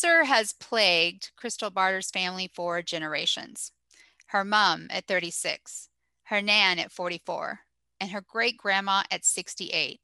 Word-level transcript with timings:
Cancer 0.00 0.24
has 0.24 0.52
plagued 0.52 1.32
Krystal 1.36 1.74
Barter's 1.74 2.10
family 2.10 2.48
for 2.54 2.82
generations. 2.82 3.72
Her 4.28 4.44
mom 4.44 4.86
at 4.90 5.08
36, 5.08 5.88
her 6.24 6.40
nan 6.40 6.78
at 6.78 6.92
44, 6.92 7.60
and 8.00 8.10
her 8.12 8.20
great 8.20 8.56
grandma 8.56 9.02
at 9.10 9.24
68. 9.24 10.00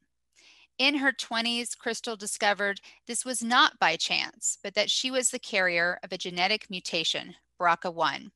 In 0.79 0.97
her 0.97 1.12
20s, 1.12 1.77
Krystal 1.77 2.19
discovered 2.19 2.80
this 3.07 3.25
was 3.25 3.41
not 3.41 3.79
by 3.79 3.95
chance, 3.95 4.59
but 4.65 4.75
that 4.75 4.91
she 4.91 5.12
was 5.12 5.30
the 5.30 5.38
carrier 5.38 6.01
of 6.02 6.11
a 6.11 6.19
genetic 6.19 6.69
mutation, 6.69 7.37
BRCA1. 7.61 8.30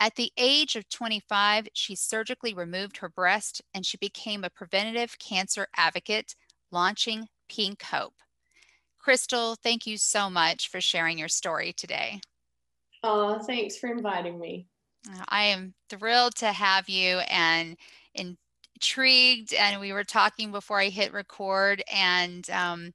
At 0.00 0.14
the 0.14 0.32
age 0.38 0.74
of 0.74 0.88
25, 0.88 1.68
she 1.74 1.96
surgically 1.96 2.54
removed 2.54 2.98
her 2.98 3.10
breast 3.10 3.60
and 3.74 3.84
she 3.84 3.98
became 3.98 4.42
a 4.42 4.48
preventative 4.48 5.18
cancer 5.18 5.68
advocate, 5.76 6.34
launching 6.70 7.28
Pink 7.46 7.82
Hope. 7.82 8.14
Krystal, 9.08 9.56
thank 9.62 9.86
you 9.86 9.96
so 9.96 10.28
much 10.28 10.68
for 10.68 10.82
sharing 10.82 11.16
your 11.16 11.28
story 11.28 11.72
today. 11.72 12.20
Oh, 13.02 13.38
thanks 13.38 13.78
for 13.78 13.90
inviting 13.90 14.38
me. 14.38 14.66
I 15.30 15.44
am 15.44 15.72
thrilled 15.88 16.34
to 16.36 16.52
have 16.52 16.90
you 16.90 17.20
and 17.30 17.78
intrigued. 18.14 19.54
And 19.54 19.80
we 19.80 19.94
were 19.94 20.04
talking 20.04 20.52
before 20.52 20.78
I 20.78 20.90
hit 20.90 21.14
record. 21.14 21.82
And 21.90 22.50
um, 22.50 22.92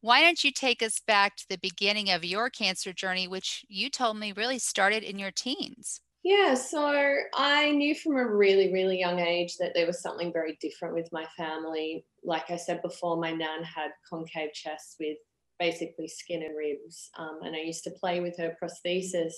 why 0.00 0.22
don't 0.22 0.42
you 0.42 0.50
take 0.50 0.82
us 0.82 1.02
back 1.06 1.36
to 1.36 1.44
the 1.50 1.58
beginning 1.58 2.10
of 2.10 2.24
your 2.24 2.48
cancer 2.48 2.94
journey, 2.94 3.28
which 3.28 3.66
you 3.68 3.90
told 3.90 4.16
me 4.16 4.32
really 4.32 4.58
started 4.58 5.02
in 5.02 5.18
your 5.18 5.30
teens? 5.30 6.00
Yeah, 6.22 6.54
so 6.54 6.86
I 7.34 7.70
knew 7.72 7.94
from 7.94 8.16
a 8.16 8.26
really, 8.26 8.72
really 8.72 8.98
young 8.98 9.20
age 9.20 9.58
that 9.58 9.72
there 9.74 9.86
was 9.86 10.00
something 10.00 10.32
very 10.32 10.56
different 10.58 10.94
with 10.94 11.12
my 11.12 11.26
family. 11.36 12.06
Like 12.22 12.50
I 12.50 12.56
said 12.56 12.80
before, 12.80 13.18
my 13.18 13.30
nan 13.30 13.62
had 13.62 13.90
concave 14.08 14.54
chest 14.54 14.96
with 14.98 15.18
basically 15.64 16.08
skin 16.08 16.42
and 16.42 16.56
ribs. 16.56 17.10
Um, 17.18 17.38
and 17.42 17.56
I 17.56 17.60
used 17.60 17.84
to 17.84 17.90
play 17.90 18.20
with 18.20 18.36
her 18.38 18.56
prosthesis 18.60 19.34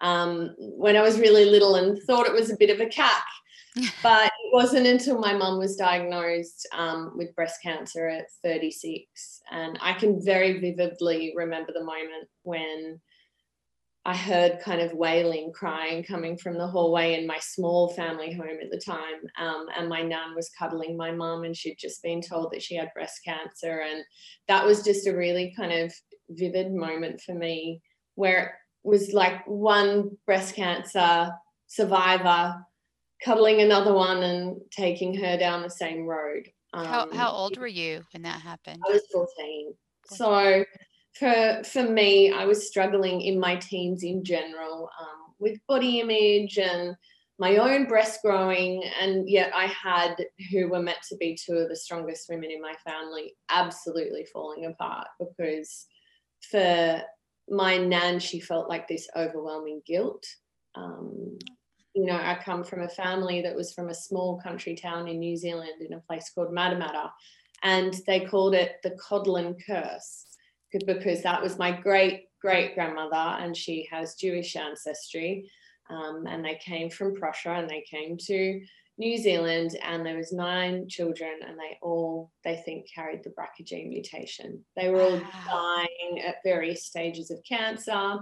um, 0.00 0.54
when 0.58 0.96
I 0.96 1.02
was 1.02 1.18
really 1.18 1.44
little 1.44 1.74
and 1.76 2.00
thought 2.02 2.26
it 2.26 2.32
was 2.40 2.50
a 2.50 2.56
bit 2.56 2.70
of 2.70 2.80
a 2.80 2.86
cack. 2.86 3.24
but 4.02 4.26
it 4.26 4.52
wasn't 4.54 4.86
until 4.86 5.18
my 5.18 5.34
mum 5.34 5.58
was 5.58 5.76
diagnosed 5.76 6.66
um, 6.72 7.12
with 7.14 7.34
breast 7.34 7.60
cancer 7.62 8.08
at 8.08 8.24
36. 8.42 9.42
And 9.50 9.78
I 9.82 9.92
can 9.92 10.24
very 10.24 10.60
vividly 10.60 11.34
remember 11.36 11.72
the 11.74 11.84
moment 11.84 12.26
when 12.42 13.00
I 14.06 14.14
heard 14.14 14.60
kind 14.60 14.80
of 14.80 14.92
wailing, 14.92 15.50
crying 15.52 16.04
coming 16.04 16.38
from 16.38 16.56
the 16.56 16.66
hallway 16.68 17.20
in 17.20 17.26
my 17.26 17.40
small 17.40 17.92
family 17.94 18.32
home 18.32 18.58
at 18.62 18.70
the 18.70 18.80
time. 18.80 19.16
Um, 19.36 19.66
and 19.76 19.88
my 19.88 20.00
nan 20.02 20.36
was 20.36 20.48
cuddling 20.56 20.96
my 20.96 21.10
mum, 21.10 21.42
and 21.42 21.56
she'd 21.56 21.76
just 21.76 22.04
been 22.04 22.22
told 22.22 22.52
that 22.52 22.62
she 22.62 22.76
had 22.76 22.94
breast 22.94 23.22
cancer. 23.24 23.80
And 23.80 24.04
that 24.46 24.64
was 24.64 24.84
just 24.84 25.08
a 25.08 25.16
really 25.16 25.52
kind 25.56 25.72
of 25.72 25.92
vivid 26.28 26.72
moment 26.72 27.20
for 27.20 27.34
me 27.34 27.82
where 28.14 28.44
it 28.44 28.50
was 28.84 29.12
like 29.12 29.44
one 29.44 30.16
breast 30.24 30.54
cancer 30.54 31.32
survivor 31.66 32.64
cuddling 33.24 33.60
another 33.60 33.92
one 33.92 34.22
and 34.22 34.60
taking 34.70 35.18
her 35.18 35.36
down 35.36 35.62
the 35.62 35.70
same 35.70 36.06
road. 36.06 36.48
Um, 36.72 36.86
how, 36.86 37.12
how 37.12 37.30
old 37.32 37.58
were 37.58 37.66
you 37.66 38.04
when 38.12 38.22
that 38.22 38.40
happened? 38.40 38.80
I 38.88 38.92
was 38.92 39.02
14. 39.12 39.74
So 40.12 40.64
for 41.18 41.62
for 41.64 41.82
me, 41.82 42.30
I 42.30 42.44
was 42.44 42.66
struggling 42.66 43.20
in 43.20 43.40
my 43.40 43.56
teens 43.56 44.02
in 44.02 44.24
general 44.24 44.90
um, 45.00 45.34
with 45.38 45.58
body 45.66 46.00
image 46.00 46.58
and 46.58 46.96
my 47.38 47.56
own 47.56 47.86
breast 47.86 48.20
growing, 48.22 48.82
and 49.00 49.28
yet 49.28 49.50
I 49.54 49.66
had 49.66 50.16
who 50.50 50.68
were 50.68 50.80
meant 50.80 51.02
to 51.08 51.16
be 51.16 51.36
two 51.36 51.54
of 51.54 51.68
the 51.68 51.76
strongest 51.76 52.28
women 52.28 52.50
in 52.50 52.60
my 52.60 52.74
family 52.84 53.34
absolutely 53.50 54.26
falling 54.32 54.66
apart 54.66 55.08
because 55.18 55.86
for 56.50 57.02
my 57.48 57.76
nan, 57.76 58.18
she 58.18 58.40
felt 58.40 58.68
like 58.68 58.88
this 58.88 59.08
overwhelming 59.16 59.82
guilt. 59.86 60.26
Um, 60.74 61.38
you 61.94 62.04
know, 62.04 62.16
I 62.16 62.38
come 62.42 62.62
from 62.62 62.82
a 62.82 62.88
family 62.88 63.40
that 63.42 63.54
was 63.54 63.72
from 63.72 63.88
a 63.88 63.94
small 63.94 64.38
country 64.38 64.74
town 64.74 65.08
in 65.08 65.18
New 65.18 65.36
Zealand 65.36 65.80
in 65.80 65.94
a 65.94 66.00
place 66.00 66.30
called 66.34 66.54
Matamata, 66.54 67.10
and 67.62 67.94
they 68.06 68.20
called 68.20 68.54
it 68.54 68.76
the 68.82 68.90
Codlin 68.90 69.56
Curse 69.66 70.35
because 70.86 71.22
that 71.22 71.42
was 71.42 71.58
my 71.58 71.72
great 71.72 72.24
great 72.40 72.74
grandmother, 72.74 73.16
and 73.16 73.56
she 73.56 73.88
has 73.90 74.14
Jewish 74.14 74.56
ancestry. 74.56 75.50
Um, 75.88 76.26
and 76.28 76.44
they 76.44 76.56
came 76.56 76.90
from 76.90 77.14
Prussia 77.14 77.50
and 77.50 77.70
they 77.70 77.84
came 77.88 78.16
to 78.18 78.60
New 78.98 79.18
Zealand 79.18 79.76
and 79.84 80.04
there 80.04 80.16
was 80.16 80.32
nine 80.32 80.88
children 80.88 81.40
and 81.46 81.56
they 81.58 81.78
all 81.82 82.32
they 82.44 82.56
think 82.56 82.86
carried 82.92 83.22
the 83.22 83.30
BRCA 83.30 83.64
gene 83.64 83.90
mutation. 83.90 84.64
They 84.74 84.88
were 84.88 85.00
all 85.00 85.20
dying 85.46 86.22
at 86.26 86.42
various 86.44 86.84
stages 86.84 87.30
of 87.30 87.38
cancer 87.48 88.18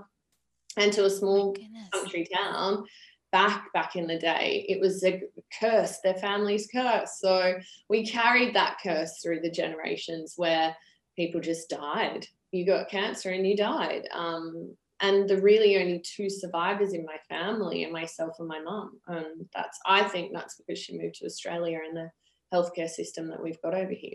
and 0.77 0.93
to 0.93 1.05
a 1.05 1.11
small 1.11 1.57
country 1.93 2.27
town 2.35 2.85
back 3.31 3.73
back 3.73 3.97
in 3.97 4.07
the 4.07 4.19
day 4.19 4.65
it 4.69 4.81
was 4.81 5.03
a 5.03 5.21
curse 5.59 5.99
their 6.05 6.15
family's 6.15 6.69
curse 6.73 7.19
so 7.21 7.55
we 7.89 8.07
carried 8.07 8.55
that 8.55 8.77
curse 8.81 9.21
through 9.21 9.41
the 9.41 9.51
generations 9.51 10.35
where 10.37 10.75
people 11.17 11.41
just 11.41 11.69
died 11.69 12.25
you 12.55 12.65
got 12.65 12.89
cancer 12.89 13.31
and 13.31 13.47
you 13.47 13.57
died. 13.57 14.09
Um, 14.13 14.77
and 15.01 15.29
the 15.29 15.41
really 15.41 15.77
only 15.77 15.99
two 15.99 16.31
survivors 16.31 16.93
in 16.93 17.05
my 17.05 17.17
family 17.29 17.85
are 17.85 17.91
myself 17.91 18.37
and 18.39 18.47
my 18.47 18.61
mum. 18.61 19.01
And 19.09 19.49
that's, 19.53 19.79
I 19.85 20.05
think 20.05 20.33
that's 20.33 20.55
because 20.57 20.79
she 20.79 20.97
moved 20.97 21.17
to 21.17 21.27
Australia 21.27 21.81
and 21.87 21.97
the 21.97 22.11
healthcare 22.53 22.89
system 22.89 23.29
that 23.29 23.43
we've 23.43 23.61
got 23.61 23.75
over 23.75 23.93
here. 23.93 24.15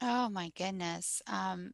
Oh 0.00 0.28
my 0.28 0.52
goodness. 0.56 1.20
Um, 1.26 1.72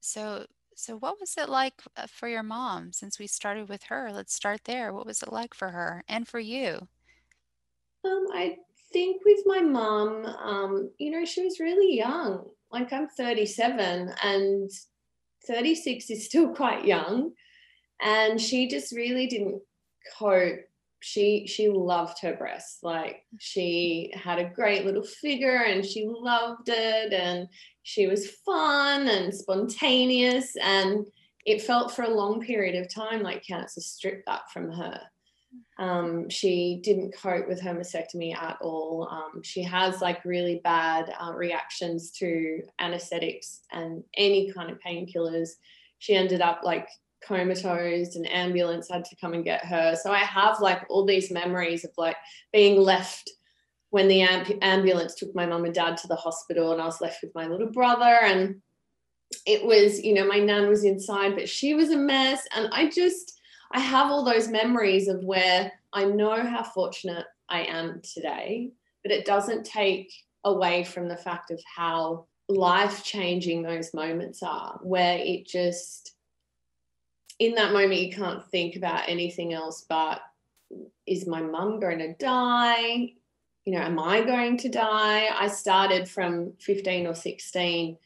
so, 0.00 0.46
so 0.76 0.96
what 0.96 1.18
was 1.18 1.34
it 1.36 1.48
like 1.48 1.82
uh, 1.96 2.06
for 2.06 2.28
your 2.28 2.44
mom 2.44 2.92
since 2.92 3.18
we 3.18 3.26
started 3.26 3.68
with 3.68 3.82
her? 3.84 4.10
Let's 4.12 4.34
start 4.34 4.60
there. 4.64 4.92
What 4.92 5.06
was 5.06 5.22
it 5.22 5.32
like 5.32 5.52
for 5.52 5.70
her 5.70 6.04
and 6.08 6.28
for 6.28 6.38
you? 6.38 6.88
Um, 8.04 8.26
I 8.32 8.56
think 8.92 9.22
with 9.24 9.40
my 9.46 9.60
mom, 9.60 10.26
um, 10.26 10.90
you 10.98 11.10
know, 11.10 11.24
she 11.24 11.42
was 11.42 11.60
really 11.60 11.96
young. 11.96 12.44
Like 12.70 12.92
I'm 12.92 13.08
37 13.08 14.14
and 14.22 14.70
36 15.46 16.10
is 16.10 16.26
still 16.26 16.48
quite 16.54 16.84
young 16.84 17.32
and 18.00 18.40
she 18.40 18.68
just 18.68 18.92
really 18.92 19.26
didn't 19.26 19.60
cope. 20.18 20.60
She 21.00 21.46
she 21.48 21.68
loved 21.68 22.20
her 22.20 22.34
breasts. 22.34 22.78
Like 22.82 23.24
she 23.38 24.12
had 24.14 24.38
a 24.38 24.50
great 24.50 24.84
little 24.84 25.02
figure 25.02 25.64
and 25.64 25.84
she 25.84 26.06
loved 26.08 26.68
it 26.68 27.12
and 27.12 27.48
she 27.82 28.06
was 28.06 28.30
fun 28.46 29.08
and 29.08 29.34
spontaneous 29.34 30.54
and 30.62 31.04
it 31.44 31.62
felt 31.62 31.92
for 31.92 32.02
a 32.02 32.14
long 32.14 32.40
period 32.40 32.76
of 32.76 32.92
time 32.92 33.22
like 33.22 33.44
cancer 33.44 33.80
stripped 33.80 34.26
that 34.26 34.42
from 34.52 34.70
her 34.70 35.00
um, 35.78 36.28
she 36.28 36.80
didn't 36.82 37.14
cope 37.14 37.48
with 37.48 37.60
her 37.60 37.74
mastectomy 37.74 38.36
at 38.36 38.58
all. 38.60 39.08
Um, 39.10 39.42
she 39.42 39.62
has 39.62 40.00
like 40.00 40.24
really 40.24 40.60
bad 40.62 41.12
uh, 41.20 41.32
reactions 41.32 42.10
to 42.18 42.62
anesthetics 42.78 43.62
and 43.72 44.04
any 44.16 44.52
kind 44.52 44.70
of 44.70 44.78
painkillers. 44.80 45.50
She 45.98 46.14
ended 46.14 46.40
up 46.40 46.60
like 46.62 46.88
comatose, 47.26 48.16
and 48.16 48.30
ambulance 48.30 48.88
had 48.90 49.04
to 49.06 49.16
come 49.16 49.32
and 49.32 49.44
get 49.44 49.64
her. 49.64 49.96
So 49.96 50.12
I 50.12 50.18
have 50.18 50.60
like 50.60 50.84
all 50.88 51.04
these 51.04 51.30
memories 51.30 51.84
of 51.84 51.90
like 51.96 52.16
being 52.52 52.80
left 52.80 53.30
when 53.90 54.08
the 54.08 54.20
amb- 54.20 54.58
ambulance 54.62 55.14
took 55.14 55.34
my 55.34 55.46
mum 55.46 55.64
and 55.64 55.74
dad 55.74 55.96
to 55.98 56.08
the 56.08 56.16
hospital, 56.16 56.72
and 56.72 56.82
I 56.82 56.86
was 56.86 57.00
left 57.00 57.22
with 57.22 57.34
my 57.34 57.46
little 57.46 57.70
brother 57.70 58.18
and 58.22 58.60
it 59.46 59.64
was 59.64 60.02
you 60.02 60.12
know 60.12 60.26
my 60.26 60.38
nan 60.38 60.68
was 60.68 60.84
inside 60.84 61.34
but 61.34 61.48
she 61.48 61.72
was 61.72 61.90
a 61.90 61.96
mess 61.96 62.46
and 62.54 62.68
i 62.72 62.86
just 62.88 63.40
I 63.72 63.80
have 63.80 64.10
all 64.10 64.24
those 64.24 64.48
memories 64.48 65.08
of 65.08 65.24
where 65.24 65.72
I 65.92 66.04
know 66.04 66.42
how 66.42 66.62
fortunate 66.62 67.26
I 67.48 67.62
am 67.62 68.00
today, 68.02 68.70
but 69.02 69.12
it 69.12 69.24
doesn't 69.24 69.64
take 69.64 70.12
away 70.44 70.84
from 70.84 71.08
the 71.08 71.16
fact 71.16 71.50
of 71.50 71.60
how 71.74 72.26
life 72.48 73.02
changing 73.04 73.62
those 73.62 73.94
moments 73.94 74.42
are, 74.42 74.78
where 74.82 75.18
it 75.18 75.46
just, 75.46 76.14
in 77.38 77.54
that 77.54 77.72
moment, 77.72 78.00
you 78.00 78.12
can't 78.12 78.44
think 78.50 78.76
about 78.76 79.08
anything 79.08 79.52
else 79.52 79.86
but 79.88 80.20
is 81.06 81.26
my 81.26 81.40
mum 81.40 81.80
going 81.80 81.98
to 81.98 82.14
die? 82.14 83.12
You 83.64 83.74
know, 83.74 83.80
am 83.80 83.98
I 83.98 84.22
going 84.22 84.56
to 84.58 84.68
die? 84.68 85.28
I 85.32 85.48
started 85.48 86.08
from 86.08 86.52
15 86.58 87.06
or 87.06 87.14
16 87.14 87.96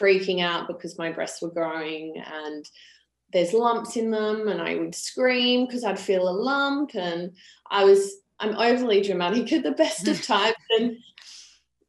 freaking 0.00 0.42
out 0.42 0.66
because 0.66 0.98
my 0.98 1.12
breasts 1.12 1.40
were 1.40 1.50
growing 1.50 2.16
and 2.16 2.68
there's 3.36 3.52
lumps 3.52 3.98
in 3.98 4.10
them 4.10 4.48
and 4.48 4.62
I 4.62 4.76
would 4.76 4.94
scream 4.94 5.66
because 5.66 5.84
I'd 5.84 5.98
feel 5.98 6.26
a 6.26 6.30
lump 6.30 6.94
and 6.94 7.32
I 7.70 7.84
was 7.84 8.14
I'm 8.40 8.56
overly 8.56 9.02
dramatic 9.02 9.52
at 9.52 9.62
the 9.62 9.72
best 9.72 10.08
of 10.08 10.22
times 10.26 10.56
and 10.78 10.96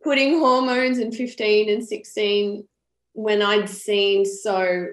putting 0.03 0.39
hormones 0.39 0.99
in 0.99 1.13
15 1.13 1.69
and 1.69 1.87
16 1.87 2.67
when 3.13 3.41
I'd 3.41 3.69
seen 3.69 4.25
so 4.25 4.87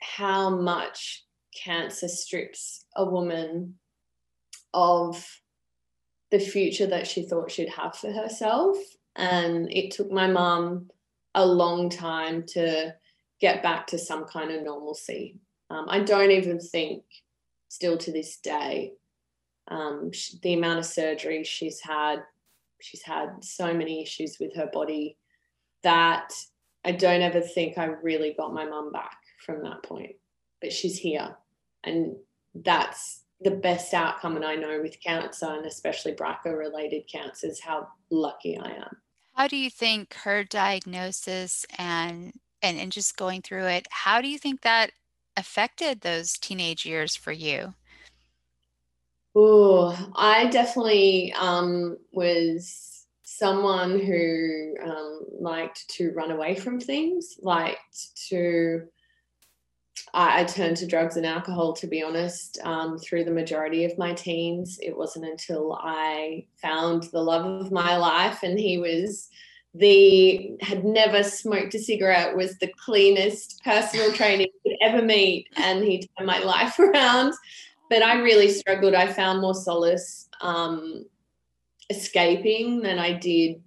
how 0.00 0.50
much 0.50 1.24
cancer 1.54 2.08
strips 2.08 2.84
a 2.96 3.04
woman 3.04 3.76
of 4.74 5.24
the 6.32 6.40
future 6.40 6.86
that 6.86 7.06
she 7.06 7.22
thought 7.22 7.52
she'd 7.52 7.68
have 7.68 7.94
for 7.94 8.10
herself. 8.10 8.76
And 9.14 9.72
it 9.72 9.92
took 9.92 10.10
my 10.10 10.26
mum 10.26 10.90
a 11.32 11.46
long 11.46 11.90
time 11.90 12.42
to 12.54 12.96
get 13.40 13.62
back 13.62 13.86
to 13.88 13.98
some 13.98 14.24
kind 14.24 14.50
of 14.50 14.64
normalcy 14.64 15.36
um, 15.70 15.86
I 15.88 16.00
don't 16.00 16.32
even 16.32 16.58
think, 16.58 17.04
still 17.68 17.96
to 17.98 18.12
this 18.12 18.36
day, 18.38 18.92
um, 19.68 20.10
the 20.42 20.54
amount 20.54 20.80
of 20.80 20.86
surgery 20.86 21.44
she's 21.44 21.80
had, 21.80 22.22
she's 22.80 23.02
had 23.02 23.44
so 23.44 23.72
many 23.72 24.02
issues 24.02 24.38
with 24.40 24.54
her 24.56 24.68
body 24.72 25.16
that 25.82 26.32
I 26.84 26.92
don't 26.92 27.22
ever 27.22 27.40
think 27.40 27.78
I 27.78 27.84
really 27.84 28.34
got 28.36 28.52
my 28.52 28.64
mum 28.64 28.90
back 28.90 29.16
from 29.46 29.62
that 29.62 29.82
point. 29.84 30.16
But 30.60 30.72
she's 30.72 30.98
here, 30.98 31.36
and 31.84 32.16
that's 32.54 33.22
the 33.40 33.52
best 33.52 33.94
outcome. 33.94 34.36
And 34.36 34.44
I 34.44 34.56
know 34.56 34.80
with 34.82 35.00
cancer, 35.02 35.46
and 35.46 35.64
especially 35.64 36.12
BRCA 36.12 36.56
related 36.56 37.04
cancers, 37.10 37.60
how 37.60 37.88
lucky 38.10 38.58
I 38.58 38.72
am. 38.72 38.96
How 39.34 39.46
do 39.46 39.56
you 39.56 39.70
think 39.70 40.14
her 40.24 40.44
diagnosis 40.44 41.64
and 41.78 42.32
and, 42.62 42.78
and 42.78 42.92
just 42.92 43.16
going 43.16 43.40
through 43.40 43.64
it, 43.66 43.88
how 43.90 44.20
do 44.20 44.28
you 44.28 44.36
think 44.36 44.60
that 44.62 44.90
affected 45.40 46.02
those 46.02 46.38
teenage 46.38 46.86
years 46.86 47.16
for 47.16 47.32
you? 47.32 47.74
Oh, 49.34 49.96
I 50.14 50.46
definitely 50.46 51.32
um, 51.38 51.96
was 52.12 53.06
someone 53.24 53.98
who 53.98 54.74
um, 54.84 55.20
liked 55.40 55.88
to 55.96 56.12
run 56.12 56.30
away 56.30 56.54
from 56.54 56.78
things, 56.78 57.36
liked 57.40 58.16
to. 58.28 58.82
I, 60.12 60.40
I 60.40 60.44
turned 60.44 60.76
to 60.78 60.86
drugs 60.86 61.16
and 61.16 61.24
alcohol, 61.24 61.72
to 61.74 61.86
be 61.86 62.02
honest, 62.02 62.58
um, 62.64 62.98
through 62.98 63.24
the 63.24 63.30
majority 63.30 63.84
of 63.84 63.98
my 63.98 64.12
teens. 64.12 64.78
It 64.82 64.96
wasn't 64.96 65.26
until 65.26 65.74
I 65.80 66.46
found 66.60 67.04
the 67.04 67.22
love 67.22 67.46
of 67.46 67.72
my 67.72 67.96
life, 67.96 68.42
and 68.42 68.58
he 68.58 68.78
was 68.78 69.30
the 69.74 70.56
had 70.60 70.84
never 70.84 71.22
smoked 71.22 71.74
a 71.74 71.78
cigarette 71.78 72.36
was 72.36 72.58
the 72.58 72.72
cleanest 72.84 73.62
personal 73.64 74.12
could 74.12 74.50
ever 74.80 75.02
meet 75.02 75.48
and 75.56 75.84
he 75.84 75.98
turned 75.98 76.26
my 76.26 76.38
life 76.40 76.78
around. 76.78 77.34
But 77.88 78.02
i 78.02 78.20
really 78.20 78.50
struggled. 78.50 78.94
I 78.94 79.12
found 79.12 79.40
more 79.40 79.54
solace 79.54 80.28
um, 80.40 81.04
escaping 81.90 82.80
than 82.80 82.98
i 83.00 83.12
did 83.12 83.60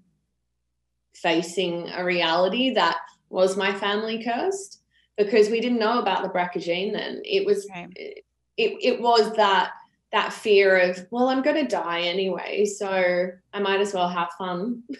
facing 1.13 1.89
a 1.89 2.03
reality 2.03 2.73
that 2.73 2.97
was 3.29 3.57
my 3.57 3.73
family 3.73 4.23
cursed 4.23 4.81
because 5.17 5.49
we 5.49 5.59
didn't 5.59 5.79
know 5.79 5.99
about 5.99 6.23
the 6.23 6.29
BRCA 6.29 6.61
gene 6.61 6.93
then. 6.93 7.21
It 7.23 7.45
was 7.45 7.67
right. 7.69 7.89
it, 7.95 8.23
it 8.57 9.01
was 9.01 9.35
that 9.35 9.71
that 10.11 10.31
fear 10.31 10.77
of 10.77 11.07
well 11.09 11.27
i'm 11.27 11.41
going 11.41 11.55
to 11.55 11.67
die 11.67 12.01
anyway 12.01 12.65
so 12.65 13.31
i 13.53 13.59
might 13.59 13.81
as 13.81 13.93
well 13.93 14.09
have 14.09 14.29
fun. 14.37 14.83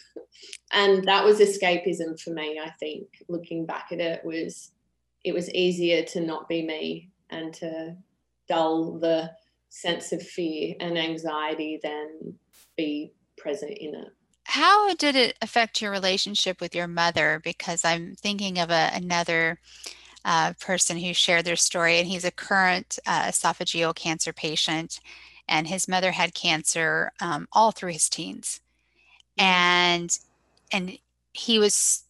And 0.76 1.08
that 1.08 1.24
was 1.24 1.40
escapism 1.40 2.20
for 2.20 2.32
me 2.32 2.60
i 2.60 2.72
think 2.80 3.06
looking 3.30 3.68
back 3.68 3.90
at 3.92 4.00
it 4.00 4.26
was 4.26 4.72
it 5.24 5.34
was 5.34 5.54
easier 5.54 6.04
to 6.04 6.22
not 6.22 6.48
be 6.48 6.62
me 6.62 7.10
and 7.30 7.54
to 7.54 7.96
dull 8.48 9.00
the 9.00 9.32
sense 9.70 10.12
of 10.12 10.22
fear 10.22 10.76
and 10.80 10.98
anxiety 10.98 11.80
than 11.82 12.36
be 12.78 13.14
present 13.38 13.72
in 13.72 13.96
it 13.96 14.10
how 14.46 14.94
did 14.96 15.16
it 15.16 15.38
affect 15.42 15.82
your 15.82 15.90
relationship 15.90 16.60
with 16.62 16.76
your 16.76 16.88
mother 16.88 17.42
because 17.44 17.84
i'm 17.84 18.16
thinking 18.16 18.60
of 18.60 18.70
a, 18.70 18.92
another 18.94 19.60
uh, 20.26 20.54
person 20.60 20.98
who 20.98 21.14
shared 21.14 21.46
their 21.46 21.56
story, 21.56 22.00
and 22.00 22.08
he's 22.08 22.26
a 22.26 22.32
current 22.32 23.00
uh, 23.06 23.24
esophageal 23.24 23.96
cancer 23.96 24.34
patient. 24.34 25.00
And 25.48 25.68
his 25.68 25.88
mother 25.88 26.12
had 26.12 26.34
cancer 26.34 27.12
um, 27.20 27.48
all 27.52 27.72
through 27.72 27.92
his 27.92 28.08
teens, 28.08 28.62
mm. 29.38 29.44
and 29.44 30.18
and 30.72 30.98
he 31.34 31.60
was 31.60 32.04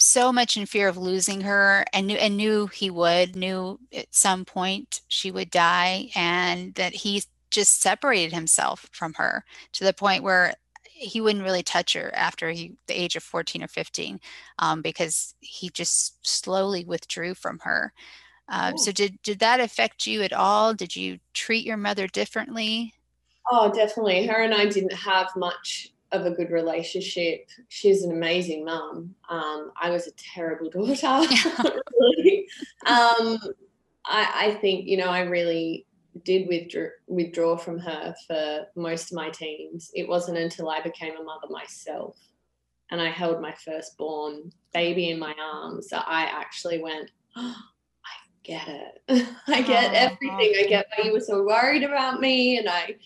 so 0.00 0.32
much 0.32 0.56
in 0.56 0.66
fear 0.66 0.88
of 0.88 0.96
losing 0.96 1.42
her, 1.42 1.84
and 1.92 2.06
knew 2.06 2.16
and 2.16 2.36
knew 2.36 2.66
he 2.66 2.90
would, 2.90 3.36
knew 3.36 3.78
at 3.92 4.06
some 4.10 4.44
point 4.44 5.02
she 5.08 5.30
would 5.30 5.50
die, 5.50 6.10
and 6.14 6.74
that 6.74 6.94
he 6.94 7.22
just 7.50 7.82
separated 7.82 8.32
himself 8.32 8.88
from 8.92 9.14
her 9.14 9.44
to 9.72 9.84
the 9.84 9.92
point 9.92 10.22
where 10.22 10.54
he 10.84 11.20
wouldn't 11.20 11.44
really 11.44 11.62
touch 11.62 11.94
her 11.94 12.14
after 12.14 12.50
he 12.50 12.74
the 12.86 13.00
age 13.00 13.16
of 13.16 13.22
14 13.22 13.62
or 13.62 13.68
15 13.68 14.20
um, 14.58 14.82
because 14.82 15.34
he 15.40 15.70
just 15.70 16.26
slowly 16.26 16.84
withdrew 16.84 17.34
from 17.34 17.58
her. 17.60 17.92
Um, 18.48 18.76
so 18.76 18.92
did 18.92 19.18
did 19.22 19.38
that 19.38 19.60
affect 19.60 20.06
you 20.06 20.22
at 20.22 20.32
all? 20.32 20.74
Did 20.74 20.96
you 20.96 21.18
treat 21.32 21.64
your 21.64 21.76
mother 21.76 22.06
differently? 22.06 22.94
Oh 23.50 23.70
definitely. 23.72 24.26
Her 24.26 24.42
and 24.42 24.54
i 24.54 24.66
didn't 24.66 24.92
have 24.92 25.34
much 25.36 25.92
of 26.12 26.26
a 26.26 26.30
good 26.30 26.50
relationship 26.50 27.48
she's 27.68 28.02
an 28.02 28.10
amazing 28.12 28.64
mum 28.64 29.14
um, 29.28 29.72
i 29.80 29.90
was 29.90 30.06
a 30.06 30.12
terrible 30.12 30.70
daughter 31.00 31.34
really. 32.00 32.46
um, 32.86 33.38
I, 34.04 34.32
I 34.34 34.58
think 34.60 34.86
you 34.86 34.96
know 34.96 35.08
i 35.08 35.20
really 35.20 35.86
did 36.24 36.48
withdraw, 36.48 36.88
withdraw 37.06 37.56
from 37.56 37.78
her 37.78 38.14
for 38.26 38.66
most 38.76 39.10
of 39.10 39.16
my 39.16 39.30
teens. 39.30 39.90
It 39.94 40.08
wasn't 40.08 40.38
until 40.38 40.68
I 40.68 40.80
became 40.80 41.16
a 41.16 41.22
mother 41.22 41.48
myself 41.48 42.16
and 42.90 43.00
I 43.00 43.10
held 43.10 43.40
my 43.40 43.52
firstborn 43.52 44.52
baby 44.74 45.10
in 45.10 45.18
my 45.18 45.34
arms 45.40 45.88
that 45.88 46.04
I 46.06 46.24
actually 46.24 46.82
went, 46.82 47.10
oh, 47.36 47.56
I 48.04 48.10
get 48.42 48.68
it. 48.68 49.26
I 49.46 49.62
get 49.62 49.94
everything. 49.94 50.54
I 50.58 50.66
get 50.68 50.88
why 50.96 51.04
you 51.04 51.12
were 51.12 51.20
so 51.20 51.44
worried 51.44 51.84
about 51.84 52.20
me. 52.20 52.58
And 52.58 52.68
I, 52.68 52.96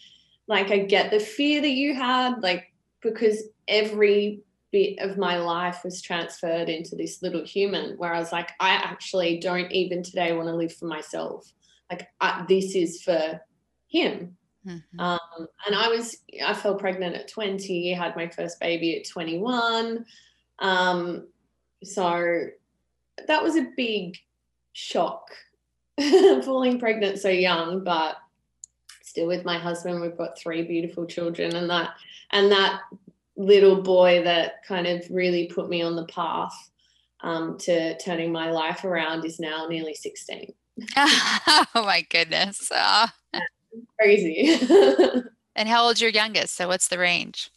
like, 0.47 0.71
I 0.71 0.79
get 0.79 1.11
the 1.11 1.21
fear 1.21 1.61
that 1.61 1.71
you 1.71 1.95
had, 1.95 2.43
like, 2.43 2.73
because 3.05 3.45
every 3.69 4.43
bit 4.73 4.99
of 4.99 5.17
my 5.17 5.37
life 5.37 5.83
was 5.85 6.03
transferred 6.03 6.69
into 6.69 6.97
this 6.97 7.23
little 7.23 7.45
human 7.45 7.97
where 7.97 8.13
I 8.13 8.19
was 8.19 8.33
like, 8.33 8.51
I 8.59 8.71
actually 8.71 9.39
don't 9.39 9.71
even 9.71 10.03
today 10.03 10.33
want 10.33 10.49
to 10.49 10.57
live 10.57 10.75
for 10.75 10.87
myself. 10.87 11.53
Like 11.89 12.09
I, 12.21 12.45
this 12.49 12.75
is 12.75 13.01
for 13.01 13.41
him. 13.87 14.37
Mm-hmm. 14.67 14.99
um, 14.99 15.19
and 15.67 15.77
i 15.77 15.89
was 15.89 16.17
i 16.43 16.55
fell 16.55 16.77
pregnant 16.77 17.15
at 17.15 17.29
20 17.29 17.93
had 17.93 18.17
my 18.17 18.29
first 18.29 18.59
baby 18.61 18.97
at 18.97 19.07
21 19.07 20.07
um, 20.61 21.29
so 21.83 22.47
that 23.29 23.43
was 23.43 23.57
a 23.57 23.69
big 23.77 24.17
shock 24.73 25.29
falling 26.01 26.79
pregnant 26.79 27.19
so 27.19 27.29
young 27.29 27.85
but 27.85 28.17
still 29.15 29.27
with 29.29 29.45
my 29.45 29.59
husband 29.59 30.01
we've 30.01 30.19
got 30.19 30.37
three 30.37 30.63
beautiful 30.63 31.07
children 31.07 31.55
and 31.55 31.71
that 31.71 31.91
and 32.33 32.51
that 32.51 32.81
little 33.37 33.81
boy 33.81 34.23
that 34.25 34.65
kind 34.67 34.87
of 34.87 35.05
really 35.09 35.47
put 35.47 35.69
me 35.69 35.83
on 35.83 35.95
the 35.95 36.07
path 36.07 36.71
um, 37.21 37.57
to 37.59 37.97
turning 37.99 38.33
my 38.33 38.51
life 38.51 38.85
around 38.85 39.25
is 39.25 39.39
now 39.39 39.67
nearly 39.69 39.95
16 39.95 40.53
oh 40.97 41.67
my 41.75 42.05
goodness. 42.11 42.71
Oh. 42.75 43.07
Crazy. 43.99 44.59
and 45.57 45.69
how 45.69 45.85
old's 45.85 46.01
your 46.01 46.11
youngest? 46.11 46.55
So 46.55 46.69
what's 46.69 46.89
the 46.89 46.99
range? 46.99 47.51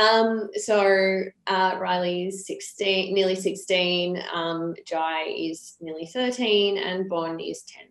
Um, 0.00 0.48
so 0.54 1.24
uh, 1.46 1.76
Riley 1.80 2.28
is 2.28 2.46
16, 2.46 3.12
nearly 3.12 3.34
16. 3.34 4.22
Um, 4.32 4.74
Jai 4.86 5.24
is 5.28 5.76
nearly 5.80 6.06
13 6.06 6.78
and 6.78 7.08
Bon 7.08 7.40
is 7.40 7.62
10. 7.62 7.84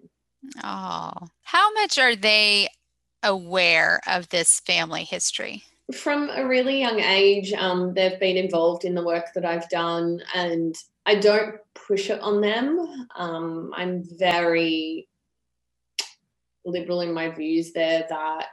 Oh, 0.64 1.12
how 1.44 1.74
much 1.74 1.98
are 1.98 2.16
they 2.16 2.70
aware 3.24 4.00
of 4.08 4.30
this 4.30 4.60
family 4.62 5.04
history? 5.04 5.64
From 5.94 6.30
a 6.30 6.46
really 6.46 6.80
young 6.80 7.00
age, 7.00 7.54
um, 7.54 7.94
they've 7.94 8.20
been 8.20 8.38
involved 8.38 8.84
in 8.84 8.94
the 8.94 9.04
work 9.04 9.28
that 9.36 9.46
I've 9.46 9.70
done 9.70 10.22
and 10.36 10.76
I 11.06 11.16
don't 11.16 11.56
push 11.74 12.10
it 12.10 12.20
on 12.20 12.42
them. 12.42 13.08
Um, 13.16 13.72
I'm 13.76 14.04
very 14.18 15.08
liberal 16.66 17.00
in 17.02 17.14
my 17.14 17.30
views 17.30 17.72
there 17.72 18.06
that 18.10 18.48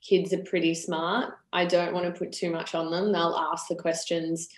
kids 0.00 0.32
are 0.32 0.44
pretty 0.44 0.74
smart. 0.74 1.34
I 1.52 1.64
don't 1.64 1.92
want 1.92 2.06
to 2.06 2.18
put 2.18 2.32
too 2.32 2.50
much 2.50 2.74
on 2.74 2.90
them. 2.90 3.10
They'll 3.10 3.48
ask 3.52 3.66
the 3.66 3.74
questions 3.74 4.48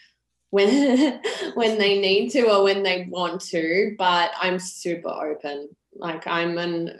when 0.50 1.20
when 1.54 1.78
they 1.78 1.98
need 1.98 2.30
to 2.30 2.50
or 2.50 2.62
when 2.62 2.82
they 2.82 3.06
want 3.08 3.40
to, 3.46 3.94
but 3.96 4.32
I'm 4.38 4.58
super 4.58 5.08
open. 5.08 5.70
Like 5.94 6.26
I'm 6.26 6.58
an 6.58 6.98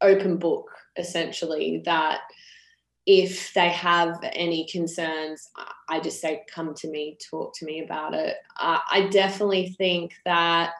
open 0.00 0.38
book 0.38 0.70
essentially 0.98 1.82
that 1.84 2.20
if 3.06 3.54
they 3.54 3.68
have 3.68 4.18
any 4.32 4.66
concerns, 4.66 5.48
I 5.88 6.00
just 6.00 6.20
say, 6.20 6.42
come 6.52 6.74
to 6.74 6.88
me, 6.88 7.16
talk 7.30 7.54
to 7.58 7.64
me 7.64 7.84
about 7.84 8.14
it. 8.14 8.36
Uh, 8.60 8.78
I 8.90 9.08
definitely 9.08 9.74
think 9.78 10.14
that 10.24 10.72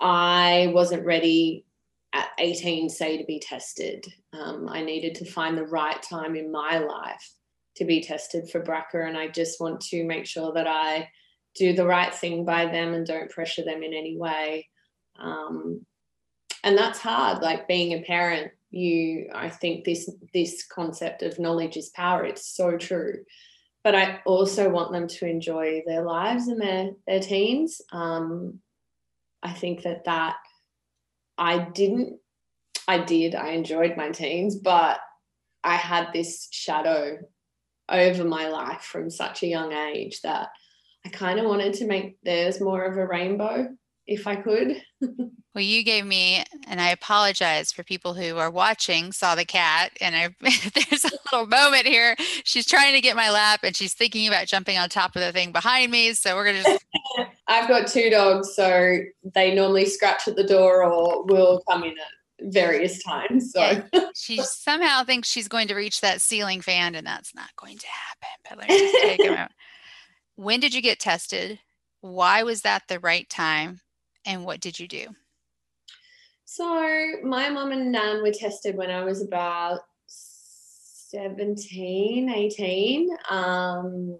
I 0.00 0.72
wasn't 0.74 1.06
ready 1.06 1.64
at 2.12 2.28
18 2.38 2.88
say 2.90 3.16
to 3.18 3.24
be 3.24 3.38
tested. 3.38 4.04
Um, 4.32 4.68
I 4.68 4.82
needed 4.82 5.14
to 5.16 5.30
find 5.30 5.56
the 5.56 5.66
right 5.66 6.02
time 6.02 6.34
in 6.34 6.50
my 6.50 6.78
life 6.78 7.34
to 7.76 7.84
be 7.84 8.02
tested 8.02 8.50
for 8.50 8.60
BRCA. 8.60 9.08
And 9.08 9.16
I 9.16 9.28
just 9.28 9.60
want 9.60 9.80
to 9.82 10.04
make 10.04 10.26
sure 10.26 10.52
that 10.52 10.66
I 10.66 11.08
do 11.54 11.72
the 11.72 11.86
right 11.86 12.12
thing 12.12 12.44
by 12.44 12.66
them 12.66 12.94
and 12.94 13.06
don't 13.06 13.30
pressure 13.30 13.64
them 13.64 13.82
in 13.82 13.94
any 13.94 14.16
way. 14.16 14.68
Um, 15.18 15.86
and 16.64 16.76
that's 16.76 16.98
hard. 16.98 17.42
Like 17.42 17.68
being 17.68 17.92
a 17.92 18.02
parent, 18.02 18.52
you, 18.72 19.28
I 19.34 19.48
think 19.48 19.84
this 19.84 20.10
this 20.32 20.66
concept 20.66 21.22
of 21.22 21.38
knowledge 21.38 21.76
is 21.76 21.90
power. 21.90 22.24
It's 22.24 22.48
so 22.48 22.76
true. 22.76 23.24
But 23.84 23.94
I 23.94 24.20
also 24.24 24.70
want 24.70 24.92
them 24.92 25.08
to 25.08 25.26
enjoy 25.26 25.82
their 25.86 26.02
lives 26.02 26.48
and 26.48 26.60
their 26.60 26.90
their 27.06 27.20
teens. 27.20 27.80
Um, 27.92 28.60
I 29.42 29.52
think 29.52 29.82
that 29.82 30.04
that 30.04 30.36
I 31.38 31.58
didn't. 31.58 32.18
I 32.88 32.98
did. 32.98 33.34
I 33.34 33.50
enjoyed 33.50 33.96
my 33.96 34.10
teens, 34.10 34.56
but 34.56 34.98
I 35.62 35.76
had 35.76 36.12
this 36.12 36.48
shadow 36.50 37.18
over 37.88 38.24
my 38.24 38.48
life 38.48 38.82
from 38.82 39.10
such 39.10 39.42
a 39.42 39.48
young 39.48 39.72
age 39.72 40.20
that 40.22 40.48
I 41.04 41.08
kind 41.10 41.38
of 41.38 41.46
wanted 41.46 41.74
to 41.74 41.86
make 41.86 42.16
theirs 42.22 42.60
more 42.60 42.84
of 42.84 42.96
a 42.96 43.06
rainbow 43.06 43.68
if 44.06 44.26
I 44.26 44.36
could. 44.36 44.82
well, 45.54 45.62
you 45.62 45.84
gave 45.84 46.06
me, 46.06 46.42
and 46.66 46.80
I 46.80 46.90
apologize 46.90 47.72
for 47.72 47.82
people 47.82 48.14
who 48.14 48.38
are 48.38 48.50
watching, 48.50 49.12
saw 49.12 49.34
the 49.34 49.44
cat, 49.44 49.92
and 50.00 50.16
I 50.16 50.34
there's 50.40 51.04
a 51.04 51.10
little 51.30 51.46
moment 51.46 51.86
here. 51.86 52.16
She's 52.44 52.66
trying 52.66 52.94
to 52.94 53.02
get 53.02 53.16
my 53.16 53.30
lap, 53.30 53.60
and 53.62 53.76
she's 53.76 53.92
thinking 53.92 54.26
about 54.28 54.46
jumping 54.46 54.78
on 54.78 54.88
top 54.88 55.14
of 55.14 55.20
the 55.20 55.30
thing 55.30 55.52
behind 55.52 55.92
me. 55.92 56.14
So 56.14 56.36
we're 56.36 56.46
gonna. 56.46 56.62
Just... 56.62 56.84
I've 57.48 57.68
got 57.68 57.86
two 57.86 58.08
dogs, 58.08 58.54
so 58.54 58.98
they 59.34 59.54
normally 59.54 59.84
scratch 59.84 60.26
at 60.26 60.36
the 60.36 60.44
door 60.44 60.84
or 60.84 61.24
will 61.24 61.62
come 61.68 61.84
in 61.84 61.92
at 61.98 62.50
various 62.52 63.02
times. 63.02 63.52
So 63.52 63.60
yeah, 63.60 63.82
she 64.14 64.38
somehow 64.38 65.04
thinks 65.04 65.28
she's 65.28 65.48
going 65.48 65.68
to 65.68 65.74
reach 65.74 66.00
that 66.00 66.22
ceiling 66.22 66.62
fan, 66.62 66.94
and 66.94 67.06
that's 67.06 67.34
not 67.34 67.54
going 67.56 67.76
to 67.76 67.86
happen. 67.86 68.28
But 68.48 68.58
let 68.58 68.68
me 68.70 68.78
just 68.78 69.02
take 69.02 69.20
a 69.20 69.30
moment. 69.30 69.52
When 70.36 70.60
did 70.60 70.72
you 70.72 70.80
get 70.80 70.98
tested? 70.98 71.58
Why 72.00 72.42
was 72.42 72.62
that 72.62 72.84
the 72.88 72.98
right 73.00 73.28
time? 73.28 73.80
And 74.24 74.46
what 74.46 74.60
did 74.60 74.80
you 74.80 74.88
do? 74.88 75.08
So, 76.54 77.12
my 77.22 77.48
mum 77.48 77.72
and 77.72 77.90
nan 77.90 78.20
were 78.20 78.30
tested 78.30 78.76
when 78.76 78.90
I 78.90 79.04
was 79.04 79.22
about 79.22 79.80
17, 80.06 82.28
18. 82.28 83.08
Um, 83.30 84.18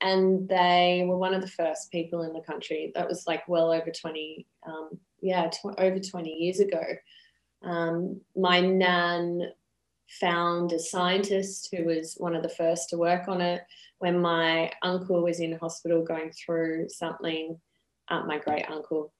and 0.00 0.48
they 0.48 1.04
were 1.06 1.16
one 1.16 1.32
of 1.32 1.42
the 1.42 1.46
first 1.46 1.92
people 1.92 2.22
in 2.22 2.32
the 2.32 2.40
country. 2.40 2.90
That 2.96 3.06
was 3.06 3.24
like 3.28 3.46
well 3.46 3.70
over 3.70 3.88
20, 3.88 4.48
um, 4.66 4.98
yeah, 5.20 5.48
tw- 5.48 5.78
over 5.78 6.00
20 6.00 6.28
years 6.28 6.58
ago. 6.58 6.82
Um, 7.62 8.20
my 8.34 8.58
nan 8.58 9.52
found 10.08 10.72
a 10.72 10.80
scientist 10.80 11.68
who 11.70 11.84
was 11.84 12.16
one 12.16 12.34
of 12.34 12.42
the 12.42 12.48
first 12.48 12.88
to 12.88 12.98
work 12.98 13.28
on 13.28 13.40
it 13.40 13.62
when 14.00 14.20
my 14.20 14.72
uncle 14.82 15.22
was 15.22 15.38
in 15.38 15.56
hospital 15.56 16.02
going 16.02 16.32
through 16.32 16.88
something, 16.88 17.60
uh, 18.08 18.24
my 18.24 18.38
great 18.38 18.68
uncle. 18.68 19.12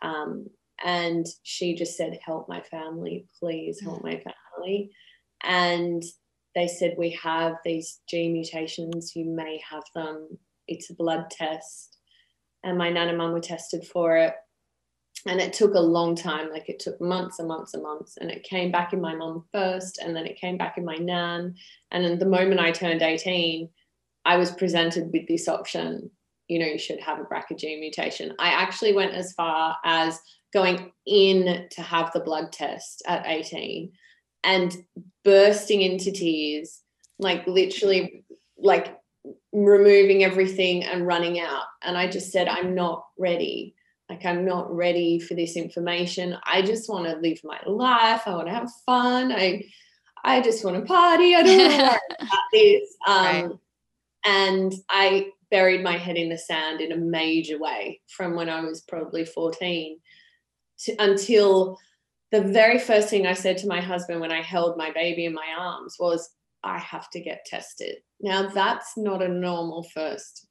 Um, 0.00 0.48
and 0.84 1.26
she 1.42 1.74
just 1.74 1.96
said, 1.96 2.18
Help 2.24 2.48
my 2.48 2.60
family, 2.60 3.26
please 3.38 3.80
help 3.80 4.02
my 4.02 4.22
family. 4.56 4.90
And 5.42 6.02
they 6.54 6.68
said, 6.68 6.94
We 6.96 7.10
have 7.22 7.56
these 7.64 8.00
gene 8.08 8.32
mutations, 8.32 9.14
you 9.14 9.24
may 9.24 9.60
have 9.68 9.84
them. 9.94 10.38
It's 10.66 10.90
a 10.90 10.94
blood 10.94 11.30
test. 11.30 11.96
And 12.64 12.76
my 12.76 12.90
nan 12.90 13.08
and 13.08 13.18
mum 13.18 13.32
were 13.32 13.40
tested 13.40 13.86
for 13.86 14.16
it. 14.16 14.34
And 15.26 15.40
it 15.40 15.52
took 15.52 15.74
a 15.74 15.80
long 15.80 16.14
time, 16.14 16.50
like 16.50 16.68
it 16.68 16.78
took 16.78 17.00
months 17.00 17.38
and 17.38 17.48
months 17.48 17.74
and 17.74 17.82
months. 17.82 18.16
And 18.20 18.30
it 18.30 18.44
came 18.44 18.70
back 18.70 18.92
in 18.92 19.00
my 19.00 19.14
mum 19.14 19.44
first, 19.52 19.98
and 19.98 20.14
then 20.14 20.26
it 20.26 20.40
came 20.40 20.56
back 20.56 20.78
in 20.78 20.84
my 20.84 20.96
nan. 20.96 21.54
And 21.90 22.04
then 22.04 22.18
the 22.18 22.26
moment 22.26 22.60
I 22.60 22.70
turned 22.70 23.02
18, 23.02 23.68
I 24.24 24.36
was 24.36 24.52
presented 24.52 25.10
with 25.12 25.26
this 25.26 25.48
option, 25.48 26.10
you 26.48 26.58
know, 26.58 26.66
you 26.66 26.78
should 26.78 27.00
have 27.00 27.18
a 27.18 27.24
BRCA 27.24 27.58
gene 27.58 27.80
mutation. 27.80 28.34
I 28.38 28.48
actually 28.48 28.94
went 28.94 29.12
as 29.12 29.32
far 29.32 29.76
as 29.84 30.20
going 30.52 30.92
in 31.06 31.68
to 31.70 31.82
have 31.82 32.12
the 32.12 32.20
blood 32.20 32.52
test 32.52 33.02
at 33.06 33.26
18 33.26 33.92
and 34.44 34.76
bursting 35.24 35.82
into 35.82 36.10
tears, 36.10 36.80
like 37.18 37.46
literally, 37.46 38.24
like 38.56 38.96
removing 39.52 40.24
everything 40.24 40.84
and 40.84 41.06
running 41.06 41.40
out. 41.40 41.64
And 41.82 41.96
I 41.96 42.08
just 42.08 42.30
said, 42.30 42.48
I'm 42.48 42.74
not 42.74 43.04
ready. 43.18 43.74
Like, 44.08 44.24
I'm 44.24 44.44
not 44.44 44.74
ready 44.74 45.20
for 45.20 45.34
this 45.34 45.56
information. 45.56 46.36
I 46.46 46.62
just 46.62 46.88
want 46.88 47.06
to 47.06 47.16
live 47.16 47.40
my 47.44 47.60
life. 47.66 48.22
I 48.26 48.34
want 48.34 48.46
to 48.48 48.54
have 48.54 48.70
fun. 48.86 49.32
I, 49.32 49.64
I 50.24 50.40
just 50.40 50.64
want 50.64 50.76
to 50.76 50.82
party. 50.82 51.34
I 51.34 51.42
don't 51.42 51.58
want 51.58 51.72
to 51.72 51.78
worry 51.78 51.98
about 52.20 52.38
this. 52.52 52.96
Um, 53.06 53.24
right. 53.24 53.50
And 54.24 54.74
I 54.88 55.28
buried 55.50 55.82
my 55.82 55.96
head 55.96 56.16
in 56.16 56.28
the 56.28 56.38
sand 56.38 56.80
in 56.80 56.92
a 56.92 56.96
major 56.96 57.58
way 57.58 58.00
from 58.08 58.34
when 58.34 58.48
I 58.48 58.60
was 58.60 58.82
probably 58.82 59.24
14 59.24 59.98
until 60.98 61.78
the 62.30 62.42
very 62.42 62.78
first 62.78 63.08
thing 63.08 63.26
I 63.26 63.32
said 63.32 63.58
to 63.58 63.66
my 63.66 63.80
husband 63.80 64.20
when 64.20 64.32
I 64.32 64.42
held 64.42 64.76
my 64.76 64.92
baby 64.92 65.24
in 65.24 65.34
my 65.34 65.46
arms 65.58 65.96
was, 65.98 66.30
I 66.62 66.78
have 66.78 67.08
to 67.10 67.20
get 67.20 67.46
tested. 67.46 67.96
Now, 68.20 68.48
that's 68.48 68.96
not 68.96 69.22
a 69.22 69.28
normal 69.28 69.84
first 69.94 70.46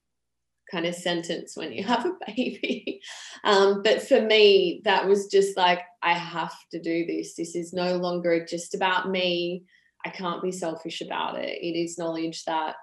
kind 0.72 0.86
of 0.86 0.96
sentence 0.96 1.56
when 1.56 1.72
you 1.72 1.84
have 1.84 2.06
a 2.06 2.14
baby. 2.28 3.02
Um, 3.44 3.82
but 3.84 4.02
for 4.02 4.22
me, 4.22 4.82
that 4.86 5.08
was 5.08 5.28
just 5.28 5.56
like, 5.58 5.82
I 6.02 6.14
have 6.14 6.56
to 6.72 6.82
do 6.82 7.06
this. 7.06 7.36
This 7.36 7.56
is 7.56 7.74
no 7.74 7.98
longer 7.98 8.46
just 8.46 8.74
about 8.74 9.10
me. 9.10 9.64
I 10.06 10.10
can't 10.10 10.42
be 10.42 10.52
selfish 10.52 11.02
about 11.02 11.38
it. 11.38 11.58
It 11.62 11.78
is 11.78 11.98
knowledge 11.98 12.44
that 12.46 12.76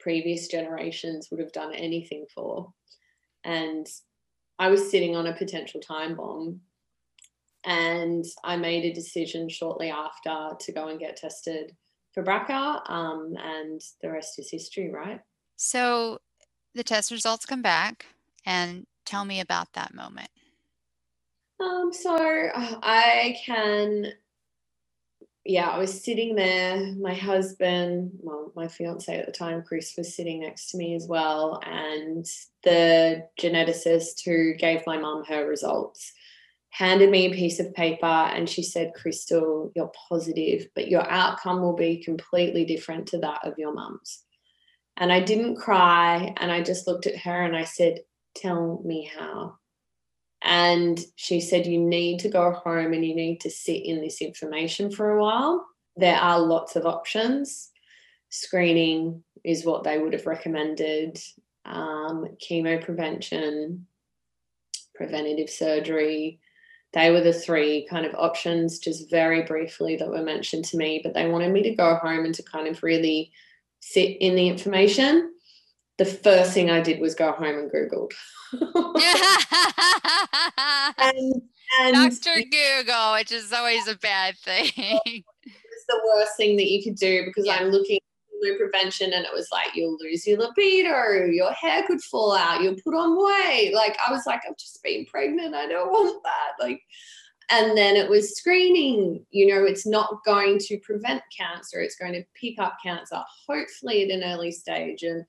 previous 0.00 0.48
generations 0.48 1.28
would 1.30 1.40
have 1.40 1.52
done 1.52 1.74
anything 1.74 2.26
for. 2.34 2.72
And 3.42 3.86
I 4.58 4.68
was 4.68 4.90
sitting 4.90 5.16
on 5.16 5.26
a 5.26 5.36
potential 5.36 5.80
time 5.80 6.16
bomb. 6.16 6.60
And 7.66 8.24
I 8.44 8.56
made 8.56 8.84
a 8.84 8.92
decision 8.92 9.48
shortly 9.48 9.90
after 9.90 10.50
to 10.58 10.72
go 10.72 10.88
and 10.88 11.00
get 11.00 11.16
tested 11.16 11.74
for 12.12 12.22
BRCA. 12.22 12.90
Um, 12.90 13.34
and 13.42 13.80
the 14.02 14.10
rest 14.10 14.38
is 14.38 14.50
history, 14.50 14.90
right? 14.90 15.20
So 15.56 16.18
the 16.74 16.84
test 16.84 17.10
results 17.10 17.46
come 17.46 17.62
back 17.62 18.06
and 18.44 18.86
tell 19.06 19.24
me 19.24 19.40
about 19.40 19.72
that 19.72 19.94
moment. 19.94 20.28
Um, 21.60 21.90
so 21.92 22.16
I 22.54 23.38
can 23.44 24.12
yeah, 25.44 25.68
I 25.68 25.78
was 25.78 26.02
sitting 26.02 26.34
there. 26.34 26.94
My 26.98 27.14
husband, 27.14 28.12
well, 28.20 28.52
my 28.56 28.66
fiance 28.66 29.14
at 29.14 29.26
the 29.26 29.32
time, 29.32 29.62
Chris, 29.62 29.94
was 29.96 30.16
sitting 30.16 30.40
next 30.40 30.70
to 30.70 30.78
me 30.78 30.94
as 30.94 31.06
well. 31.06 31.60
And 31.64 32.26
the 32.62 33.28
geneticist 33.38 34.24
who 34.24 34.54
gave 34.54 34.86
my 34.86 34.96
mum 34.96 35.24
her 35.28 35.46
results 35.46 36.12
handed 36.70 37.10
me 37.10 37.26
a 37.26 37.34
piece 37.34 37.60
of 37.60 37.74
paper 37.74 38.06
and 38.06 38.48
she 38.48 38.62
said, 38.62 38.92
Krystal, 38.98 39.70
you're 39.76 39.92
positive, 40.08 40.66
but 40.74 40.88
your 40.88 41.08
outcome 41.08 41.60
will 41.60 41.76
be 41.76 42.02
completely 42.02 42.64
different 42.64 43.06
to 43.08 43.18
that 43.18 43.46
of 43.46 43.58
your 43.58 43.74
mum's. 43.74 44.24
And 44.96 45.12
I 45.12 45.20
didn't 45.20 45.56
cry. 45.56 46.34
And 46.38 46.50
I 46.50 46.62
just 46.62 46.86
looked 46.86 47.06
at 47.06 47.18
her 47.18 47.42
and 47.42 47.56
I 47.56 47.64
said, 47.64 48.00
Tell 48.34 48.82
me 48.84 49.08
how. 49.16 49.58
And 50.44 51.00
she 51.16 51.40
said, 51.40 51.66
You 51.66 51.80
need 51.80 52.20
to 52.20 52.28
go 52.28 52.52
home 52.52 52.92
and 52.92 53.04
you 53.04 53.14
need 53.14 53.40
to 53.40 53.50
sit 53.50 53.84
in 53.84 54.00
this 54.00 54.20
information 54.20 54.90
for 54.90 55.10
a 55.10 55.22
while. 55.22 55.66
There 55.96 56.16
are 56.16 56.38
lots 56.38 56.76
of 56.76 56.84
options. 56.84 57.70
Screening 58.28 59.24
is 59.42 59.64
what 59.64 59.84
they 59.84 59.98
would 59.98 60.12
have 60.12 60.26
recommended, 60.26 61.18
um, 61.64 62.26
chemo 62.46 62.82
prevention, 62.84 63.86
preventative 64.94 65.48
surgery. 65.48 66.40
They 66.92 67.10
were 67.10 67.22
the 67.22 67.32
three 67.32 67.86
kind 67.88 68.04
of 68.04 68.14
options, 68.14 68.78
just 68.78 69.10
very 69.10 69.42
briefly, 69.42 69.96
that 69.96 70.10
were 70.10 70.22
mentioned 70.22 70.66
to 70.66 70.76
me. 70.76 71.00
But 71.02 71.14
they 71.14 71.28
wanted 71.28 71.52
me 71.52 71.62
to 71.62 71.74
go 71.74 71.96
home 71.96 72.26
and 72.26 72.34
to 72.34 72.42
kind 72.42 72.68
of 72.68 72.82
really 72.82 73.32
sit 73.80 74.18
in 74.20 74.34
the 74.34 74.48
information 74.48 75.33
the 75.98 76.04
first 76.04 76.52
thing 76.52 76.70
I 76.70 76.80
did 76.80 77.00
was 77.00 77.14
go 77.14 77.32
home 77.32 77.44
and 77.44 77.70
Googled. 77.70 78.12
and, 80.98 81.42
and 81.80 81.94
Dr. 81.94 82.42
Google, 82.42 83.14
which 83.14 83.32
is 83.32 83.52
always 83.52 83.88
a 83.88 83.96
bad 83.96 84.36
thing. 84.38 85.22
It's 85.46 85.86
the 85.88 86.00
worst 86.06 86.36
thing 86.38 86.56
that 86.56 86.70
you 86.70 86.82
could 86.82 86.94
do 86.94 87.26
because 87.26 87.44
yeah. 87.44 87.56
I'm 87.56 87.68
looking 87.68 87.98
at 87.98 88.58
prevention 88.58 89.12
and 89.12 89.26
it 89.26 89.32
was 89.34 89.48
like 89.52 89.74
you'll 89.74 89.98
lose 90.00 90.26
your 90.26 90.38
libido, 90.38 91.26
your 91.26 91.52
hair 91.52 91.82
could 91.86 92.00
fall 92.00 92.34
out, 92.34 92.62
you'll 92.62 92.80
put 92.82 92.94
on 92.94 93.18
weight. 93.18 93.74
Like 93.74 93.94
I 94.06 94.10
was 94.10 94.24
like, 94.24 94.40
I've 94.48 94.56
just 94.56 94.82
been 94.82 95.04
pregnant. 95.04 95.54
I 95.54 95.66
don't 95.66 95.90
want 95.90 96.22
that. 96.22 96.64
Like 96.64 96.80
and 97.50 97.76
then 97.76 97.96
it 97.96 98.08
was 98.08 98.36
screening 98.36 99.24
you 99.30 99.46
know 99.46 99.64
it's 99.64 99.86
not 99.86 100.24
going 100.24 100.58
to 100.58 100.78
prevent 100.78 101.22
cancer 101.36 101.80
it's 101.80 101.96
going 101.96 102.12
to 102.12 102.24
pick 102.34 102.58
up 102.58 102.76
cancer 102.82 103.20
hopefully 103.46 104.04
at 104.04 104.10
an 104.10 104.24
early 104.24 104.50
stage 104.50 105.02
and 105.02 105.24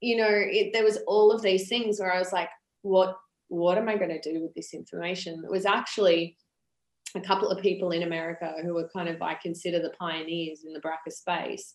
you 0.00 0.16
know, 0.16 0.30
it, 0.30 0.72
there 0.72 0.84
was 0.84 0.98
all 1.06 1.32
of 1.32 1.42
these 1.42 1.68
things 1.68 1.98
where 1.98 2.12
I 2.12 2.18
was 2.18 2.32
like, 2.32 2.50
what 2.82 3.16
what 3.48 3.78
am 3.78 3.88
I 3.88 3.96
going 3.96 4.10
to 4.10 4.20
do 4.20 4.42
with 4.42 4.54
this 4.54 4.74
information? 4.74 5.42
It 5.44 5.50
was 5.50 5.64
actually 5.64 6.36
a 7.14 7.20
couple 7.20 7.48
of 7.48 7.62
people 7.62 7.90
in 7.90 8.02
America 8.02 8.54
who 8.62 8.74
were 8.74 8.90
kind 8.94 9.08
of, 9.08 9.20
I 9.22 9.34
consider 9.34 9.80
the 9.80 9.94
pioneers 9.98 10.64
in 10.66 10.72
the 10.72 10.80
BRCA 10.80 11.10
space. 11.12 11.74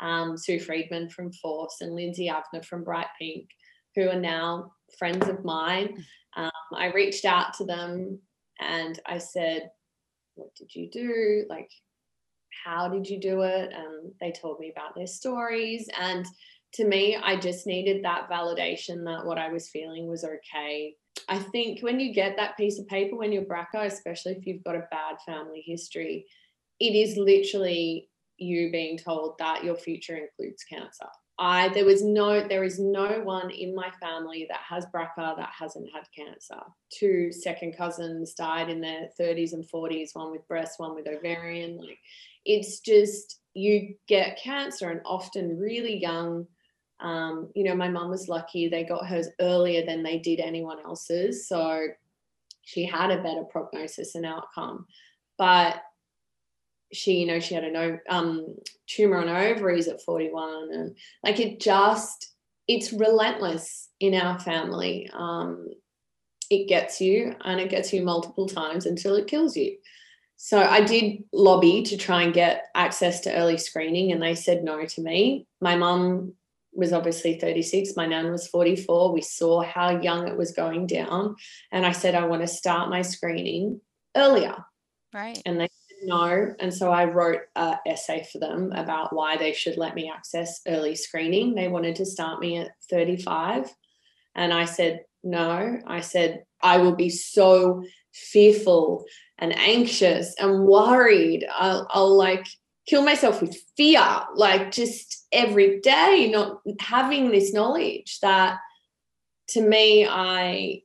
Um, 0.00 0.38
Sue 0.38 0.60
Friedman 0.60 1.10
from 1.10 1.32
Force 1.32 1.78
and 1.80 1.94
Lindsay 1.94 2.30
Avner 2.30 2.64
from 2.64 2.84
Bright 2.84 3.08
Pink, 3.18 3.48
who 3.96 4.08
are 4.08 4.20
now 4.20 4.70
friends 4.96 5.28
of 5.28 5.44
mine. 5.44 6.04
Um, 6.36 6.50
I 6.76 6.92
reached 6.92 7.24
out 7.24 7.52
to 7.54 7.64
them 7.64 8.20
and 8.60 9.00
I 9.06 9.18
said, 9.18 9.70
What 10.36 10.54
did 10.54 10.72
you 10.72 10.88
do? 10.88 11.46
Like, 11.48 11.70
how 12.64 12.88
did 12.88 13.08
you 13.08 13.20
do 13.20 13.42
it? 13.42 13.72
And 13.72 14.12
they 14.20 14.30
told 14.30 14.60
me 14.60 14.70
about 14.70 14.94
their 14.94 15.08
stories. 15.08 15.88
And 16.00 16.24
to 16.74 16.86
me, 16.86 17.16
I 17.16 17.36
just 17.36 17.66
needed 17.66 18.04
that 18.04 18.28
validation 18.30 19.04
that 19.04 19.24
what 19.24 19.38
I 19.38 19.50
was 19.50 19.68
feeling 19.68 20.06
was 20.06 20.24
okay. 20.24 20.94
I 21.28 21.38
think 21.38 21.80
when 21.80 22.00
you 22.00 22.12
get 22.12 22.36
that 22.36 22.56
piece 22.56 22.78
of 22.78 22.86
paper, 22.86 23.16
when 23.16 23.32
you're 23.32 23.44
BRCA, 23.44 23.86
especially 23.86 24.32
if 24.32 24.46
you've 24.46 24.64
got 24.64 24.76
a 24.76 24.88
bad 24.90 25.16
family 25.26 25.62
history, 25.64 26.26
it 26.80 26.94
is 26.94 27.16
literally 27.16 28.08
you 28.36 28.70
being 28.70 28.96
told 28.96 29.36
that 29.38 29.64
your 29.64 29.76
future 29.76 30.16
includes 30.16 30.62
cancer. 30.64 31.08
I 31.40 31.68
there 31.68 31.84
was 31.84 32.02
no 32.02 32.46
there 32.46 32.64
is 32.64 32.80
no 32.80 33.20
one 33.22 33.50
in 33.50 33.74
my 33.74 33.90
family 34.00 34.46
that 34.50 34.60
has 34.68 34.86
BRCA 34.86 35.36
that 35.36 35.50
hasn't 35.56 35.88
had 35.94 36.04
cancer. 36.14 36.60
Two 36.90 37.30
second 37.30 37.76
cousins 37.76 38.34
died 38.34 38.68
in 38.68 38.80
their 38.80 39.08
30s 39.18 39.52
and 39.52 39.64
40s, 39.64 40.10
one 40.14 40.32
with 40.32 40.46
breast, 40.48 40.80
one 40.80 40.96
with 40.96 41.06
ovarian. 41.06 41.78
Like 41.78 41.98
it's 42.44 42.80
just 42.80 43.40
you 43.54 43.94
get 44.08 44.40
cancer 44.42 44.90
and 44.90 45.00
often 45.04 45.58
really 45.58 45.96
young. 45.96 46.46
Um, 47.00 47.50
you 47.54 47.64
know, 47.64 47.74
my 47.74 47.88
mum 47.88 48.10
was 48.10 48.28
lucky; 48.28 48.68
they 48.68 48.84
got 48.84 49.06
hers 49.06 49.28
earlier 49.40 49.84
than 49.84 50.02
they 50.02 50.18
did 50.18 50.40
anyone 50.40 50.78
else's, 50.84 51.48
so 51.48 51.86
she 52.62 52.84
had 52.84 53.10
a 53.10 53.22
better 53.22 53.44
prognosis 53.44 54.14
and 54.14 54.26
outcome. 54.26 54.86
But 55.38 55.82
she, 56.92 57.20
you 57.20 57.26
know, 57.26 57.40
she 57.40 57.54
had 57.54 57.64
a 57.64 57.98
um, 58.08 58.56
tumor 58.86 59.18
on 59.18 59.28
her 59.28 59.54
ovaries 59.54 59.88
at 59.88 60.02
41, 60.02 60.72
and 60.72 60.96
like 61.22 61.40
it 61.40 61.60
just, 61.60 62.32
it's 62.66 62.92
relentless 62.92 63.88
in 64.00 64.14
our 64.14 64.38
family. 64.38 65.08
Um, 65.12 65.68
it 66.50 66.68
gets 66.68 67.00
you, 67.00 67.34
and 67.44 67.60
it 67.60 67.70
gets 67.70 67.92
you 67.92 68.02
multiple 68.02 68.46
times 68.46 68.86
until 68.86 69.14
it 69.16 69.26
kills 69.26 69.56
you. 69.56 69.76
So 70.36 70.60
I 70.62 70.82
did 70.82 71.24
lobby 71.32 71.82
to 71.82 71.96
try 71.96 72.22
and 72.22 72.32
get 72.32 72.66
access 72.74 73.20
to 73.20 73.34
early 73.34 73.58
screening, 73.58 74.12
and 74.12 74.22
they 74.22 74.34
said 74.34 74.62
no 74.62 74.84
to 74.84 75.00
me. 75.00 75.46
My 75.60 75.74
mum 75.74 76.34
was 76.72 76.92
obviously 76.92 77.38
36, 77.38 77.96
my 77.96 78.06
nan 78.06 78.30
was 78.30 78.48
44. 78.48 79.12
We 79.12 79.22
saw 79.22 79.62
how 79.62 80.00
young 80.00 80.28
it 80.28 80.36
was 80.36 80.52
going 80.52 80.86
down, 80.86 81.36
and 81.72 81.84
I 81.84 81.92
said 81.92 82.14
I 82.14 82.26
want 82.26 82.42
to 82.42 82.48
start 82.48 82.90
my 82.90 83.02
screening 83.02 83.80
earlier. 84.16 84.56
Right. 85.14 85.40
And 85.46 85.60
they 85.60 85.68
said 85.68 86.08
no, 86.08 86.54
and 86.60 86.72
so 86.72 86.92
I 86.92 87.06
wrote 87.06 87.40
an 87.56 87.76
essay 87.86 88.26
for 88.30 88.38
them 88.38 88.72
about 88.72 89.14
why 89.14 89.36
they 89.36 89.52
should 89.52 89.76
let 89.76 89.94
me 89.94 90.10
access 90.14 90.60
early 90.66 90.94
screening. 90.94 91.54
They 91.54 91.68
wanted 91.68 91.96
to 91.96 92.06
start 92.06 92.40
me 92.40 92.58
at 92.58 92.70
35, 92.90 93.72
and 94.34 94.52
I 94.52 94.64
said 94.64 95.04
no. 95.24 95.80
I 95.86 96.00
said 96.00 96.44
I 96.62 96.78
will 96.78 96.94
be 96.94 97.10
so 97.10 97.84
fearful 98.12 99.04
and 99.38 99.56
anxious 99.56 100.34
and 100.38 100.64
worried. 100.64 101.46
I'll, 101.52 101.86
I'll 101.90 102.16
like 102.16 102.46
kill 102.86 103.02
myself 103.02 103.40
with 103.40 103.56
fear, 103.76 104.04
like 104.34 104.72
just 104.72 105.17
every 105.32 105.80
day, 105.80 106.30
not 106.32 106.60
having 106.80 107.30
this 107.30 107.52
knowledge 107.52 108.18
that 108.20 108.58
to 109.48 109.60
me, 109.60 110.06
I 110.06 110.82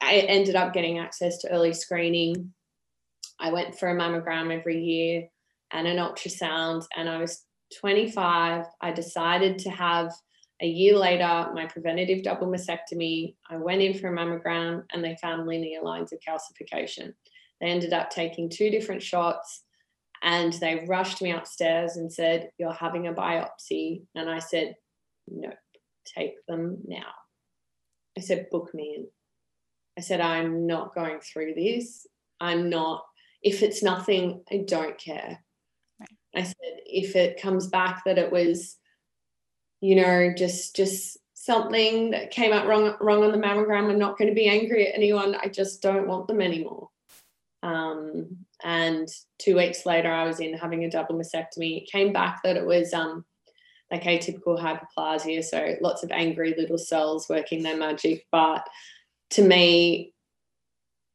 I 0.00 0.16
ended 0.16 0.54
up 0.54 0.74
getting 0.74 0.98
access 0.98 1.38
to 1.38 1.50
early 1.50 1.72
screening. 1.72 2.52
I 3.40 3.52
went 3.52 3.78
for 3.78 3.88
a 3.88 3.96
mammogram 3.96 4.56
every 4.56 4.82
year 4.82 5.28
and 5.72 5.86
an 5.86 5.96
ultrasound, 5.96 6.84
and 6.96 7.08
I 7.08 7.18
was 7.18 7.44
25. 7.80 8.66
I 8.80 8.92
decided 8.92 9.58
to 9.60 9.70
have 9.70 10.12
a 10.62 10.66
year 10.66 10.96
later 10.96 11.50
my 11.52 11.66
preventative 11.66 12.22
double 12.22 12.46
mastectomy. 12.46 13.34
I 13.50 13.56
went 13.56 13.82
in 13.82 13.98
for 13.98 14.08
a 14.08 14.16
mammogram 14.16 14.84
and 14.92 15.02
they 15.02 15.16
found 15.20 15.46
linear 15.46 15.82
lines 15.82 16.12
of 16.12 16.20
calcification. 16.20 17.12
They 17.60 17.66
ended 17.66 17.92
up 17.92 18.10
taking 18.10 18.48
two 18.48 18.70
different 18.70 19.02
shots 19.02 19.64
and 20.24 20.54
they 20.54 20.86
rushed 20.88 21.20
me 21.20 21.32
upstairs 21.32 21.96
and 21.96 22.10
said, 22.10 22.50
You're 22.58 22.72
having 22.72 23.06
a 23.06 23.12
biopsy. 23.12 24.04
And 24.14 24.28
I 24.28 24.38
said, 24.38 24.74
Nope, 25.28 25.52
take 26.06 26.34
them 26.48 26.78
now. 26.86 27.12
I 28.16 28.22
said, 28.22 28.48
Book 28.50 28.74
me 28.74 28.94
in. 28.96 29.06
I 29.98 30.00
said, 30.00 30.20
I'm 30.20 30.66
not 30.66 30.94
going 30.94 31.20
through 31.20 31.54
this. 31.54 32.06
I'm 32.40 32.70
not, 32.70 33.04
if 33.42 33.62
it's 33.62 33.82
nothing, 33.82 34.42
I 34.50 34.64
don't 34.66 34.98
care. 34.98 35.44
Right. 36.00 36.08
I 36.34 36.42
said, 36.42 36.80
if 36.86 37.14
it 37.14 37.40
comes 37.40 37.68
back 37.68 38.02
that 38.06 38.18
it 38.18 38.32
was, 38.32 38.76
you 39.80 39.94
know, 39.94 40.32
just, 40.36 40.74
just, 40.74 41.18
something 41.36 42.12
that 42.12 42.30
came 42.30 42.54
out 42.54 42.66
wrong 42.66 42.96
wrong 43.00 43.22
on 43.22 43.30
the 43.30 43.36
mammogram 43.36 43.90
i'm 43.90 43.98
not 43.98 44.16
going 44.16 44.28
to 44.28 44.34
be 44.34 44.48
angry 44.48 44.86
at 44.86 44.94
anyone 44.94 45.34
i 45.42 45.48
just 45.48 45.82
don't 45.82 46.06
want 46.06 46.26
them 46.26 46.40
anymore 46.40 46.88
um, 47.64 48.44
and 48.64 49.06
two 49.38 49.56
weeks 49.56 49.84
later, 49.84 50.10
I 50.10 50.24
was 50.26 50.40
in 50.40 50.54
having 50.54 50.84
a 50.84 50.90
double 50.90 51.14
mastectomy. 51.14 51.82
It 51.82 51.90
came 51.90 52.12
back 52.12 52.40
that 52.42 52.56
it 52.56 52.64
was 52.64 52.94
um, 52.94 53.24
like 53.90 54.04
atypical 54.04 54.58
hyperplasia, 54.58 55.44
so 55.44 55.76
lots 55.82 56.02
of 56.02 56.10
angry 56.10 56.54
little 56.56 56.78
cells 56.78 57.28
working 57.28 57.62
their 57.62 57.76
magic. 57.76 58.26
But 58.32 58.66
to 59.30 59.42
me, 59.42 60.14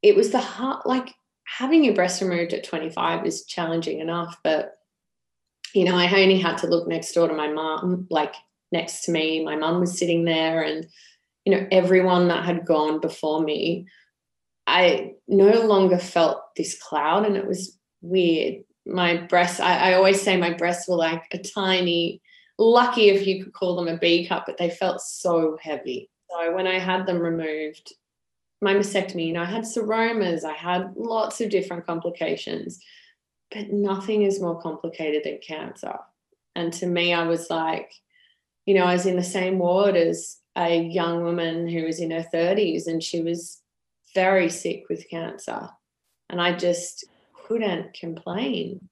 it 0.04 0.16
was 0.16 0.30
the 0.30 0.40
heart, 0.40 0.86
like 0.86 1.14
having 1.44 1.84
your 1.84 1.96
breast 1.96 2.22
removed 2.22 2.54
at 2.54 2.64
25 2.64 3.26
is 3.26 3.46
challenging 3.46 4.00
enough, 4.00 4.38
but 4.44 4.76
you 5.74 5.86
know, 5.86 5.96
I 5.96 6.06
only 6.22 6.40
had 6.40 6.58
to 6.60 6.68
look 6.68 6.88
next 6.88 7.12
door 7.14 7.28
to 7.28 7.34
my 7.34 7.48
mom, 7.48 8.08
like 8.10 8.34
next 8.72 9.02
to 9.06 9.12
me. 9.12 9.44
My 9.44 9.56
mom 9.56 9.80
was 9.80 9.98
sitting 9.98 10.26
there, 10.26 10.64
and 10.64 10.88
you 11.46 11.56
know, 11.56 11.68
everyone 11.72 12.28
that 12.28 12.46
had 12.46 12.66
gone 12.66 13.00
before 13.00 13.42
me 13.42 13.88
I 14.70 15.16
no 15.28 15.66
longer 15.66 15.98
felt 15.98 16.56
this 16.56 16.80
cloud 16.82 17.26
and 17.26 17.36
it 17.36 17.48
was 17.48 17.78
weird. 18.02 18.64
My 18.86 19.18
breasts, 19.18 19.60
I, 19.60 19.92
I, 19.92 19.94
always 19.94 20.22
say 20.22 20.38
my 20.38 20.54
breasts 20.54 20.88
were 20.88 20.96
like 20.96 21.24
a 21.32 21.38
tiny, 21.38 22.22
lucky 22.58 23.10
if 23.10 23.28
you 23.28 23.44
could 23.44 23.54
call 23.54 23.76
them 23.76 23.88
a 23.88 23.98
B 23.98 24.28
cup, 24.28 24.46
but 24.46 24.58
they 24.58 24.70
felt 24.70 25.02
so 25.02 25.58
heavy. 25.62 26.10
So 26.30 26.56
when 26.56 26.68
I 26.68 26.80
had 26.80 27.06
them 27.06 27.20
removed, 27.20 27.94
my 28.62 28.74
mastectomy, 28.74 29.28
you 29.28 29.34
know, 29.34 29.42
I 29.42 29.46
had 29.46 29.64
seromas, 29.64 30.44
I 30.44 30.54
had 30.54 30.94
lots 30.96 31.42
of 31.42 31.50
different 31.50 31.86
complications, 31.86 32.80
but 33.52 33.72
nothing 33.72 34.24
is 34.24 34.42
more 34.42 34.62
complicated 34.62 35.24
than 35.24 35.40
cancer. 35.40 35.98
And 36.56 36.74
to 36.74 36.86
me, 36.86 37.14
I 37.14 37.28
was 37.28 37.50
like, 37.50 37.92
you 38.66 38.74
know, 38.76 38.84
I 38.84 38.94
was 38.94 39.06
in 39.06 39.16
the 39.16 39.24
same 39.24 39.60
ward 39.60 39.96
as 39.96 40.38
a 40.56 40.78
young 40.78 41.24
woman 41.24 41.68
who 41.68 41.86
was 41.86 42.00
in 42.00 42.12
her 42.12 42.26
30s 42.34 42.88
and 42.88 43.02
she 43.02 43.22
was 43.22 43.59
very 44.14 44.50
sick 44.50 44.84
with 44.90 45.10
cancer. 45.10 45.70
And 46.30 46.42
I 46.42 46.56
just 46.56 47.06
couldn't 47.48 47.94
complain. 47.94 48.90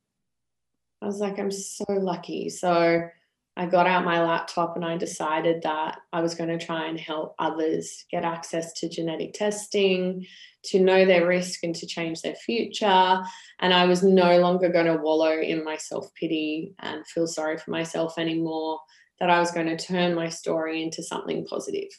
I 1.01 1.05
was 1.05 1.19
like, 1.19 1.37
I'm 1.39 1.51
so 1.51 1.85
lucky. 1.89 2.49
So 2.49 3.07
I 3.55 3.65
got 3.65 3.87
out 3.87 4.05
my 4.05 4.23
laptop 4.23 4.75
and 4.75 4.85
I 4.85 4.97
decided 4.97 5.63
that 5.63 5.99
I 6.13 6.21
was 6.21 6.35
going 6.35 6.57
to 6.57 6.63
try 6.63 6.87
and 6.87 6.99
help 6.99 7.33
others 7.39 8.05
get 8.11 8.23
access 8.23 8.71
to 8.73 8.89
genetic 8.89 9.33
testing, 9.33 10.27
to 10.65 10.79
know 10.79 11.05
their 11.05 11.25
risk 11.25 11.63
and 11.63 11.73
to 11.75 11.87
change 11.87 12.21
their 12.21 12.35
future. 12.35 13.23
And 13.59 13.73
I 13.73 13.85
was 13.85 14.03
no 14.03 14.39
longer 14.39 14.69
going 14.69 14.85
to 14.85 15.01
wallow 15.01 15.39
in 15.39 15.63
my 15.63 15.77
self 15.77 16.13
pity 16.13 16.75
and 16.79 17.05
feel 17.07 17.25
sorry 17.25 17.57
for 17.57 17.71
myself 17.71 18.19
anymore, 18.19 18.79
that 19.19 19.31
I 19.31 19.39
was 19.39 19.49
going 19.49 19.75
to 19.75 19.77
turn 19.77 20.13
my 20.13 20.29
story 20.29 20.83
into 20.83 21.01
something 21.01 21.47
positive. 21.47 21.89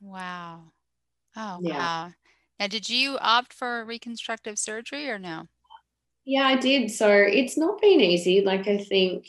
Wow. 0.00 0.71
Oh, 1.36 1.58
yeah. 1.60 1.78
wow. 1.78 2.12
Now, 2.60 2.66
did 2.66 2.88
you 2.88 3.18
opt 3.20 3.52
for 3.52 3.84
reconstructive 3.84 4.58
surgery 4.58 5.08
or 5.08 5.18
no? 5.18 5.48
Yeah, 6.24 6.44
I 6.44 6.56
did. 6.56 6.90
So 6.90 7.08
it's 7.10 7.58
not 7.58 7.80
been 7.80 8.00
easy. 8.00 8.42
Like, 8.42 8.68
I 8.68 8.78
think 8.78 9.26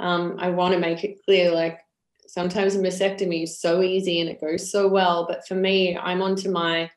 um, 0.00 0.36
I 0.38 0.50
want 0.50 0.72
to 0.74 0.80
make 0.80 1.04
it 1.04 1.22
clear 1.24 1.50
like, 1.50 1.78
sometimes 2.26 2.74
a 2.74 2.78
mastectomy 2.78 3.42
is 3.42 3.60
so 3.60 3.82
easy 3.82 4.20
and 4.20 4.30
it 4.30 4.40
goes 4.40 4.70
so 4.70 4.88
well. 4.88 5.26
But 5.26 5.46
for 5.46 5.54
me, 5.54 5.98
I'm 5.98 6.22
on 6.22 6.34
to 6.36 6.50
my 6.50 6.90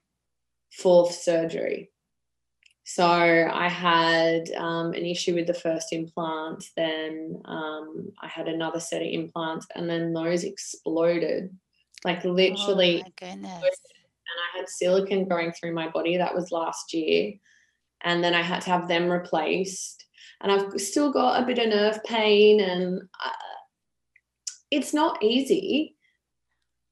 fourth 0.71 1.13
surgery. 1.13 1.91
So 2.85 3.05
I 3.05 3.67
had 3.67 4.49
um, 4.55 4.93
an 4.93 5.05
issue 5.05 5.33
with 5.33 5.47
the 5.47 5.53
first 5.53 5.91
implant, 5.91 6.69
then 6.77 7.41
um, 7.45 8.11
I 8.21 8.27
had 8.27 8.47
another 8.47 8.79
set 8.79 9.01
of 9.01 9.07
implants, 9.07 9.65
and 9.75 9.89
then 9.89 10.13
those 10.13 10.43
exploded. 10.43 11.49
Like 12.03 12.23
literally, 12.23 13.03
oh, 13.03 13.11
goodness 13.19 13.63
and 14.27 14.39
I 14.55 14.59
had 14.59 14.69
silicon 14.69 15.27
going 15.27 15.51
through 15.51 15.73
my 15.73 15.89
body. 15.89 16.17
That 16.17 16.35
was 16.35 16.51
last 16.51 16.93
year. 16.93 17.33
And 18.01 18.23
then 18.23 18.33
I 18.33 18.41
had 18.41 18.61
to 18.61 18.69
have 18.69 18.87
them 18.87 19.09
replaced. 19.09 20.05
And 20.41 20.51
I've 20.51 20.79
still 20.79 21.11
got 21.11 21.41
a 21.41 21.45
bit 21.45 21.59
of 21.59 21.69
nerve 21.69 22.03
pain, 22.03 22.59
and 22.59 23.01
uh, 23.23 23.29
it's 24.69 24.93
not 24.93 25.23
easy, 25.23 25.95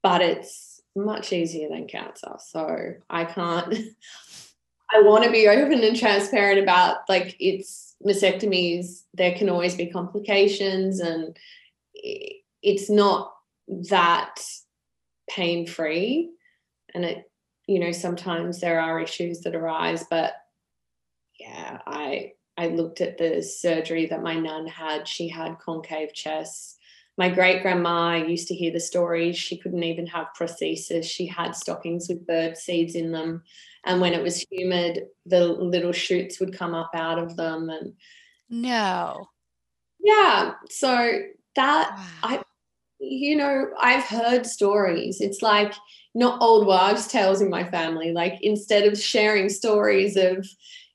but 0.02 0.22
it's 0.22 0.80
much 0.96 1.32
easier 1.32 1.68
than 1.68 1.86
cancer. 1.86 2.36
So 2.38 2.94
I 3.10 3.24
can't. 3.24 3.74
I 4.92 5.00
want 5.02 5.24
to 5.24 5.30
be 5.30 5.48
open 5.48 5.82
and 5.82 5.96
transparent 5.96 6.60
about 6.60 6.98
like 7.08 7.36
it's 7.38 7.96
mastectomies. 8.04 9.02
There 9.12 9.34
can 9.34 9.48
always 9.48 9.74
be 9.74 9.86
complications, 9.86 11.00
and 11.00 11.36
it's 12.62 12.88
not 12.88 13.34
that 13.90 14.40
pain 15.28 15.66
free. 15.66 16.30
And 16.94 17.04
it, 17.04 17.30
you 17.66 17.80
know, 17.80 17.92
sometimes 17.92 18.60
there 18.60 18.80
are 18.80 19.00
issues 19.00 19.40
that 19.40 19.54
arise, 19.54 20.04
but 20.08 20.34
yeah, 21.38 21.78
I 21.86 22.32
I 22.56 22.68
looked 22.68 23.00
at 23.00 23.18
the 23.18 23.42
surgery 23.42 24.06
that 24.06 24.22
my 24.22 24.34
nun 24.34 24.66
had. 24.66 25.08
She 25.08 25.28
had 25.28 25.58
concave 25.58 26.14
chest. 26.14 26.78
My 27.16 27.28
great 27.28 27.62
grandma 27.62 28.16
used 28.16 28.48
to 28.48 28.54
hear 28.54 28.72
the 28.72 28.80
stories. 28.80 29.36
She 29.36 29.56
couldn't 29.56 29.82
even 29.82 30.06
have 30.08 30.28
prosthesis. 30.38 31.04
She 31.04 31.26
had 31.26 31.54
stockings 31.54 32.08
with 32.08 32.26
bird 32.26 32.56
seeds 32.56 32.94
in 32.94 33.12
them. 33.12 33.42
And 33.84 34.00
when 34.00 34.14
it 34.14 34.22
was 34.22 34.44
humid, 34.50 35.04
the 35.26 35.46
little 35.46 35.92
shoots 35.92 36.40
would 36.40 36.56
come 36.56 36.74
up 36.74 36.90
out 36.94 37.18
of 37.18 37.36
them. 37.36 37.70
And 37.70 37.92
no. 38.48 39.28
Yeah. 40.00 40.54
So 40.70 41.20
that 41.56 41.96
wow. 41.96 42.06
I 42.22 42.42
you 43.00 43.36
know, 43.36 43.66
I've 43.80 44.04
heard 44.04 44.46
stories. 44.46 45.20
It's 45.20 45.42
like 45.42 45.74
not 46.14 46.40
old 46.40 46.66
wives' 46.66 47.08
tales 47.08 47.40
in 47.40 47.50
my 47.50 47.64
family. 47.64 48.12
Like 48.12 48.38
instead 48.40 48.84
of 48.84 48.98
sharing 48.98 49.48
stories 49.48 50.16
of, 50.16 50.46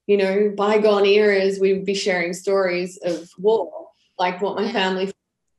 you 0.08 0.18
know, 0.18 0.54
bygone 0.56 1.06
eras, 1.06 1.60
we 1.60 1.74
would 1.74 1.86
be 1.86 1.94
sharing 1.94 2.34
stories 2.34 2.98
of 3.04 3.30
war, 3.38 3.90
like 4.18 4.42
what 4.42 4.56
my 4.56 4.72
family 4.72 5.12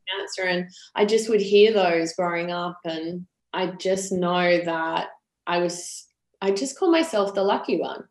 cancer. 0.09 0.43
And 0.43 0.71
I 0.95 1.05
just 1.05 1.29
would 1.29 1.43
hear 1.43 1.73
those 1.73 2.15
growing 2.15 2.51
up. 2.51 2.79
And 2.85 3.27
I 3.53 3.67
just 3.67 4.13
know 4.13 4.61
that 4.65 5.09
I 5.47 5.59
was, 5.59 6.07
I 6.41 6.53
just 6.53 6.79
call 6.79 6.91
myself 6.91 7.35
the 7.35 7.43
lucky 7.43 7.79
one, 7.79 8.05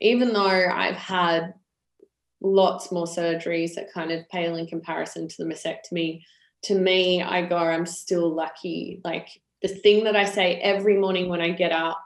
even 0.00 0.32
though 0.32 0.68
I've 0.70 0.96
had 0.96 1.54
lots 2.40 2.92
more 2.92 3.06
surgeries 3.06 3.74
that 3.74 3.92
kind 3.92 4.10
of 4.12 4.28
pale 4.28 4.56
in 4.56 4.66
comparison 4.66 5.28
to 5.28 5.36
the 5.38 5.44
mastectomy. 5.44 6.22
To 6.64 6.74
me, 6.76 7.22
I 7.22 7.46
go, 7.46 7.56
I'm 7.56 7.86
still 7.86 8.32
lucky. 8.32 9.00
Like 9.04 9.41
the 9.62 9.68
thing 9.68 10.04
that 10.04 10.16
I 10.16 10.24
say 10.24 10.56
every 10.56 10.98
morning 10.98 11.28
when 11.28 11.40
I 11.40 11.50
get 11.50 11.72
up, 11.72 12.02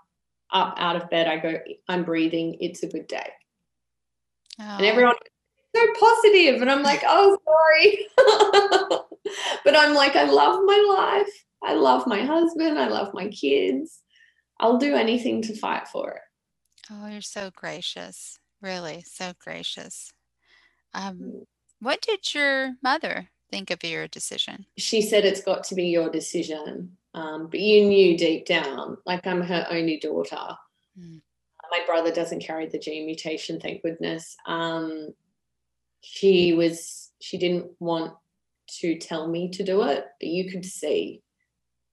up 0.53 0.75
out 0.79 0.97
of 0.97 1.11
bed, 1.11 1.27
I 1.27 1.39
go, 1.39 1.59
I'm 1.89 2.05
breathing. 2.05 2.57
It's 2.61 2.83
a 2.83 2.89
good 2.89 3.07
day. 3.07 3.31
Oh. 4.61 4.77
And 4.77 4.87
everyone 4.87 5.17
so 5.75 5.87
positive, 5.99 6.63
and 6.63 6.71
I'm 6.71 6.83
like, 6.83 7.03
oh, 7.07 7.39
sorry. 7.45 8.07
but 9.65 9.77
I'm 9.77 9.95
like, 9.95 10.17
I 10.17 10.25
love 10.25 10.61
my 10.65 10.85
life. 10.89 11.45
I 11.63 11.75
love 11.75 12.07
my 12.07 12.23
husband. 12.23 12.79
I 12.79 12.89
love 12.89 13.13
my 13.13 13.29
kids. 13.29 14.03
I'll 14.59 14.79
do 14.79 14.95
anything 14.95 15.43
to 15.43 15.57
fight 15.57 15.89
for 15.89 16.13
it. 16.13 16.23
Oh, 16.91 17.09
you're 17.09 17.21
so 17.21 17.51
gracious. 17.55 18.39
Really, 18.63 19.05
so 19.07 19.33
gracious. 19.39 20.13
Um, 20.95 21.19
mm. 21.19 21.45
what 21.81 22.01
did 22.01 22.35
your 22.35 22.75
mother 22.83 23.29
think 23.51 23.71
of 23.71 23.85
your 23.85 24.09
decision? 24.09 24.67
She 24.79 25.03
said 25.03 25.25
it's 25.25 25.43
got 25.43 25.65
to 25.65 25.75
be 25.75 25.89
your 25.89 26.09
decision. 26.09 26.97
Um, 27.17 27.49
but 27.51 27.61
you 27.61 27.87
knew 27.87 28.17
deep 28.17 28.45
down, 28.45 28.99
like 29.07 29.27
I'm 29.27 29.41
her 29.41 29.67
only 29.71 29.99
daughter. 29.99 30.57
Mm. 31.01 31.23
My 31.71 31.81
brother 31.87 32.13
doesn't 32.13 32.45
carry 32.45 32.67
the 32.67 32.79
gene 32.79 33.07
mutation, 33.07 33.59
thank 33.59 33.83
goodness. 33.83 34.37
Um, 34.47 35.15
she 36.03 36.53
was, 36.53 37.11
she 37.21 37.39
didn't 37.39 37.71
want 37.81 38.13
to 38.81 38.99
tell 38.99 39.27
me 39.29 39.49
to 39.53 39.65
do 39.65 39.83
it, 39.83 40.05
but 40.21 40.29
you 40.29 40.51
could 40.51 40.67
see, 40.67 41.23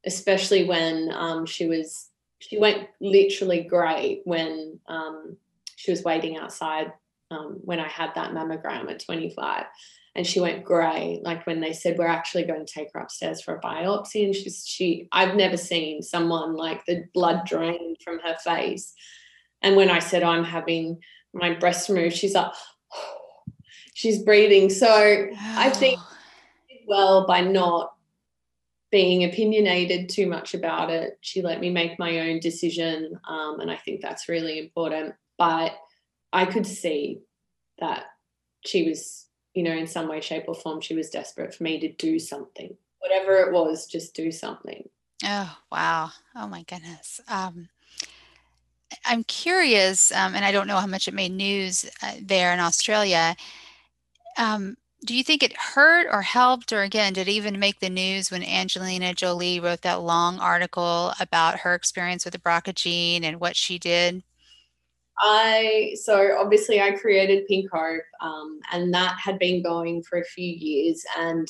especially 0.05 0.65
when 0.65 1.09
um, 1.13 1.45
she 1.45 1.67
was, 1.67 2.09
she 2.39 2.59
went 2.59 2.89
literally 2.99 3.61
grey 3.61 4.21
when 4.25 4.77
um, 4.87 5.37
she 5.77 5.89
was 5.89 6.03
waiting 6.03 6.37
outside 6.37 6.91
um, 7.31 7.61
when 7.63 7.79
I 7.79 7.87
had 7.87 8.11
that 8.15 8.31
mammogram 8.33 8.91
at 8.91 8.99
25 8.99 9.65
and 10.15 10.27
she 10.27 10.39
went 10.39 10.63
grey 10.63 11.19
like 11.23 11.45
when 11.47 11.59
they 11.59 11.73
said 11.73 11.97
we're 11.97 12.07
actually 12.07 12.43
going 12.43 12.65
to 12.65 12.71
take 12.71 12.89
her 12.93 12.99
upstairs 12.99 13.41
for 13.41 13.55
a 13.55 13.61
biopsy 13.61 14.25
and 14.25 14.35
she's 14.35 14.65
she 14.65 15.07
i've 15.11 15.35
never 15.35 15.57
seen 15.57 16.01
someone 16.01 16.55
like 16.55 16.85
the 16.85 17.03
blood 17.13 17.45
drained 17.45 17.97
from 18.03 18.19
her 18.19 18.35
face. 18.43 18.93
And 19.61 19.75
when 19.75 19.89
i 19.89 19.99
said 19.99 20.23
i'm 20.23 20.43
having 20.43 20.99
my 21.33 21.53
breast 21.53 21.89
removed 21.89 22.15
she's 22.15 22.33
like 22.33 22.51
she's 23.93 24.23
breathing. 24.23 24.69
So 24.69 25.27
i 25.37 25.69
think 25.73 25.99
well 26.87 27.25
by 27.25 27.41
not 27.41 27.93
being 28.91 29.23
opinionated 29.23 30.07
too 30.07 30.27
much 30.27 30.53
about 30.53 30.91
it 30.91 31.17
she 31.21 31.41
let 31.41 31.59
me 31.59 31.71
make 31.71 31.97
my 31.97 32.29
own 32.29 32.39
decision 32.39 33.19
um, 33.27 33.59
and 33.59 33.71
i 33.71 33.77
think 33.77 34.01
that's 34.01 34.29
really 34.29 34.59
important. 34.59 35.15
But 35.37 35.75
i 36.31 36.45
could 36.45 36.67
see 36.67 37.21
that 37.79 38.03
she 38.65 38.87
was 38.87 39.25
you 39.53 39.63
know, 39.63 39.71
in 39.71 39.87
some 39.87 40.07
way, 40.07 40.21
shape, 40.21 40.45
or 40.47 40.55
form, 40.55 40.81
she 40.81 40.95
was 40.95 41.09
desperate 41.09 41.53
for 41.53 41.63
me 41.63 41.79
to 41.79 41.91
do 41.91 42.19
something. 42.19 42.75
Whatever 42.99 43.37
it 43.37 43.51
was, 43.51 43.85
just 43.85 44.15
do 44.15 44.31
something. 44.31 44.87
Oh, 45.23 45.57
wow. 45.71 46.11
Oh, 46.35 46.47
my 46.47 46.63
goodness. 46.63 47.21
Um, 47.27 47.69
I'm 49.05 49.23
curious, 49.23 50.11
um, 50.11 50.35
and 50.35 50.45
I 50.45 50.51
don't 50.51 50.67
know 50.67 50.77
how 50.77 50.87
much 50.87 51.07
it 51.07 51.13
made 51.13 51.31
news 51.31 51.89
uh, 52.01 52.13
there 52.21 52.53
in 52.53 52.59
Australia. 52.59 53.35
Um, 54.37 54.77
do 55.05 55.15
you 55.15 55.23
think 55.23 55.43
it 55.43 55.57
hurt 55.57 56.07
or 56.11 56.21
helped, 56.21 56.71
or 56.71 56.81
again, 56.81 57.13
did 57.13 57.27
it 57.27 57.31
even 57.31 57.59
make 57.59 57.79
the 57.79 57.89
news 57.89 58.31
when 58.31 58.43
Angelina 58.43 59.13
Jolie 59.13 59.59
wrote 59.59 59.81
that 59.81 60.01
long 60.01 60.39
article 60.39 61.13
about 61.19 61.59
her 61.59 61.75
experience 61.75 62.23
with 62.23 62.33
the 62.33 62.39
BRCA 62.39 62.73
gene 62.73 63.23
and 63.23 63.39
what 63.39 63.55
she 63.55 63.77
did? 63.77 64.23
I 65.19 65.95
so 66.01 66.37
obviously 66.39 66.81
I 66.81 66.91
created 66.91 67.47
Pink 67.47 67.69
Hope, 67.71 68.01
um, 68.21 68.59
and 68.71 68.93
that 68.93 69.17
had 69.23 69.39
been 69.39 69.61
going 69.61 70.03
for 70.03 70.19
a 70.19 70.25
few 70.25 70.47
years, 70.47 71.03
and 71.17 71.47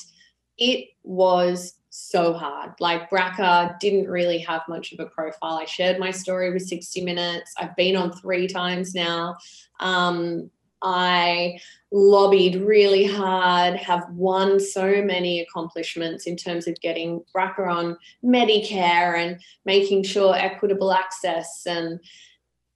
it 0.58 0.90
was 1.04 1.76
so 1.90 2.34
hard. 2.34 2.72
Like 2.80 3.10
BRCA 3.10 3.80
didn't 3.80 4.10
really 4.10 4.40
have 4.40 4.64
much 4.68 4.94
of 4.94 5.00
a 5.00 5.06
profile. 5.06 5.60
I 5.60 5.66
shared 5.66 6.00
my 6.00 6.10
story 6.10 6.52
with 6.52 6.68
60 6.68 7.02
Minutes. 7.02 7.54
I've 7.58 7.76
been 7.76 7.96
on 7.96 8.12
three 8.12 8.48
times 8.48 8.96
now. 8.96 9.38
Um, 9.80 10.50
I 10.82 11.60
lobbied 11.92 12.56
really 12.56 13.06
hard, 13.06 13.76
have 13.76 14.04
won 14.12 14.60
so 14.60 15.02
many 15.02 15.40
accomplishments 15.40 16.26
in 16.26 16.36
terms 16.36 16.68
of 16.68 16.80
getting 16.82 17.24
BRCA 17.36 17.68
on 17.68 17.98
Medicare 18.24 19.18
and 19.18 19.40
making 19.66 20.04
sure 20.04 20.36
equitable 20.36 20.92
access 20.92 21.66
and 21.66 22.00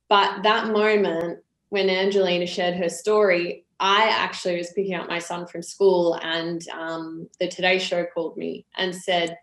but 0.10 0.44
that 0.44 0.68
moment 0.68 1.40
when 1.70 1.90
Angelina 1.90 2.46
shared 2.46 2.76
her 2.76 2.90
story, 2.90 3.66
I 3.80 4.10
actually 4.10 4.58
was 4.58 4.72
picking 4.74 4.96
up 4.96 5.08
my 5.08 5.20
son 5.20 5.46
from 5.46 5.62
school, 5.62 6.18
and 6.22 6.68
um, 6.70 7.30
the 7.40 7.48
Today 7.48 7.78
Show 7.78 8.06
called 8.06 8.38
me 8.38 8.66
and 8.76 8.96
said, 8.96 9.38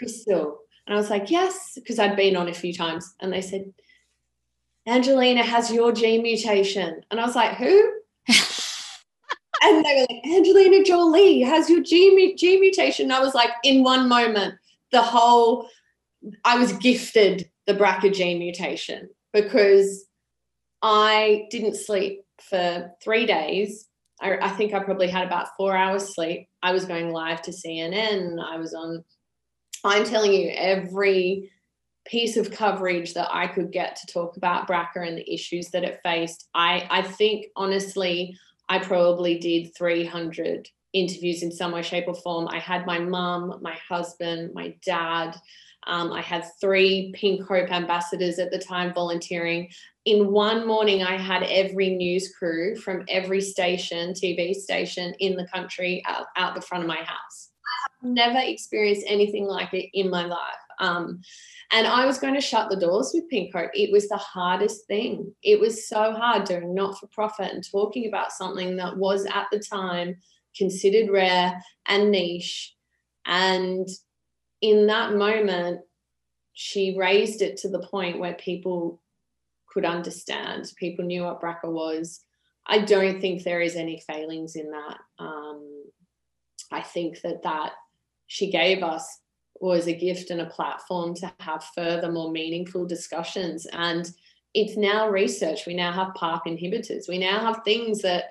Krystal. 0.00 0.56
And 0.86 0.94
I 0.94 0.96
was 0.96 1.10
like, 1.10 1.30
yes, 1.30 1.72
because 1.76 1.98
I'd 1.98 2.16
been 2.16 2.36
on 2.36 2.48
a 2.48 2.54
few 2.54 2.72
times. 2.72 3.14
And 3.20 3.32
they 3.32 3.40
said, 3.40 3.72
Angelina 4.86 5.42
has 5.42 5.70
your 5.70 5.92
gene 5.92 6.22
mutation. 6.22 7.02
And 7.10 7.20
I 7.20 7.24
was 7.24 7.36
like, 7.36 7.56
who? 7.56 7.92
and 9.62 9.84
they 9.84 9.94
were 9.94 10.06
like, 10.10 10.26
Angelina 10.26 10.84
Jolie 10.84 11.40
has 11.40 11.70
your 11.70 11.82
gene, 11.82 12.36
gene 12.36 12.60
mutation. 12.60 13.06
And 13.06 13.14
I 13.14 13.20
was 13.20 13.34
like, 13.34 13.50
in 13.62 13.82
one 13.82 14.08
moment, 14.08 14.54
the 14.92 15.00
whole, 15.00 15.68
I 16.44 16.58
was 16.58 16.72
gifted 16.72 17.48
the 17.66 17.74
BRCA 17.74 18.12
gene 18.12 18.38
mutation 18.38 19.08
because 19.34 20.06
I 20.80 21.46
didn't 21.50 21.76
sleep 21.76 22.22
for 22.40 22.90
three 23.02 23.26
days. 23.26 23.88
I, 24.22 24.38
I, 24.40 24.48
think 24.50 24.72
I 24.72 24.78
probably 24.78 25.08
had 25.08 25.26
about 25.26 25.48
four 25.56 25.76
hours 25.76 26.14
sleep. 26.14 26.48
I 26.62 26.72
was 26.72 26.86
going 26.86 27.10
live 27.10 27.42
to 27.42 27.50
CNN. 27.50 28.38
I 28.42 28.56
was 28.56 28.72
on, 28.72 29.04
I'm 29.84 30.04
telling 30.04 30.32
you, 30.32 30.50
every 30.54 31.50
piece 32.06 32.36
of 32.36 32.50
coverage 32.50 33.14
that 33.14 33.28
I 33.30 33.48
could 33.48 33.72
get 33.72 33.96
to 33.96 34.12
talk 34.12 34.36
about 34.36 34.68
BRCA 34.68 35.08
and 35.08 35.18
the 35.18 35.34
issues 35.34 35.70
that 35.70 35.84
it 35.84 36.00
faced. 36.04 36.48
I, 36.54 36.86
I 36.90 37.02
think, 37.02 37.46
honestly, 37.56 38.36
I 38.68 38.78
probably 38.78 39.38
did 39.38 39.74
300 39.76 40.68
interviews 40.92 41.42
in 41.42 41.50
some 41.50 41.72
way, 41.72 41.82
shape, 41.82 42.04
or 42.06 42.14
form. 42.14 42.46
I 42.48 42.60
had 42.60 42.86
my 42.86 42.98
mum, 42.98 43.58
my 43.62 43.76
husband, 43.88 44.52
my 44.54 44.74
dad, 44.86 45.36
um, 45.86 46.12
I 46.12 46.20
had 46.20 46.44
three 46.60 47.12
Pink 47.14 47.46
Hope 47.46 47.70
ambassadors 47.70 48.38
at 48.38 48.50
the 48.50 48.58
time 48.58 48.92
volunteering. 48.94 49.70
In 50.04 50.32
one 50.32 50.66
morning, 50.66 51.02
I 51.02 51.16
had 51.16 51.42
every 51.44 51.90
news 51.90 52.34
crew 52.36 52.76
from 52.76 53.04
every 53.08 53.40
station, 53.40 54.12
TV 54.12 54.54
station 54.54 55.14
in 55.20 55.36
the 55.36 55.46
country 55.48 56.02
out, 56.06 56.26
out 56.36 56.54
the 56.54 56.60
front 56.60 56.84
of 56.84 56.88
my 56.88 56.96
house. 56.96 57.50
I've 58.02 58.10
never 58.10 58.38
experienced 58.38 59.04
anything 59.06 59.46
like 59.46 59.72
it 59.72 59.88
in 59.94 60.10
my 60.10 60.26
life. 60.26 60.38
Um, 60.78 61.20
and 61.72 61.86
I 61.86 62.06
was 62.06 62.18
going 62.18 62.34
to 62.34 62.40
shut 62.40 62.68
the 62.68 62.76
doors 62.76 63.12
with 63.14 63.28
Pink 63.28 63.54
Hope. 63.54 63.70
It 63.74 63.90
was 63.90 64.08
the 64.08 64.16
hardest 64.16 64.86
thing. 64.86 65.34
It 65.42 65.58
was 65.58 65.88
so 65.88 66.12
hard 66.12 66.44
doing 66.44 66.74
not 66.74 66.98
for 66.98 67.06
profit 67.08 67.52
and 67.52 67.68
talking 67.68 68.06
about 68.06 68.32
something 68.32 68.76
that 68.76 68.96
was 68.96 69.26
at 69.26 69.46
the 69.50 69.58
time 69.58 70.16
considered 70.56 71.10
rare 71.10 71.60
and 71.86 72.10
niche. 72.10 72.74
And 73.26 73.88
in 74.64 74.86
that 74.86 75.12
moment, 75.14 75.82
she 76.54 76.96
raised 76.96 77.42
it 77.42 77.58
to 77.58 77.68
the 77.68 77.86
point 77.86 78.18
where 78.18 78.32
people 78.32 79.02
could 79.68 79.84
understand. 79.84 80.72
People 80.76 81.04
knew 81.04 81.24
what 81.24 81.42
BRCA 81.42 81.70
was. 81.70 82.20
I 82.66 82.78
don't 82.78 83.20
think 83.20 83.42
there 83.42 83.60
is 83.60 83.76
any 83.76 84.00
failings 84.00 84.56
in 84.56 84.70
that. 84.70 84.98
Um, 85.18 85.84
I 86.72 86.80
think 86.80 87.20
that 87.20 87.42
that 87.42 87.72
she 88.26 88.50
gave 88.50 88.82
us 88.82 89.20
was 89.60 89.86
a 89.86 89.94
gift 89.94 90.30
and 90.30 90.40
a 90.40 90.46
platform 90.46 91.14
to 91.16 91.30
have 91.40 91.62
further, 91.74 92.10
more 92.10 92.32
meaningful 92.32 92.86
discussions. 92.86 93.66
And 93.66 94.10
it's 94.54 94.78
now 94.78 95.10
research. 95.10 95.66
We 95.66 95.74
now 95.74 95.92
have 95.92 96.14
PARP 96.14 96.46
inhibitors. 96.46 97.06
We 97.06 97.18
now 97.18 97.40
have 97.40 97.64
things 97.64 98.00
that 98.00 98.30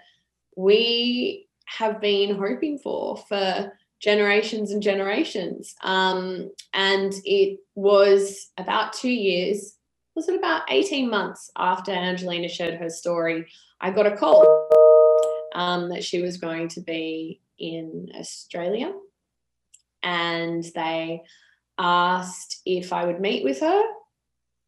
we 0.55 1.47
have 1.65 2.01
been 2.01 2.35
hoping 2.35 2.79
for 2.79 3.17
for 3.17 3.71
generations 4.03 4.71
and 4.71 4.83
generations. 4.83 5.75
Um, 5.81 6.51
and 6.73 7.13
it 7.23 7.59
was 7.73 8.51
about 8.57 8.91
two 8.91 9.09
years, 9.09 9.77
was 10.13 10.27
it 10.27 10.35
about 10.35 10.63
18 10.69 11.09
months 11.09 11.49
after 11.57 11.91
Angelina 11.91 12.49
shared 12.49 12.79
her 12.79 12.89
story? 12.89 13.47
I 13.79 13.91
got 13.91 14.05
a 14.05 14.17
call 14.17 14.67
um, 15.55 15.87
that 15.89 16.03
she 16.03 16.21
was 16.21 16.35
going 16.35 16.67
to 16.69 16.81
be 16.81 17.39
in 17.57 18.09
Australia. 18.19 18.93
And 20.03 20.65
they 20.75 21.21
asked 21.77 22.61
if 22.65 22.91
I 22.91 23.05
would 23.05 23.21
meet 23.21 23.45
with 23.45 23.61
her 23.61 23.83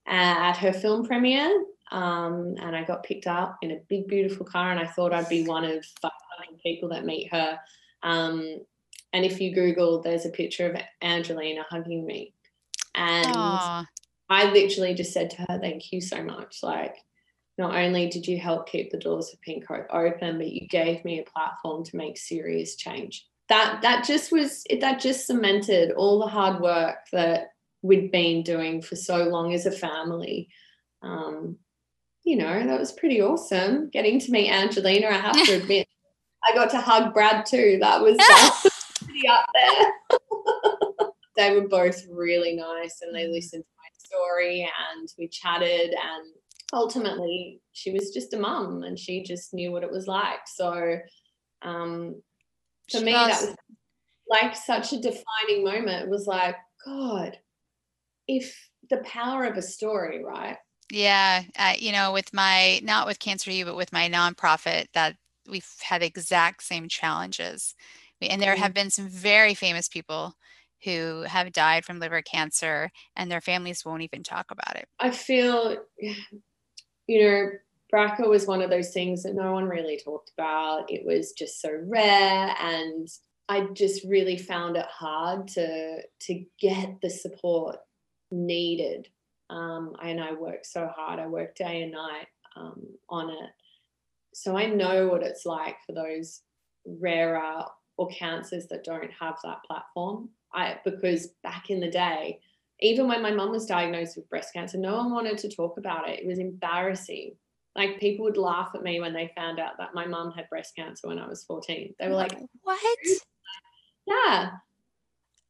at 0.07 0.55
her 0.55 0.71
film 0.71 1.05
premiere. 1.05 1.65
Um, 1.91 2.55
and 2.57 2.73
I 2.73 2.85
got 2.85 3.03
picked 3.03 3.27
up 3.27 3.57
in 3.61 3.71
a 3.71 3.81
big, 3.89 4.07
beautiful 4.07 4.45
car, 4.45 4.71
and 4.71 4.79
I 4.79 4.87
thought 4.87 5.13
I'd 5.13 5.29
be 5.29 5.43
one 5.43 5.65
of 5.65 5.85
500 6.01 6.61
people 6.63 6.89
that 6.89 7.05
meet 7.05 7.31
her. 7.31 7.59
Um, 8.01 8.61
and 9.15 9.23
if 9.23 9.39
you 9.39 9.55
Google, 9.55 10.01
there's 10.01 10.25
a 10.25 10.29
picture 10.29 10.69
of 10.69 10.81
Angelina 11.01 11.65
hugging 11.69 12.05
me. 12.05 12.33
And 12.95 13.33
Aww. 13.33 13.85
I 14.29 14.51
literally 14.51 14.93
just 14.93 15.13
said 15.13 15.29
to 15.29 15.37
her, 15.47 15.57
Thank 15.59 15.93
you 15.93 16.01
so 16.01 16.21
much. 16.21 16.57
Like, 16.61 16.97
not 17.57 17.73
only 17.73 18.09
did 18.09 18.27
you 18.27 18.37
help 18.37 18.67
keep 18.67 18.91
the 18.91 18.99
doors 18.99 19.31
of 19.31 19.39
Pink 19.39 19.65
Hope 19.67 19.87
open, 19.89 20.37
but 20.37 20.51
you 20.51 20.67
gave 20.67 21.05
me 21.05 21.19
a 21.19 21.31
platform 21.31 21.85
to 21.85 21.95
make 21.95 22.17
serious 22.17 22.75
change. 22.75 23.25
That 23.47 23.81
that 23.83 24.03
just 24.03 24.33
was 24.33 24.65
that 24.81 24.99
just 24.99 25.27
cemented 25.27 25.93
all 25.93 26.19
the 26.19 26.27
hard 26.27 26.59
work 26.61 26.97
that 27.13 27.51
we'd 27.83 28.11
been 28.11 28.43
doing 28.43 28.81
for 28.81 28.97
so 28.97 29.23
long 29.29 29.53
as 29.53 29.65
a 29.65 29.71
family. 29.71 30.49
Um, 31.01 31.57
you 32.25 32.35
know, 32.35 32.65
that 32.67 32.79
was 32.79 32.91
pretty 32.91 33.21
awesome. 33.21 33.89
Getting 33.91 34.19
to 34.19 34.31
meet 34.31 34.51
Angelina, 34.51 35.07
I 35.07 35.13
have 35.13 35.45
to 35.45 35.53
admit, 35.53 35.87
I 36.43 36.53
got 36.53 36.71
to 36.71 36.81
hug 36.81 37.13
Brad 37.13 37.45
too. 37.45 37.77
That 37.79 38.01
was, 38.01 38.17
pretty 39.15 39.27
up 39.27 39.45
there. 39.53 41.09
they 41.37 41.55
were 41.55 41.67
both 41.67 42.01
really 42.09 42.55
nice 42.55 43.01
and 43.01 43.13
they 43.13 43.25
mm. 43.25 43.31
listened 43.31 43.63
to 43.63 43.69
my 43.77 43.89
story 43.97 44.61
and 44.61 45.09
we 45.17 45.27
chatted 45.27 45.91
and 45.91 46.33
ultimately 46.73 47.61
she 47.73 47.91
was 47.91 48.11
just 48.11 48.33
a 48.33 48.37
mum 48.37 48.83
and 48.83 48.97
she 48.97 49.23
just 49.23 49.53
knew 49.53 49.71
what 49.71 49.83
it 49.83 49.91
was 49.91 50.07
like. 50.07 50.39
So 50.47 50.97
um, 51.61 52.21
for 52.91 52.99
she 52.99 53.05
me, 53.05 53.11
does. 53.11 53.41
that 53.41 53.47
was 53.49 53.55
like 54.29 54.55
such 54.55 54.93
a 54.93 55.01
defining 55.01 55.63
moment. 55.63 56.03
It 56.03 56.09
was 56.09 56.27
like, 56.27 56.55
God, 56.85 57.37
if 58.27 58.69
the 58.89 58.97
power 58.97 59.43
of 59.45 59.57
a 59.57 59.61
story, 59.61 60.23
right? 60.23 60.57
Yeah, 60.91 61.43
uh, 61.57 61.73
you 61.77 61.91
know, 61.91 62.13
with 62.13 62.31
my 62.33 62.79
not 62.83 63.07
with 63.07 63.19
Cancer 63.19 63.51
U, 63.51 63.65
but 63.65 63.75
with 63.75 63.91
my 63.91 64.07
nonprofit, 64.07 64.85
that 64.93 65.15
we've 65.49 65.67
had 65.81 66.03
exact 66.03 66.63
same 66.63 66.87
challenges, 66.87 67.73
and 68.21 68.41
there 68.41 68.55
have 68.55 68.71
mm-hmm. 68.71 68.73
been 68.73 68.89
some 68.89 69.07
very 69.07 69.53
famous 69.53 69.87
people 69.87 70.35
who 70.83 71.23
have 71.23 71.51
died 71.51 71.85
from 71.85 71.99
liver 71.99 72.21
cancer, 72.21 72.91
and 73.15 73.31
their 73.31 73.41
families 73.41 73.83
won't 73.85 74.03
even 74.03 74.23
talk 74.23 74.51
about 74.51 74.75
it. 74.75 74.87
I 74.99 75.11
feel, 75.11 75.77
you 77.07 77.21
know, 77.21 77.49
BRCA 77.93 78.27
was 78.27 78.47
one 78.47 78.61
of 78.61 78.69
those 78.69 78.91
things 78.91 79.23
that 79.23 79.35
no 79.35 79.53
one 79.53 79.65
really 79.65 79.99
talked 80.03 80.31
about. 80.37 80.91
It 80.91 81.05
was 81.05 81.31
just 81.33 81.61
so 81.61 81.69
rare, 81.87 82.55
and 82.59 83.07
I 83.47 83.67
just 83.73 84.03
really 84.05 84.37
found 84.37 84.77
it 84.77 84.85
hard 84.85 85.47
to 85.49 86.01
to 86.01 86.45
get 86.59 87.01
the 87.01 87.09
support 87.09 87.77
needed. 88.31 89.07
Um, 89.49 89.93
and 90.01 90.19
I 90.19 90.33
worked 90.33 90.65
so 90.65 90.87
hard. 90.95 91.19
I 91.19 91.27
worked 91.27 91.59
day 91.59 91.83
and 91.83 91.91
night 91.91 92.27
um, 92.55 92.81
on 93.09 93.29
it. 93.29 93.49
So 94.33 94.57
I 94.57 94.65
know 94.65 95.07
what 95.07 95.23
it's 95.23 95.45
like 95.45 95.77
for 95.85 95.93
those 95.93 96.41
rarer 96.85 97.63
or 97.97 98.07
cancers 98.09 98.67
that 98.67 98.83
don't 98.83 99.11
have 99.19 99.37
that 99.43 99.63
platform. 99.65 100.29
I 100.53 100.79
because 100.85 101.27
back 101.43 101.69
in 101.69 101.79
the 101.79 101.89
day, 101.89 102.39
even 102.79 103.07
when 103.07 103.21
my 103.21 103.31
mum 103.31 103.51
was 103.51 103.65
diagnosed 103.65 104.15
with 104.15 104.29
breast 104.29 104.53
cancer, 104.53 104.77
no 104.77 104.97
one 104.97 105.11
wanted 105.11 105.37
to 105.39 105.49
talk 105.49 105.77
about 105.77 106.09
it. 106.09 106.19
It 106.19 106.27
was 106.27 106.39
embarrassing. 106.39 107.35
Like 107.75 107.99
people 107.99 108.23
would 108.25 108.37
laugh 108.37 108.71
at 108.73 108.83
me 108.83 109.01
when 109.01 109.13
they 109.13 109.33
found 109.35 109.59
out 109.59 109.77
that 109.79 109.93
my 109.93 110.05
mum 110.05 110.31
had 110.31 110.49
breast 110.49 110.75
cancer 110.75 111.07
when 111.07 111.19
I 111.19 111.27
was 111.27 111.43
14. 111.43 111.93
They 111.99 112.07
were 112.07 112.15
like, 112.15 112.37
What? 112.61 112.99
Yeah. 114.05 114.51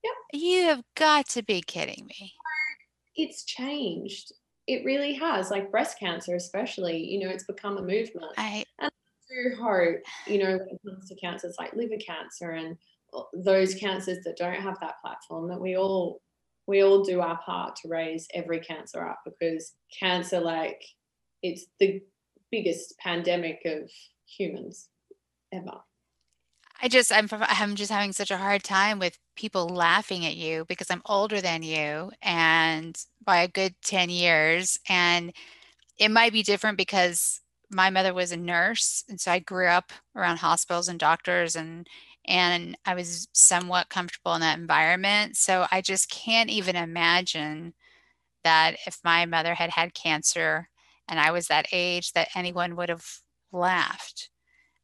Yep. 0.04 0.14
You 0.34 0.64
have 0.66 0.82
got 0.96 1.28
to 1.30 1.44
be 1.44 1.62
kidding 1.62 2.08
me 2.08 2.34
it's 3.16 3.44
changed. 3.44 4.34
It 4.68 4.84
really 4.84 5.14
has, 5.14 5.52
like 5.52 5.72
breast 5.72 6.00
cancer, 6.00 6.36
especially, 6.36 6.98
you 6.98 7.20
know, 7.20 7.30
it's 7.30 7.44
become 7.44 7.78
a 7.78 7.82
movement. 7.82 8.34
I, 8.38 8.66
and 8.80 8.92
do 9.30 9.56
hope, 9.62 9.98
you 10.28 10.40
know, 10.40 10.58
when 10.58 10.68
it 10.70 10.80
comes 10.86 11.08
to 11.10 11.16
cancers 11.16 11.56
like 11.60 11.74
liver 11.74 11.98
cancer 12.06 12.52
and 12.52 12.78
uh, 13.14 13.24
those 13.34 13.76
cancers 13.76 14.20
that 14.24 14.38
don't 14.38 14.62
have 14.62 14.80
that 14.82 14.96
platform, 15.04 15.48
that 15.50 15.60
we 15.60 15.78
all 15.78 16.22
we 16.68 16.84
all 16.84 17.04
do 17.04 17.22
our 17.22 17.40
part 17.46 17.76
to 17.78 17.88
raise 17.88 18.28
every 18.34 18.60
cancer 18.60 19.08
up 19.08 19.20
because 19.24 19.74
cancer, 20.00 20.40
like, 20.40 20.82
it's 21.44 21.68
the 21.80 22.02
biggest 22.52 22.98
pandemic 22.98 23.62
of 23.66 23.90
humans 24.26 24.90
ever. 25.54 25.80
I 26.82 26.88
just 26.88 27.12
I'm 27.12 27.28
I'm 27.32 27.76
just 27.76 27.92
having 27.92 28.12
such 28.12 28.32
a 28.32 28.38
hard 28.38 28.64
time 28.64 29.00
with 29.00 29.18
people 29.36 29.70
laughing 29.70 30.26
at 30.26 30.36
you 30.36 30.66
because 30.66 30.88
I'm 30.90 31.02
older 31.06 31.40
than 31.40 31.64
you 31.64 32.12
and 32.22 32.98
by 33.24 33.44
a 33.44 33.48
good 33.48 33.76
10 33.84 34.10
years 34.10 34.78
and 34.90 35.32
it 35.98 36.10
might 36.10 36.34
be 36.34 36.44
different 36.44 36.78
because 36.78 37.42
my 37.70 37.90
mother 37.90 38.14
was 38.14 38.32
a 38.32 38.38
nurse 38.38 39.04
and 39.10 39.20
so 39.20 39.32
I 39.32 39.40
grew 39.40 39.68
up 39.68 39.92
around 40.16 40.38
hospitals 40.38 40.88
and 40.88 41.00
doctors 41.00 41.56
and 41.56 41.88
and 42.28 42.78
I 42.86 42.96
was 42.96 43.28
somewhat 43.34 43.90
comfortable 43.90 44.34
in 44.34 44.42
that 44.42 44.60
environment 44.60 45.38
so 45.38 45.66
I 45.72 45.82
just 45.82 46.10
can't 46.10 46.50
even 46.50 46.76
imagine 46.76 47.74
that 48.44 48.76
if 48.86 49.00
my 49.04 49.26
mother 49.26 49.56
had 49.56 49.72
had 49.72 49.94
cancer 49.94 50.70
and 51.08 51.20
I 51.20 51.32
was 51.32 51.48
that 51.48 51.68
age 51.72 52.14
that 52.14 52.30
anyone 52.36 52.76
would 52.76 52.90
have 52.90 53.06
laughed 53.52 54.30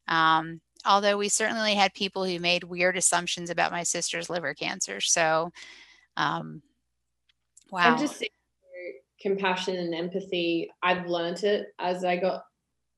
um, 0.08 0.60
although 0.84 1.16
we 1.16 1.28
certainly 1.28 1.74
had 1.74 1.94
people 1.94 2.24
who 2.24 2.38
made 2.38 2.64
weird 2.64 2.96
assumptions 2.96 3.50
about 3.50 3.72
my 3.72 3.82
sister's 3.82 4.28
liver 4.28 4.54
cancer. 4.54 5.00
So, 5.00 5.52
um, 6.16 6.62
wow. 7.70 7.92
I'm 7.92 7.98
just 7.98 8.18
saying, 8.18 8.30
compassion 9.20 9.76
and 9.76 9.94
empathy. 9.94 10.70
I've 10.82 11.06
learned 11.06 11.44
it 11.44 11.68
as 11.78 12.04
I 12.04 12.16
got 12.16 12.42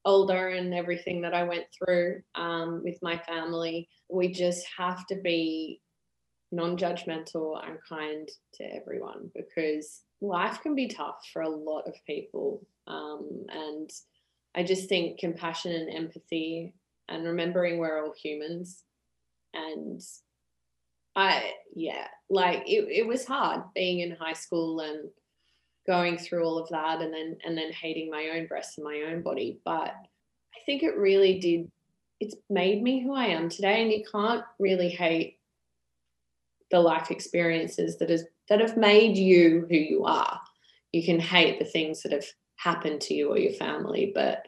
older 0.05 0.49
and 0.49 0.75
everything 0.75 1.23
that 1.23 1.35
I 1.35 1.45
went 1.45 1.65
through 1.77 2.23
um, 2.35 2.83
with 2.85 2.99
my 3.03 3.19
family. 3.19 3.89
We 4.09 4.33
just 4.33 4.67
have 4.77 5.07
to 5.07 5.17
be 5.17 5.81
non-judgmental 6.55 7.67
and 7.67 7.79
kind 7.89 8.29
to 8.55 8.65
everyone 8.65 9.31
because 9.35 10.03
life 10.21 10.61
can 10.63 10.75
be 10.75 10.89
tough 10.89 11.17
for 11.33 11.43
a 11.43 11.49
lot 11.49 11.87
of 11.87 11.95
people 12.07 12.65
um, 12.87 13.45
and 13.49 13.91
i 14.55 14.63
just 14.63 14.89
think 14.89 15.19
compassion 15.19 15.73
and 15.73 15.91
empathy 15.95 16.73
and 17.09 17.25
remembering 17.25 17.79
we're 17.79 18.03
all 18.03 18.15
humans 18.17 18.85
and 19.53 20.01
i 21.17 21.53
yeah 21.75 22.07
like 22.31 22.63
it, 22.67 22.87
it 22.89 23.07
was 23.07 23.27
hard 23.27 23.63
being 23.75 24.01
in 24.01 24.13
high 24.13 24.33
school 24.33 24.81
and 24.81 25.11
going 25.87 26.17
through 26.17 26.45
all 26.45 26.59
of 26.59 26.69
that 26.71 27.01
and 27.01 27.13
then 27.13 27.37
and 27.45 27.57
then 27.57 27.73
hating 27.73 28.11
my 28.11 28.31
own 28.35 28.47
breasts 28.47 28.79
and 28.79 28.85
my 28.85 29.05
own 29.09 29.23
body 29.23 29.59
but 29.65 29.95
i 30.55 30.59
think 30.67 30.83
it 30.83 30.97
really 30.97 31.39
did 31.39 31.71
it's 32.21 32.37
made 32.49 32.83
me 32.83 33.03
who 33.03 33.15
i 33.15 33.27
am 33.27 33.49
today 33.49 33.83
and 33.83 33.93
you 33.93 34.05
can't 34.11 34.45
really 34.59 34.89
hate 34.89 35.39
the 36.71 36.81
life 36.81 37.11
experiences 37.11 37.99
that 37.99 38.11
has 38.11 38.25
that 38.49 38.61
have 38.61 38.77
made 38.77 39.17
you 39.17 39.67
who 39.69 39.77
you 39.77 40.05
are 40.05 40.41
you 40.93 41.05
can 41.05 41.21
hate 41.21 41.59
the 41.59 41.65
things 41.65 42.03
that 42.03 42.13
have 42.13 42.27
happened 42.57 43.01
to 43.01 43.15
you 43.15 43.31
or 43.31 43.39
your 43.39 43.53
family 43.53 44.11
but 44.15 44.47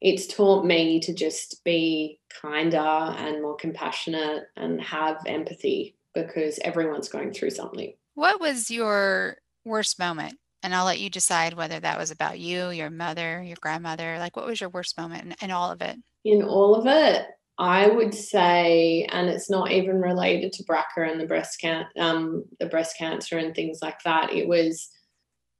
it's 0.00 0.26
taught 0.26 0.64
me 0.64 0.98
to 1.00 1.12
just 1.12 1.62
be 1.62 2.20
kinder 2.40 2.78
and 2.78 3.42
more 3.42 3.56
compassionate 3.56 4.44
and 4.56 4.80
have 4.80 5.18
empathy 5.26 5.94
because 6.14 6.58
everyone's 6.64 7.08
going 7.08 7.32
through 7.32 7.50
something. 7.50 7.92
What 8.14 8.40
was 8.40 8.70
your 8.70 9.36
worst 9.64 9.98
moment? 9.98 10.38
And 10.62 10.74
I'll 10.74 10.84
let 10.84 11.00
you 11.00 11.08
decide 11.08 11.54
whether 11.54 11.80
that 11.80 11.98
was 11.98 12.10
about 12.10 12.38
you, 12.38 12.70
your 12.70 12.90
mother, 12.90 13.42
your 13.42 13.56
grandmother. 13.60 14.18
Like, 14.18 14.36
what 14.36 14.46
was 14.46 14.60
your 14.60 14.70
worst 14.70 14.98
moment 14.98 15.24
in, 15.24 15.34
in 15.42 15.50
all 15.50 15.70
of 15.70 15.80
it? 15.80 15.96
In 16.24 16.42
all 16.42 16.74
of 16.74 16.86
it, 16.86 17.26
I 17.58 17.86
would 17.88 18.14
say, 18.14 19.06
and 19.10 19.28
it's 19.28 19.50
not 19.50 19.70
even 19.70 20.00
related 20.00 20.52
to 20.54 20.64
BRCA 20.64 21.10
and 21.10 21.20
the 21.20 21.26
breast 21.26 21.60
can- 21.60 21.88
um, 21.98 22.44
the 22.58 22.66
breast 22.66 22.96
cancer 22.98 23.38
and 23.38 23.54
things 23.54 23.80
like 23.80 24.02
that. 24.04 24.32
It 24.32 24.48
was 24.48 24.88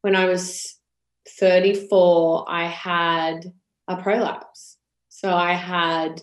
when 0.02 0.16
I 0.16 0.26
was 0.26 0.78
34, 1.38 2.46
I 2.48 2.66
had 2.66 3.52
a 3.88 3.96
prolapse. 3.96 4.78
So 5.08 5.34
I 5.34 5.52
had 5.52 6.22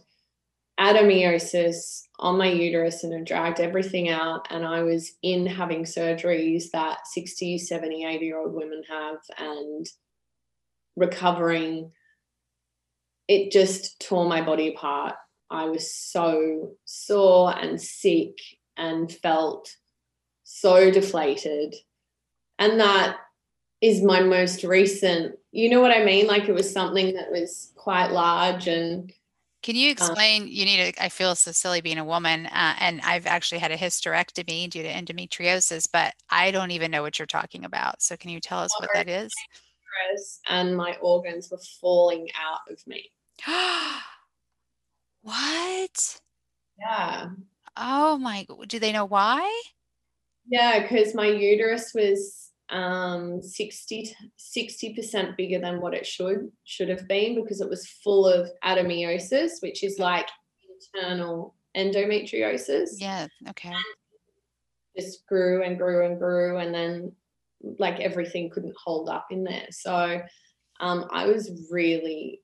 adenomyosis 0.79 2.06
on 2.19 2.37
my 2.37 2.47
uterus 2.47 3.03
and 3.03 3.13
it 3.13 3.25
dragged 3.25 3.59
everything 3.59 4.09
out. 4.09 4.47
And 4.49 4.65
I 4.65 4.81
was 4.81 5.13
in 5.21 5.45
having 5.45 5.83
surgeries 5.83 6.71
that 6.71 7.07
60, 7.07 7.59
70, 7.59 8.05
80 8.05 8.25
year 8.25 8.39
old 8.39 8.53
women 8.53 8.83
have 8.89 9.17
and 9.37 9.85
recovering. 10.95 11.91
It 13.27 13.51
just 13.51 13.99
tore 13.99 14.27
my 14.27 14.41
body 14.41 14.69
apart. 14.69 15.15
I 15.49 15.65
was 15.65 15.93
so 15.93 16.71
sore 16.85 17.55
and 17.55 17.79
sick 17.79 18.37
and 18.75 19.11
felt 19.11 19.75
so 20.43 20.89
deflated. 20.91 21.75
And 22.57 22.79
that 22.79 23.17
is 23.81 24.01
my 24.01 24.21
most 24.21 24.63
recent, 24.63 25.35
you 25.51 25.69
know 25.69 25.81
what 25.81 25.95
I 25.95 26.03
mean? 26.03 26.25
Like 26.25 26.49
it 26.49 26.55
was 26.55 26.71
something 26.71 27.13
that 27.13 27.31
was 27.31 27.71
quite 27.75 28.11
large 28.11 28.67
and 28.67 29.11
can 29.63 29.75
you 29.75 29.89
uh, 29.89 29.91
explain? 29.91 30.47
You 30.47 30.65
need 30.65 30.93
to, 30.93 31.03
I 31.03 31.09
feel 31.09 31.35
so 31.35 31.51
silly 31.51 31.81
being 31.81 31.97
a 31.97 32.05
woman, 32.05 32.45
uh, 32.47 32.75
and 32.79 33.01
I've 33.01 33.25
actually 33.25 33.59
had 33.59 33.71
a 33.71 33.77
hysterectomy 33.77 34.69
due 34.69 34.83
to 34.83 34.89
endometriosis, 34.89 35.87
but 35.91 36.13
I 36.29 36.51
don't 36.51 36.71
even 36.71 36.91
know 36.91 37.01
what 37.01 37.19
you're 37.19 37.25
talking 37.25 37.65
about. 37.65 38.01
So, 38.01 38.15
can 38.17 38.29
you 38.29 38.39
tell 38.39 38.59
us 38.59 38.71
what 38.79 38.89
that 38.93 39.09
is? 39.09 39.33
And 40.47 40.77
my 40.77 40.95
organs 41.01 41.49
were 41.51 41.59
falling 41.81 42.29
out 42.39 42.71
of 42.71 42.85
me. 42.87 43.11
what? 45.21 46.19
Yeah. 46.79 47.29
Oh 47.75 48.17
my, 48.17 48.45
do 48.67 48.79
they 48.79 48.91
know 48.91 49.05
why? 49.05 49.61
Yeah, 50.47 50.81
because 50.81 51.13
my 51.13 51.27
uterus 51.27 51.91
was 51.93 52.46
um 52.69 53.41
60 53.41 54.13
percent 54.95 55.37
bigger 55.37 55.59
than 55.59 55.79
what 55.79 55.93
it 55.93 56.05
should 56.05 56.51
should 56.65 56.89
have 56.89 57.07
been 57.07 57.41
because 57.41 57.61
it 57.61 57.69
was 57.69 57.87
full 57.87 58.27
of 58.27 58.49
adenomyosis 58.65 59.61
which 59.61 59.83
is 59.83 59.99
like 59.99 60.27
internal 60.93 61.55
endometriosis. 61.75 62.89
Yeah 62.97 63.27
okay. 63.49 63.73
Just 64.97 65.25
grew 65.27 65.63
and 65.63 65.77
grew 65.77 66.05
and 66.05 66.19
grew 66.19 66.57
and 66.57 66.73
then 66.73 67.13
like 67.79 67.99
everything 67.99 68.49
couldn't 68.49 68.75
hold 68.83 69.09
up 69.09 69.27
in 69.31 69.43
there. 69.43 69.67
So 69.71 70.21
um 70.79 71.05
i 71.11 71.25
was 71.25 71.67
really 71.71 72.41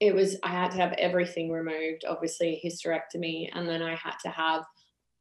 it 0.00 0.14
was 0.14 0.36
i 0.42 0.48
had 0.48 0.70
to 0.70 0.76
have 0.76 0.92
everything 0.92 1.50
removed 1.50 2.04
obviously 2.08 2.48
a 2.48 2.66
hysterectomy 2.66 3.48
and 3.52 3.68
then 3.68 3.82
i 3.82 3.94
had 3.94 4.16
to 4.22 4.28
have 4.28 4.64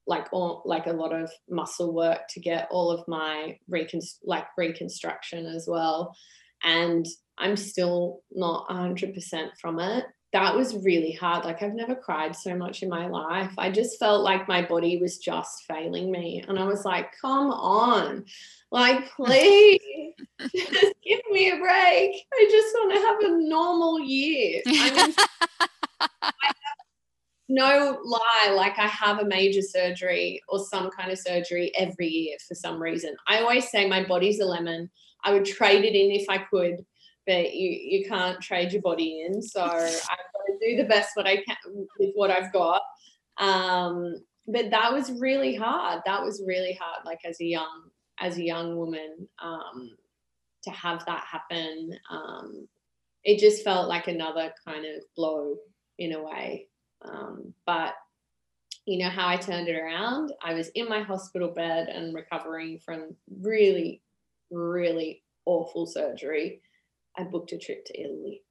like 0.05 0.27
all 0.31 0.61
like 0.65 0.87
a 0.87 0.93
lot 0.93 1.13
of 1.13 1.31
muscle 1.49 1.93
work 1.93 2.27
to 2.29 2.39
get 2.39 2.67
all 2.71 2.91
of 2.91 3.07
my 3.07 3.57
recon 3.67 4.01
like 4.23 4.45
reconstruction 4.57 5.45
as 5.45 5.65
well. 5.67 6.15
And 6.63 7.05
i'm 7.37 7.57
still 7.57 8.21
not 8.31 8.67
100% 8.69 9.49
from 9.59 9.79
it. 9.79 10.05
That 10.33 10.55
was 10.55 10.83
really 10.83 11.11
hard. 11.11 11.45
Like 11.45 11.63
i've 11.63 11.73
never 11.73 11.95
cried 11.95 12.35
so 12.35 12.55
much 12.55 12.83
in 12.83 12.89
my 12.89 13.07
life. 13.07 13.53
I 13.57 13.71
just 13.71 13.99
felt 13.99 14.23
like 14.23 14.47
my 14.47 14.61
body 14.61 14.97
was 14.97 15.17
just 15.17 15.63
failing 15.67 16.11
me. 16.11 16.43
And 16.47 16.59
i 16.59 16.65
was 16.65 16.85
like 16.85 17.11
come 17.21 17.51
on. 17.51 18.25
Like 18.71 19.09
please 19.15 20.13
just 20.39 20.95
give 21.03 21.21
me 21.31 21.51
a 21.51 21.57
break. 21.57 22.25
I 22.33 22.47
just 22.51 22.73
want 22.75 22.93
to 22.93 23.01
have 23.01 23.31
a 23.31 23.49
normal 23.49 23.99
year. 23.99 24.61
I 24.67 25.07
mean, 25.07 25.15
no 27.49 27.99
lie, 28.03 28.53
like 28.55 28.79
I 28.79 28.87
have 28.87 29.19
a 29.19 29.25
major 29.25 29.61
surgery 29.61 30.41
or 30.47 30.59
some 30.59 30.89
kind 30.91 31.11
of 31.11 31.19
surgery 31.19 31.71
every 31.77 32.07
year 32.07 32.37
for 32.47 32.55
some 32.55 32.81
reason. 32.81 33.15
I 33.27 33.41
always 33.41 33.69
say 33.69 33.87
my 33.87 34.03
body's 34.03 34.39
a 34.39 34.45
lemon. 34.45 34.89
I 35.23 35.33
would 35.33 35.45
trade 35.45 35.83
it 35.83 35.95
in 35.95 36.11
if 36.11 36.29
I 36.29 36.39
could, 36.39 36.85
but 37.27 37.53
you 37.53 37.69
you 37.69 38.05
can't 38.05 38.41
trade 38.41 38.71
your 38.71 38.81
body 38.81 39.21
in. 39.25 39.41
So 39.41 39.61
I've 39.61 39.71
got 39.71 40.45
to 40.47 40.57
do 40.61 40.77
the 40.77 40.87
best 40.87 41.11
what 41.15 41.27
I 41.27 41.37
can 41.37 41.87
with 41.99 42.11
what 42.15 42.31
I've 42.31 42.53
got. 42.53 42.81
Um, 43.37 44.15
but 44.47 44.69
that 44.71 44.91
was 44.91 45.11
really 45.19 45.55
hard. 45.55 46.01
That 46.05 46.21
was 46.21 46.43
really 46.45 46.77
hard. 46.81 47.05
Like 47.05 47.19
as 47.25 47.39
a 47.41 47.45
young 47.45 47.89
as 48.19 48.37
a 48.37 48.43
young 48.43 48.77
woman, 48.77 49.27
um, 49.41 49.91
to 50.63 50.71
have 50.71 51.05
that 51.05 51.25
happen, 51.29 51.97
um, 52.09 52.67
it 53.23 53.39
just 53.39 53.63
felt 53.63 53.89
like 53.89 54.07
another 54.07 54.53
kind 54.65 54.85
of 54.85 55.03
blow 55.15 55.55
in 55.97 56.13
a 56.13 56.23
way. 56.23 56.67
Um, 57.03 57.53
but 57.65 57.95
you 58.85 58.97
know 58.97 59.09
how 59.09 59.27
I 59.27 59.37
turned 59.37 59.67
it 59.67 59.79
around? 59.79 60.33
I 60.43 60.53
was 60.53 60.69
in 60.69 60.89
my 60.89 61.01
hospital 61.01 61.49
bed 61.49 61.87
and 61.87 62.13
recovering 62.13 62.79
from 62.79 63.15
really, 63.41 64.01
really 64.51 65.23
awful 65.45 65.85
surgery. 65.85 66.61
I 67.17 67.23
booked 67.23 67.51
a 67.53 67.57
trip 67.57 67.85
to 67.85 67.99
Italy. 67.99 68.41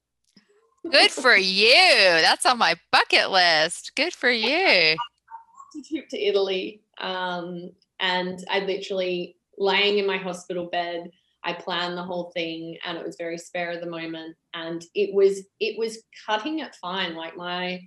Good 0.89 1.11
for 1.11 1.35
you. 1.35 1.73
That's 1.73 2.45
on 2.45 2.57
my 2.57 2.75
bucket 2.91 3.31
list. 3.31 3.93
Good 3.95 4.13
for 4.13 4.29
you. 4.29 4.95
a 5.75 5.81
trip 5.87 6.09
to 6.09 6.21
Italy. 6.21 6.81
Um, 6.99 7.71
and 7.99 8.43
I 8.49 8.59
literally 8.59 9.37
laying 9.57 9.97
in 9.97 10.07
my 10.07 10.17
hospital 10.17 10.67
bed. 10.67 11.11
I 11.43 11.53
planned 11.53 11.97
the 11.97 12.03
whole 12.03 12.31
thing 12.33 12.77
and 12.85 12.97
it 12.97 13.05
was 13.05 13.17
very 13.17 13.37
spare 13.37 13.71
at 13.71 13.81
the 13.81 13.89
moment. 13.89 14.35
And 14.53 14.83
it 14.95 15.13
was 15.13 15.41
it 15.59 15.77
was 15.77 15.99
cutting 16.25 16.59
it 16.59 16.75
fine. 16.75 17.15
Like 17.15 17.35
my 17.35 17.81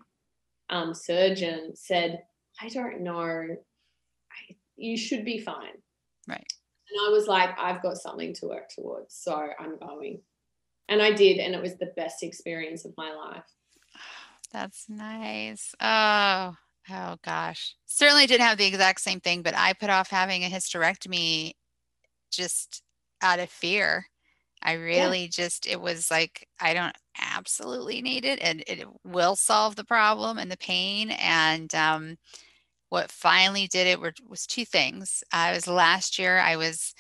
um, 0.71 0.95
surgeon 0.95 1.73
said, 1.75 2.23
I 2.61 2.69
don't 2.69 3.03
know, 3.03 3.17
I, 3.21 4.57
you 4.77 4.97
should 4.97 5.25
be 5.25 5.39
fine. 5.39 5.83
Right. 6.29 6.53
And 6.91 7.09
I 7.09 7.11
was 7.11 7.27
like, 7.27 7.51
I've 7.59 7.83
got 7.83 7.97
something 7.97 8.35
to 8.35 8.47
work 8.47 8.69
towards. 8.75 9.15
So 9.15 9.49
I'm 9.59 9.79
going. 9.79 10.21
And 10.89 11.03
I 11.03 11.13
did. 11.13 11.39
And 11.39 11.55
it 11.55 11.63
was 11.63 11.77
the 11.77 11.93
best 11.97 12.23
experience 12.23 12.85
of 12.85 12.95
my 12.97 13.13
life. 13.13 13.45
That's 14.53 14.89
nice. 14.89 15.75
Oh, 15.81 16.55
oh 16.91 17.17
gosh. 17.25 17.75
Certainly 17.87 18.27
didn't 18.27 18.47
have 18.47 18.59
the 18.59 18.67
exact 18.67 19.01
same 19.01 19.21
thing, 19.21 19.43
but 19.43 19.55
I 19.57 19.73
put 19.73 19.91
off 19.91 20.11
having 20.11 20.45
a 20.45 20.49
hysterectomy 20.49 21.53
just 22.31 22.83
out 23.21 23.41
of 23.41 23.51
fear. 23.51 24.07
I 24.67 24.73
really 24.73 25.23
yeah. 25.23 25.29
just, 25.31 25.67
it 25.67 25.81
was 25.81 26.11
like, 26.11 26.49
I 26.61 26.75
don't 26.75 26.97
absolutely 27.21 28.03
need 28.03 28.25
it 28.25 28.41
and 28.43 28.65
it 28.67 28.85
will 29.05 29.37
solve 29.37 29.77
the 29.77 29.85
problem 29.85 30.39
and 30.39 30.51
the 30.51 30.57
pain. 30.57 31.13
And 31.13 31.73
um, 31.75 32.17
what 32.89 33.13
finally 33.13 33.69
did 33.69 33.87
it 33.87 34.01
were, 34.01 34.13
was 34.29 34.45
two 34.45 34.65
things. 34.65 35.23
I 35.33 35.53
was 35.53 35.69
last 35.69 36.19
year, 36.19 36.39
I 36.41 36.57
was 36.57 36.95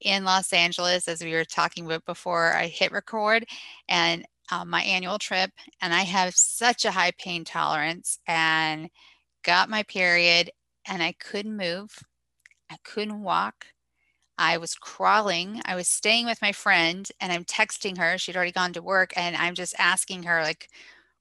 in 0.00 0.24
Los 0.24 0.52
Angeles, 0.52 1.08
as 1.08 1.20
we 1.20 1.32
were 1.32 1.44
talking 1.44 1.84
about 1.84 2.04
before 2.06 2.54
I 2.54 2.68
hit 2.68 2.92
record, 2.92 3.44
and 3.88 4.24
um, 4.52 4.70
my 4.70 4.82
annual 4.82 5.18
trip. 5.18 5.50
And 5.82 5.92
I 5.92 6.02
have 6.02 6.36
such 6.36 6.84
a 6.84 6.92
high 6.92 7.12
pain 7.18 7.44
tolerance 7.44 8.20
and 8.28 8.90
got 9.42 9.68
my 9.68 9.82
period, 9.82 10.52
and 10.86 11.02
I 11.02 11.14
couldn't 11.18 11.56
move. 11.56 11.98
I 12.70 12.76
couldn't 12.84 13.22
walk. 13.22 13.66
I 14.38 14.58
was 14.58 14.74
crawling. 14.74 15.60
I 15.64 15.74
was 15.74 15.88
staying 15.88 16.26
with 16.26 16.40
my 16.40 16.52
friend 16.52 17.08
and 17.20 17.32
I'm 17.32 17.44
texting 17.44 17.98
her. 17.98 18.16
She'd 18.16 18.36
already 18.36 18.52
gone 18.52 18.72
to 18.74 18.82
work 18.82 19.12
and 19.16 19.36
I'm 19.36 19.54
just 19.54 19.74
asking 19.78 20.22
her, 20.22 20.42
like, 20.42 20.68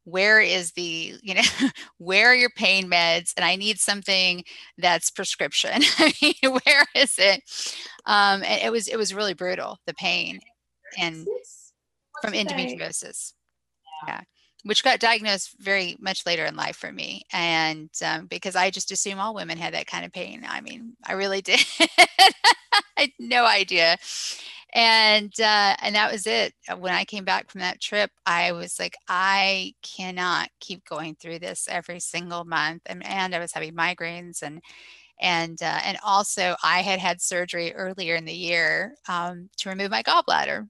where 0.03 0.39
is 0.39 0.71
the, 0.73 1.15
you 1.21 1.33
know, 1.33 1.41
where 1.97 2.31
are 2.31 2.35
your 2.35 2.51
pain 2.51 2.89
meds? 2.89 3.33
And 3.35 3.43
I 3.43 3.55
need 3.55 3.79
something 3.79 4.43
that's 4.77 5.11
prescription. 5.11 5.81
I 5.97 6.13
mean, 6.21 6.59
where 6.63 6.85
is 6.95 7.15
it? 7.17 7.41
Um, 8.05 8.43
and 8.43 8.61
it 8.63 8.71
was, 8.71 8.87
it 8.87 8.97
was 8.97 9.13
really 9.13 9.33
brutal, 9.33 9.79
the 9.85 9.93
pain 9.95 10.39
and 10.97 11.27
from 12.21 12.33
endometriosis. 12.33 13.33
Yeah 14.07 14.21
which 14.67 14.83
got 14.83 14.99
diagnosed 14.99 15.55
very 15.59 15.95
much 15.99 16.25
later 16.25 16.43
in 16.43 16.55
life 16.55 16.75
for 16.75 16.91
me. 16.91 17.23
And 17.31 17.89
um, 18.05 18.27
because 18.27 18.55
I 18.55 18.69
just 18.69 18.91
assume 18.91 19.17
all 19.17 19.33
women 19.33 19.57
had 19.57 19.73
that 19.73 19.87
kind 19.87 20.03
of 20.05 20.11
pain. 20.11 20.45
I 20.47 20.59
mean, 20.59 20.93
I 21.05 21.13
really 21.13 21.41
did. 21.43 21.65
I 21.79 22.37
had 22.97 23.11
no 23.17 23.45
idea. 23.45 23.97
And 24.73 25.33
uh, 25.39 25.75
and 25.81 25.95
that 25.95 26.11
was 26.11 26.27
it. 26.27 26.53
When 26.77 26.93
I 26.93 27.05
came 27.05 27.23
back 27.23 27.49
from 27.49 27.61
that 27.61 27.79
trip, 27.79 28.11
I 28.25 28.51
was 28.51 28.77
like, 28.77 28.95
I 29.07 29.73
cannot 29.81 30.49
keep 30.59 30.83
going 30.83 31.15
through 31.15 31.39
this 31.39 31.67
every 31.71 32.01
single 32.01 32.43
month. 32.43 32.81
And, 32.87 33.05
and 33.07 33.33
I 33.33 33.39
was 33.39 33.53
having 33.53 33.73
migraines 33.73 34.41
and 34.43 34.61
and 35.21 35.61
uh, 35.63 35.79
and 35.85 35.97
also 36.03 36.57
I 36.63 36.81
had 36.81 36.99
had 36.99 37.21
surgery 37.21 37.73
earlier 37.73 38.15
in 38.15 38.25
the 38.25 38.33
year 38.33 38.95
um, 39.07 39.49
to 39.57 39.69
remove 39.69 39.91
my 39.91 40.03
gallbladder. 40.03 40.67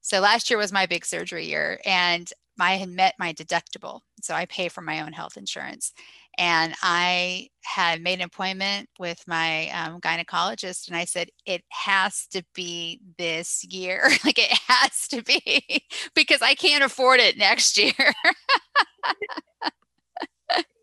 So 0.00 0.20
last 0.20 0.50
year 0.50 0.58
was 0.58 0.72
my 0.72 0.86
big 0.86 1.04
surgery 1.04 1.46
year, 1.46 1.80
and 1.84 2.30
I 2.60 2.74
had 2.74 2.88
met 2.88 3.14
my 3.18 3.32
deductible. 3.32 4.00
So 4.22 4.34
I 4.34 4.46
pay 4.46 4.68
for 4.68 4.80
my 4.80 5.00
own 5.00 5.12
health 5.12 5.36
insurance. 5.36 5.92
And 6.36 6.74
I 6.82 7.48
had 7.62 8.02
made 8.02 8.18
an 8.18 8.24
appointment 8.24 8.88
with 8.98 9.22
my 9.26 9.68
um, 9.70 10.00
gynecologist, 10.00 10.88
and 10.88 10.96
I 10.96 11.04
said, 11.04 11.28
It 11.46 11.62
has 11.70 12.26
to 12.32 12.44
be 12.54 13.00
this 13.18 13.64
year. 13.64 14.08
like, 14.24 14.38
it 14.38 14.58
has 14.66 15.06
to 15.08 15.22
be 15.22 15.84
because 16.14 16.42
I 16.42 16.54
can't 16.54 16.82
afford 16.82 17.20
it 17.20 17.38
next 17.38 17.76
year. 17.76 17.92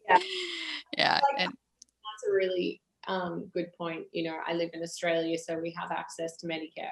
yeah. 0.07 0.17
Yeah. 0.97 1.13
Like, 1.13 1.45
and, 1.45 1.47
that's 1.49 2.29
a 2.29 2.33
really 2.33 2.81
um, 3.07 3.49
good 3.53 3.67
point. 3.77 4.03
You 4.11 4.23
know, 4.23 4.37
I 4.45 4.53
live 4.53 4.71
in 4.73 4.83
Australia, 4.83 5.37
so 5.37 5.57
we 5.57 5.73
have 5.79 5.89
access 5.89 6.35
to 6.37 6.47
Medicare. 6.47 6.91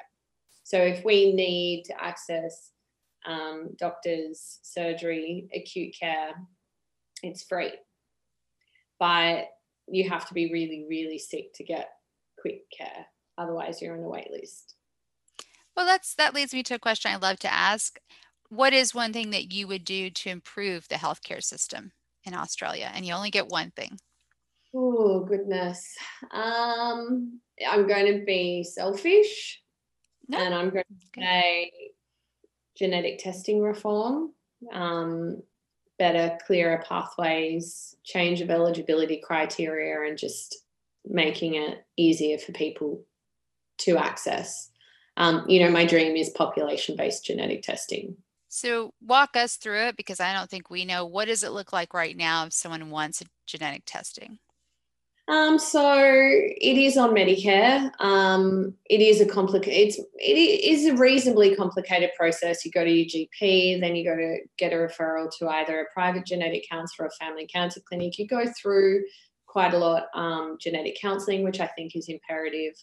So 0.64 0.80
if 0.80 1.04
we 1.04 1.34
need 1.34 1.84
to 1.88 2.02
access 2.02 2.72
um, 3.26 3.70
doctors, 3.78 4.60
surgery, 4.62 5.48
acute 5.54 5.96
care, 6.00 6.34
it's 7.24 7.44
free. 7.44 7.74
But 9.00 9.46
you 9.88 10.10
have 10.10 10.28
to 10.28 10.34
be 10.34 10.52
really, 10.52 10.86
really 10.90 11.18
sick 11.18 11.54
to 11.56 11.64
get 11.64 11.90
quick 12.40 12.62
care. 12.76 13.06
Otherwise, 13.38 13.82
you're 13.82 13.98
on 13.98 14.04
a 14.04 14.08
wait 14.08 14.30
list. 14.32 14.76
Well, 15.76 15.86
that's 15.86 16.16
that 16.16 16.36
leads 16.36 16.54
me 16.54 16.64
to 16.64 16.76
a 16.76 16.80
question 16.80 17.12
I 17.12 17.16
love 17.16 17.40
to 17.40 17.54
ask. 17.54 18.00
What 18.50 18.74
is 18.74 18.96
one 18.96 19.14
thing 19.14 19.30
that 19.32 19.54
you 19.54 19.68
would 19.68 19.86
do 19.86 20.10
to 20.10 20.30
improve 20.30 20.88
the 20.88 20.96
healthcare 20.96 21.44
system 21.44 21.92
in 22.26 22.34
Australia? 22.34 22.92
And 22.94 23.06
you 23.06 23.14
only 23.14 23.30
get 23.30 23.48
one 23.48 23.72
thing. 23.72 24.00
Oh 24.76 25.22
goodness. 25.22 25.96
Um, 26.32 27.40
I'm 27.68 27.88
going 27.88 28.20
to 28.20 28.26
be 28.26 28.64
selfish, 28.64 29.62
no. 30.28 30.38
and 30.38 30.54
I'm 30.54 30.70
going 30.70 30.84
to 30.84 31.22
say 31.22 31.72
genetic 32.80 33.20
testing 33.20 33.62
reform, 33.62 34.32
um, 34.72 35.44
better, 36.00 36.38
clearer 36.48 36.82
pathways, 36.88 37.96
change 38.04 38.40
of 38.40 38.50
eligibility 38.50 39.22
criteria, 39.22 40.10
and 40.10 40.18
just 40.18 40.64
making 41.06 41.56
it 41.56 41.86
easier 41.98 42.38
for 42.38 42.54
people 42.54 43.04
to 43.80 43.98
access. 43.98 44.72
Um, 45.18 45.44
you 45.50 45.60
know, 45.60 45.70
my 45.70 45.86
dream 45.86 46.16
is 46.16 46.30
population 46.30 46.96
based 46.96 47.26
genetic 47.26 47.62
testing. 47.62 48.16
So, 48.48 48.94
walk 49.06 49.36
us 49.36 49.58
through 49.58 49.82
it 49.88 49.98
because 49.98 50.20
I 50.20 50.34
don't 50.34 50.50
think 50.50 50.70
we 50.70 50.86
know. 50.86 51.06
What 51.06 51.26
does 51.26 51.44
it 51.44 51.52
look 51.52 51.72
like 51.72 51.94
right 51.94 52.18
now 52.18 52.46
if 52.46 52.54
someone 52.54 52.90
wants 52.90 53.22
genetic 53.46 53.84
testing? 53.86 54.40
Um, 55.30 55.60
so 55.60 55.96
it 55.96 56.78
is 56.78 56.98
on 56.98 57.12
Medicare. 57.12 57.92
Um, 58.00 58.74
it 58.86 59.00
is 59.00 59.22
a 59.22 59.28
complicated. 59.28 59.90
It's 59.90 60.00
it 60.16 60.36
is 60.72 60.88
a 60.88 60.96
reasonably 60.96 61.56
complicated 61.56 62.10
process. 62.18 62.66
You 62.66 62.72
go 62.72 62.84
to 62.84 62.90
your 62.90 63.06
GP, 63.06 63.80
then 63.80 63.96
you 63.96 64.04
go 64.04 64.16
to 64.16 64.40
get 64.58 64.74
a 64.74 64.76
referral 64.76 65.30
to 65.38 65.48
either 65.48 65.82
a 65.82 65.94
private 65.94 66.26
genetic 66.26 66.66
counselor 66.68 67.06
or 67.06 67.10
a 67.10 67.24
family 67.24 67.46
cancer 67.46 67.80
clinic. 67.88 68.18
You 68.18 68.28
go 68.28 68.46
through 68.60 69.04
quite 69.46 69.76
a 69.76 69.78
lot 69.78 70.08
um, 70.16 70.58
genetic 70.60 70.98
counselling, 71.00 71.44
which 71.44 71.60
I 71.60 71.68
think 71.68 71.96
is 71.96 72.10
imperative. 72.10 72.74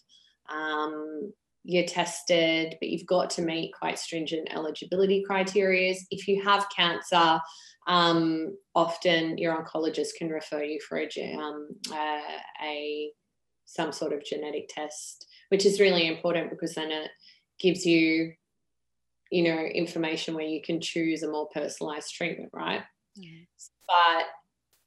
Um, 0.49 1.33
you're 1.65 1.85
tested, 1.85 2.77
but 2.79 2.87
you've 2.87 3.05
got 3.05 3.29
to 3.31 3.41
meet 3.41 3.73
quite 3.77 3.99
stringent 3.99 4.47
eligibility 4.53 5.21
criteria. 5.27 5.95
If 6.11 6.29
you 6.29 6.41
have 6.45 6.65
cancer, 6.73 7.41
um, 7.87 8.57
often 8.75 9.37
your 9.37 9.57
oncologist 9.57 10.15
can 10.17 10.29
refer 10.29 10.61
you 10.61 10.79
for 10.87 10.99
a, 10.99 11.33
um, 11.35 11.69
a, 11.91 12.21
a 12.63 13.11
some 13.65 13.91
sort 13.91 14.13
of 14.13 14.23
genetic 14.23 14.69
test, 14.69 15.25
which 15.49 15.65
is 15.65 15.79
really 15.79 16.07
important 16.07 16.49
because 16.49 16.75
then 16.75 16.91
it 16.91 17.09
gives 17.59 17.85
you, 17.85 18.33
you 19.31 19.43
know, 19.43 19.59
information 19.59 20.35
where 20.35 20.45
you 20.45 20.61
can 20.61 20.81
choose 20.81 21.23
a 21.23 21.31
more 21.31 21.47
personalized 21.53 22.13
treatment, 22.13 22.49
right? 22.53 22.81
Mm. 23.17 23.47
But 23.87 24.25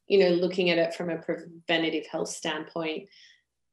you 0.07 0.18
know, 0.18 0.30
looking 0.30 0.70
at 0.70 0.78
it 0.78 0.94
from 0.94 1.09
a 1.09 1.18
preventative 1.18 2.05
health 2.11 2.28
standpoint, 2.28 3.09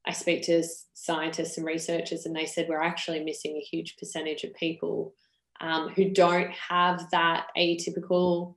I 0.06 0.12
speak 0.12 0.44
to 0.44 0.62
scientists 0.94 1.58
and 1.58 1.66
researchers, 1.66 2.26
and 2.26 2.34
they 2.34 2.46
said 2.46 2.66
we're 2.68 2.80
actually 2.80 3.24
missing 3.24 3.56
a 3.56 3.60
huge 3.60 3.96
percentage 3.98 4.44
of 4.44 4.54
people 4.54 5.14
um, 5.60 5.88
who 5.88 6.10
don't 6.10 6.50
have 6.52 7.10
that 7.10 7.48
atypical 7.58 8.54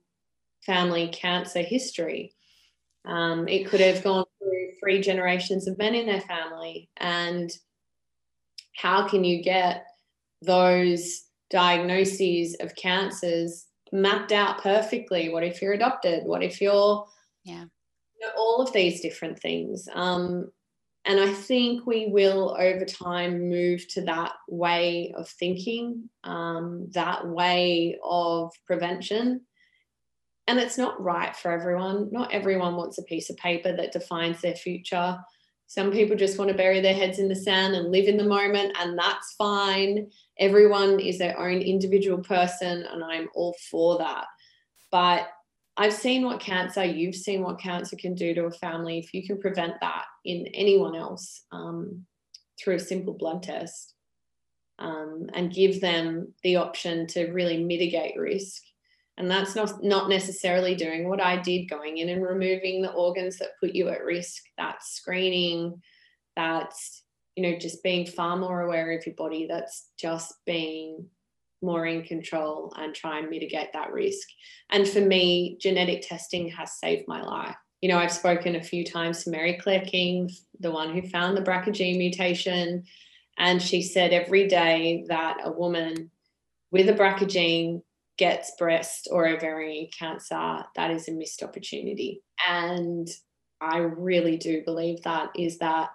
family 0.64 1.08
cancer 1.08 1.62
history. 1.62 2.34
Um, 3.04 3.48
it 3.48 3.66
could 3.66 3.80
have 3.80 4.04
gone 4.04 4.24
through 4.38 4.68
three 4.80 5.00
generations 5.00 5.66
of 5.66 5.78
men 5.78 5.94
in 5.94 6.06
their 6.06 6.20
family. 6.20 6.88
And 6.96 7.50
how 8.74 9.08
can 9.08 9.24
you 9.24 9.42
get 9.42 9.86
those 10.40 11.24
diagnoses 11.50 12.56
of 12.60 12.74
cancers 12.76 13.66
mapped 13.92 14.32
out 14.32 14.62
perfectly? 14.62 15.28
What 15.28 15.44
if 15.44 15.60
you're 15.60 15.74
adopted? 15.74 16.24
What 16.24 16.42
if 16.42 16.60
you're, 16.60 17.06
yeah, 17.44 17.64
you 17.64 18.26
know, 18.26 18.32
all 18.36 18.62
of 18.62 18.72
these 18.72 19.00
different 19.00 19.38
things. 19.38 19.88
Um, 19.92 20.50
and 21.04 21.18
I 21.18 21.32
think 21.32 21.84
we 21.84 22.06
will 22.06 22.56
over 22.58 22.84
time 22.84 23.48
move 23.48 23.86
to 23.88 24.02
that 24.02 24.34
way 24.48 25.12
of 25.16 25.28
thinking, 25.28 26.08
um, 26.22 26.86
that 26.92 27.26
way 27.26 27.98
of 28.04 28.52
prevention 28.66 29.40
and 30.48 30.58
it's 30.58 30.78
not 30.78 31.00
right 31.00 31.34
for 31.36 31.50
everyone. 31.50 32.08
Not 32.10 32.32
everyone 32.32 32.76
wants 32.76 32.98
a 32.98 33.04
piece 33.04 33.30
of 33.30 33.36
paper 33.36 33.74
that 33.76 33.92
defines 33.92 34.40
their 34.40 34.54
future. 34.54 35.18
Some 35.66 35.90
people 35.90 36.16
just 36.16 36.38
want 36.38 36.50
to 36.50 36.56
bury 36.56 36.80
their 36.80 36.94
heads 36.94 37.18
in 37.18 37.28
the 37.28 37.34
sand 37.34 37.74
and 37.74 37.90
live 37.90 38.06
in 38.06 38.16
the 38.16 38.24
moment, 38.24 38.76
and 38.78 38.98
that's 38.98 39.34
fine. 39.38 40.10
Everyone 40.38 41.00
is 41.00 41.18
their 41.18 41.38
own 41.38 41.62
individual 41.62 42.18
person, 42.18 42.84
and 42.90 43.02
I'm 43.02 43.28
all 43.34 43.56
for 43.70 43.98
that. 43.98 44.26
But 44.90 45.28
I've 45.76 45.94
seen 45.94 46.24
what 46.24 46.40
cancer, 46.40 46.84
you've 46.84 47.14
seen 47.14 47.40
what 47.40 47.60
cancer 47.60 47.96
can 47.96 48.14
do 48.14 48.34
to 48.34 48.44
a 48.44 48.50
family. 48.50 48.98
If 48.98 49.14
you 49.14 49.26
can 49.26 49.40
prevent 49.40 49.74
that 49.80 50.04
in 50.24 50.46
anyone 50.48 50.94
else 50.94 51.44
um, 51.52 52.04
through 52.60 52.74
a 52.74 52.80
simple 52.80 53.14
blood 53.14 53.42
test 53.42 53.94
um, 54.78 55.30
and 55.32 55.54
give 55.54 55.80
them 55.80 56.34
the 56.42 56.56
option 56.56 57.06
to 57.08 57.32
really 57.32 57.64
mitigate 57.64 58.18
risk, 58.18 58.62
and 59.18 59.30
that's 59.30 59.54
not 59.54 59.82
not 59.82 60.08
necessarily 60.08 60.74
doing 60.74 61.08
what 61.08 61.20
i 61.20 61.36
did 61.36 61.68
going 61.68 61.98
in 61.98 62.08
and 62.08 62.22
removing 62.22 62.82
the 62.82 62.92
organs 62.92 63.38
that 63.38 63.58
put 63.60 63.74
you 63.74 63.88
at 63.88 64.04
risk. 64.04 64.42
That's 64.56 64.94
screening. 64.94 65.82
That's 66.36 67.02
you 67.36 67.42
know 67.42 67.58
just 67.58 67.82
being 67.82 68.06
far 68.06 68.36
more 68.36 68.62
aware 68.62 68.96
of 68.96 69.04
your 69.06 69.14
body. 69.14 69.46
That's 69.48 69.88
just 69.98 70.34
being 70.46 71.06
more 71.60 71.86
in 71.86 72.02
control 72.02 72.72
and 72.76 72.94
try 72.94 73.18
and 73.18 73.30
mitigate 73.30 73.72
that 73.72 73.92
risk. 73.92 74.26
And 74.70 74.88
for 74.88 75.00
me 75.00 75.56
genetic 75.60 76.06
testing 76.06 76.48
has 76.50 76.78
saved 76.78 77.06
my 77.06 77.22
life. 77.22 77.56
You 77.80 77.88
know 77.88 77.98
i've 77.98 78.12
spoken 78.12 78.54
a 78.54 78.62
few 78.62 78.84
times 78.84 79.24
to 79.24 79.30
mary 79.30 79.58
claire 79.60 79.80
king 79.80 80.30
the 80.60 80.70
one 80.70 80.94
who 80.94 81.02
found 81.02 81.36
the 81.36 81.42
brca 81.42 81.72
gene 81.72 81.98
mutation 81.98 82.84
and 83.36 83.60
she 83.60 83.82
said 83.82 84.12
every 84.12 84.46
day 84.46 85.04
that 85.08 85.38
a 85.42 85.50
woman 85.50 86.12
with 86.70 86.88
a 86.88 86.92
brca 86.92 87.28
gene 87.28 87.82
gets 88.18 88.52
breast 88.58 89.08
or 89.10 89.26
ovarian 89.26 89.88
cancer, 89.96 90.64
that 90.76 90.90
is 90.90 91.08
a 91.08 91.12
missed 91.12 91.42
opportunity. 91.42 92.22
And 92.48 93.08
I 93.60 93.78
really 93.78 94.36
do 94.36 94.62
believe 94.64 95.02
that 95.02 95.30
is 95.36 95.58
that 95.58 95.90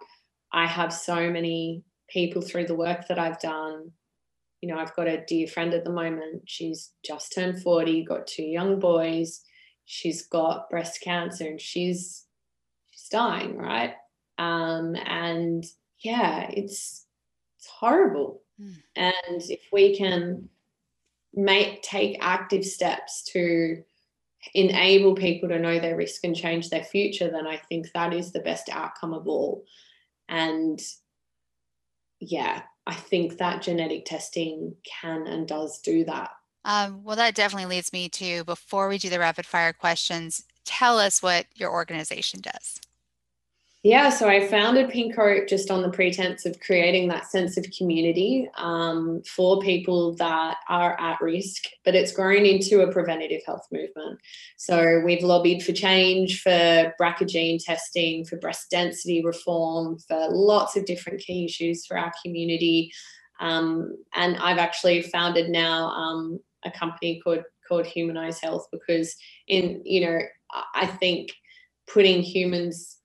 I 0.51 0.65
have 0.65 0.93
so 0.93 1.30
many 1.30 1.84
people 2.09 2.41
through 2.41 2.65
the 2.65 2.76
work 2.76 3.07
that 3.07 3.20
I've 3.20 3.39
done. 3.39 3.91
You 4.61 4.70
know, 4.70 4.80
I've 4.80 4.95
got 4.95 5.07
a 5.07 5.24
dear 5.26 5.47
friend 5.47 5.74
at 5.74 5.84
the 5.84 5.91
moment. 5.91 6.43
She's 6.45 6.91
just 7.05 7.34
turned 7.34 7.61
40, 7.61 8.05
got 8.05 8.28
two 8.28 8.43
young 8.43 8.80
boys. 8.80 9.41
She's 9.86 10.26
got 10.26 10.70
breast 10.70 11.01
cancer 11.01 11.45
and 11.45 11.61
she's 11.61 12.26
she's 12.91 13.07
dying, 13.09 13.57
right? 13.57 13.93
Um, 14.38 14.95
and 15.05 15.63
yeah, 15.99 16.49
it's 16.49 17.05
it's 17.57 17.68
horrible. 17.68 18.41
Mm. 18.59 18.76
And 18.95 19.41
if 19.49 19.61
we 19.72 19.95
can 19.95 20.49
make 21.38 21.83
take 21.83 22.17
active 22.19 22.65
steps 22.65 23.23
to 23.31 23.83
enable 24.53 25.13
people 25.13 25.47
to 25.49 25.59
know 25.59 25.79
their 25.79 25.95
risk 25.95 26.23
and 26.23 26.35
change 26.35 26.69
their 26.69 26.83
future, 26.83 27.29
then 27.29 27.47
I 27.47 27.57
think 27.69 27.91
that 27.93 28.13
is 28.13 28.31
the 28.31 28.39
best 28.39 28.69
outcome 28.69 29.13
of 29.13 29.27
all. 29.27 29.63
And 30.27 30.81
yeah, 32.19 32.63
I 32.88 32.95
think 32.95 33.38
that 33.38 33.61
genetic 33.61 34.05
testing 34.05 34.75
can 34.83 35.27
and 35.27 35.47
does 35.47 35.79
do 35.79 36.03
that. 36.05 36.31
Um, 36.65 37.03
well, 37.03 37.15
that 37.15 37.35
definitely 37.35 37.75
leads 37.75 37.93
me 37.93 38.09
to 38.09 38.43
before 38.43 38.89
we 38.89 38.97
do 38.97 39.09
the 39.09 39.19
rapid 39.19 39.45
fire 39.45 39.73
questions, 39.73 40.43
tell 40.65 40.97
us 40.97 41.21
what 41.21 41.45
your 41.55 41.71
organization 41.71 42.41
does. 42.41 42.81
Yeah, 43.88 44.09
so 44.09 44.27
I 44.27 44.45
founded 44.45 44.89
Pink 44.89 45.15
Hope 45.15 45.47
just 45.47 45.71
on 45.71 45.81
the 45.81 45.89
pretense 45.89 46.45
of 46.45 46.59
creating 46.59 47.07
that 47.07 47.31
sense 47.31 47.55
of 47.55 47.65
community 47.77 48.49
um, 48.57 49.21
for 49.25 49.61
people 49.61 50.13
that 50.15 50.57
are 50.67 50.99
at 50.99 51.21
risk, 51.21 51.63
but 51.85 51.95
it's 51.95 52.11
grown 52.11 52.45
into 52.45 52.81
a 52.81 52.91
preventative 52.91 53.43
health 53.45 53.65
movement. 53.71 54.19
So 54.57 55.01
we've 55.05 55.23
lobbied 55.23 55.63
for 55.63 55.71
change, 55.71 56.41
for 56.41 56.93
BRCA 56.99 57.29
gene 57.29 57.59
testing, 57.59 58.25
for 58.25 58.35
breast 58.35 58.69
density 58.69 59.23
reform, 59.23 59.99
for 59.99 60.27
lots 60.31 60.75
of 60.75 60.83
different 60.83 61.21
key 61.21 61.45
issues 61.45 61.85
for 61.85 61.97
our 61.97 62.11
community. 62.21 62.91
Um, 63.39 63.95
and 64.13 64.35
I've 64.35 64.57
actually 64.57 65.01
founded 65.03 65.49
now 65.49 65.88
um, 65.91 66.41
a 66.65 66.71
company 66.71 67.21
called 67.23 67.43
called 67.65 67.85
Humanize 67.85 68.41
Health 68.41 68.67
because 68.69 69.15
in 69.47 69.81
you 69.85 70.01
know 70.01 70.19
I 70.75 70.88
think 70.88 71.31
putting 71.88 72.21
humans 72.21 72.96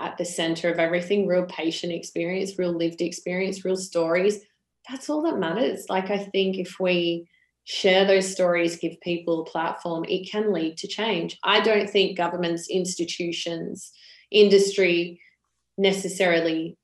at 0.00 0.16
the 0.18 0.24
center 0.24 0.70
of 0.70 0.78
everything 0.78 1.26
real 1.26 1.44
patient 1.46 1.92
experience 1.92 2.58
real 2.58 2.72
lived 2.72 3.00
experience 3.00 3.64
real 3.64 3.76
stories. 3.76 4.40
That's 4.88 5.08
all 5.10 5.22
that 5.22 5.38
matters. 5.38 5.86
Like 5.88 6.10
i 6.10 6.18
think 6.18 6.56
if 6.58 6.76
we 6.80 7.28
share 7.64 8.04
those 8.04 8.32
stories 8.32 8.78
give 8.78 9.00
people 9.02 9.42
a 9.42 9.44
platform 9.44 10.04
it 10.08 10.28
can 10.30 10.52
lead 10.52 10.76
to 10.78 10.88
change. 10.88 11.38
I 11.44 11.60
don't 11.60 11.88
think 11.88 12.16
governments 12.16 12.68
institutions 12.68 13.92
industry 14.30 15.20
necessarily 15.78 16.76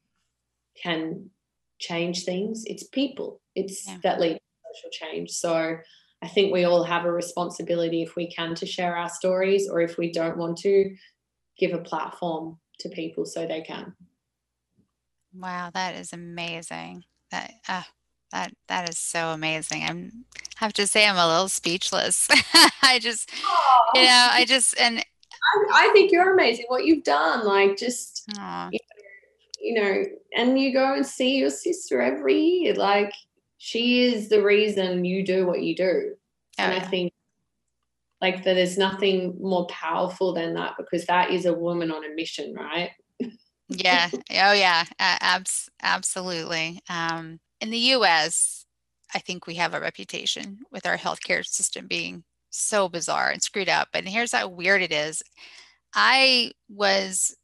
can 0.82 1.30
change 1.78 2.24
things. 2.24 2.64
It's 2.66 2.84
people. 2.84 3.40
It's 3.54 3.86
Yeah. 3.86 3.98
that 4.02 4.20
leads 4.20 4.34
to 4.34 4.74
social 4.74 4.90
change. 4.90 5.30
So 5.30 5.76
I 6.22 6.28
think 6.28 6.52
we 6.52 6.64
all 6.64 6.84
have 6.84 7.04
a 7.04 7.12
responsibility 7.12 8.02
if 8.02 8.16
we 8.16 8.30
can 8.30 8.54
to 8.56 8.66
share 8.66 8.96
our 8.96 9.08
stories 9.08 9.68
or 9.68 9.80
if 9.80 9.98
we 9.98 10.12
don't 10.12 10.38
want 10.38 10.58
to 10.58 10.94
give 11.58 11.72
a 11.72 11.78
platform 11.78 12.58
to 12.80 12.88
people 12.88 13.24
so 13.24 13.46
they 13.46 13.62
can. 13.62 13.94
Wow, 15.34 15.70
that 15.74 15.94
is 15.94 16.12
amazing. 16.12 17.04
That 17.30 17.52
uh, 17.68 17.82
that 18.32 18.52
that 18.68 18.88
is 18.88 18.98
so 18.98 19.28
amazing. 19.28 19.82
I'm 19.84 20.24
have 20.56 20.72
to 20.74 20.86
say 20.86 21.06
I'm 21.06 21.16
a 21.16 21.26
little 21.26 21.48
speechless. 21.48 22.28
I 22.82 22.98
just 23.00 23.30
you 23.94 24.02
know, 24.02 24.28
I 24.30 24.44
just 24.46 24.78
and 24.80 24.98
I, 24.98 25.64
I 25.72 25.90
think 25.92 26.10
you're 26.10 26.32
amazing 26.32 26.66
what 26.68 26.84
you've 26.84 27.04
done. 27.04 27.44
Like 27.44 27.76
just 27.76 28.24
aw, 28.38 28.70
you 29.60 29.80
know, 29.80 30.04
and 30.36 30.58
you 30.58 30.72
go 30.72 30.94
and 30.94 31.04
see 31.04 31.36
your 31.36 31.50
sister 31.50 32.00
every 32.00 32.38
year. 32.38 32.74
Like 32.74 33.12
she 33.58 34.04
is 34.04 34.28
the 34.28 34.42
reason 34.42 35.04
you 35.04 35.24
do 35.24 35.46
what 35.46 35.62
you 35.62 35.74
do. 35.74 36.14
Oh, 36.58 36.62
and 36.62 36.72
I 36.72 36.80
think 36.80 37.12
like 38.20 38.44
that 38.44 38.54
there's 38.54 38.78
nothing 38.78 39.36
more 39.40 39.66
powerful 39.66 40.32
than 40.32 40.54
that 40.54 40.74
because 40.78 41.06
that 41.06 41.30
is 41.30 41.46
a 41.46 41.52
woman 41.52 41.90
on 41.90 42.04
a 42.04 42.14
mission, 42.14 42.54
right? 42.54 42.90
yeah. 43.68 44.08
Oh 44.12 44.52
yeah. 44.52 44.84
a- 44.98 45.22
abs- 45.22 45.68
absolutely. 45.82 46.80
Um, 46.88 47.40
in 47.60 47.70
the 47.70 47.78
US, 47.78 48.64
I 49.14 49.18
think 49.18 49.46
we 49.46 49.54
have 49.54 49.74
a 49.74 49.80
reputation 49.80 50.60
with 50.70 50.86
our 50.86 50.96
healthcare 50.96 51.44
system 51.44 51.86
being 51.86 52.24
so 52.50 52.88
bizarre 52.88 53.30
and 53.30 53.42
screwed 53.42 53.68
up. 53.68 53.88
And 53.92 54.08
here's 54.08 54.32
how 54.32 54.48
weird 54.48 54.82
it 54.82 54.92
is. 54.92 55.22
I 55.94 56.52
was 56.68 57.36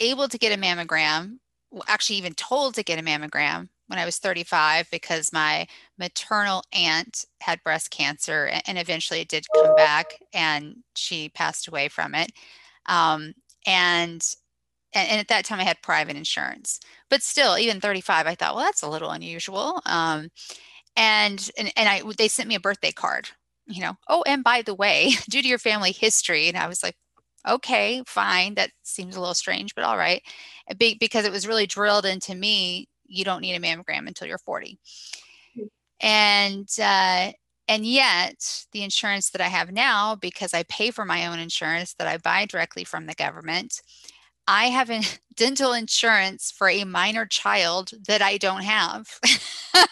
able 0.00 0.28
to 0.28 0.38
get 0.38 0.56
a 0.56 0.60
mammogram, 0.60 1.38
actually 1.86 2.16
even 2.16 2.34
told 2.34 2.74
to 2.74 2.82
get 2.82 2.98
a 2.98 3.02
mammogram 3.02 3.68
when 3.86 3.98
I 3.98 4.04
was 4.04 4.18
35 4.18 4.88
because 4.90 5.32
my 5.32 5.66
maternal 6.02 6.64
aunt 6.72 7.24
had 7.40 7.62
breast 7.62 7.92
cancer 7.92 8.50
and 8.66 8.76
eventually 8.76 9.20
it 9.20 9.28
did 9.28 9.44
come 9.54 9.74
back 9.76 10.18
and 10.34 10.78
she 10.96 11.28
passed 11.28 11.68
away 11.68 11.86
from 11.86 12.14
it. 12.16 12.32
Um, 12.86 13.34
and 13.66 14.26
and, 14.94 15.20
at 15.20 15.28
that 15.28 15.44
time 15.44 15.60
I 15.60 15.64
had 15.64 15.80
private 15.80 16.16
insurance, 16.16 16.80
but 17.08 17.22
still, 17.22 17.56
even 17.56 17.80
35, 17.80 18.26
I 18.26 18.34
thought, 18.34 18.54
well, 18.54 18.64
that's 18.64 18.82
a 18.82 18.88
little 18.88 19.10
unusual. 19.10 19.80
Um, 19.86 20.28
and 20.96 21.50
and 21.56 21.72
and 21.76 21.88
I 21.88 22.02
they 22.18 22.28
sent 22.28 22.48
me 22.48 22.56
a 22.56 22.60
birthday 22.60 22.92
card, 22.92 23.30
you 23.66 23.80
know. 23.80 23.94
Oh, 24.08 24.24
and 24.26 24.42
by 24.44 24.62
the 24.62 24.74
way, 24.74 25.12
due 25.30 25.40
to 25.40 25.48
your 25.48 25.58
family 25.58 25.92
history, 25.92 26.48
and 26.48 26.58
I 26.58 26.66
was 26.66 26.82
like, 26.82 26.96
okay, 27.48 28.02
fine, 28.06 28.54
that 28.56 28.70
seems 28.82 29.16
a 29.16 29.20
little 29.20 29.34
strange, 29.34 29.74
but 29.74 29.84
all 29.84 29.96
right, 29.96 30.22
because 30.78 31.24
it 31.24 31.32
was 31.32 31.46
really 31.46 31.66
drilled 31.66 32.06
into 32.06 32.34
me, 32.34 32.88
you 33.06 33.24
don't 33.24 33.40
need 33.40 33.54
a 33.54 33.60
mammogram 33.60 34.06
until 34.08 34.26
you're 34.26 34.38
40, 34.38 34.78
and 36.02 36.68
uh, 36.80 37.32
and 37.68 37.86
yet 37.86 38.64
the 38.72 38.82
insurance 38.82 39.30
that 39.30 39.40
I 39.40 39.48
have 39.48 39.72
now, 39.72 40.16
because 40.16 40.52
I 40.52 40.64
pay 40.64 40.90
for 40.90 41.04
my 41.04 41.26
own 41.26 41.38
insurance 41.38 41.94
that 41.94 42.08
I 42.08 42.18
buy 42.18 42.44
directly 42.44 42.84
from 42.84 43.06
the 43.06 43.14
government, 43.14 43.80
I 44.46 44.66
have 44.66 44.90
in- 44.90 45.04
dental 45.36 45.72
insurance 45.72 46.52
for 46.54 46.68
a 46.68 46.84
minor 46.84 47.24
child 47.24 47.92
that 48.08 48.20
I 48.20 48.36
don't 48.36 48.62
have. 48.62 49.06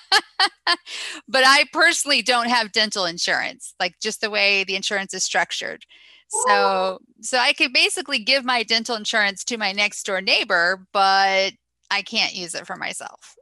but 1.28 1.44
I 1.46 1.64
personally 1.72 2.22
don't 2.22 2.48
have 2.48 2.72
dental 2.72 3.06
insurance, 3.06 3.74
like 3.80 3.94
just 4.02 4.20
the 4.20 4.30
way 4.30 4.64
the 4.64 4.76
insurance 4.76 5.14
is 5.14 5.24
structured. 5.24 5.84
So 6.28 6.98
so 7.22 7.38
I 7.38 7.52
could 7.52 7.72
basically 7.72 8.18
give 8.18 8.44
my 8.44 8.62
dental 8.62 8.96
insurance 8.96 9.44
to 9.44 9.56
my 9.56 9.72
next 9.72 10.04
door 10.04 10.20
neighbor, 10.20 10.86
but 10.92 11.52
I 11.90 12.02
can't 12.02 12.34
use 12.34 12.54
it 12.54 12.66
for 12.66 12.76
myself. 12.76 13.34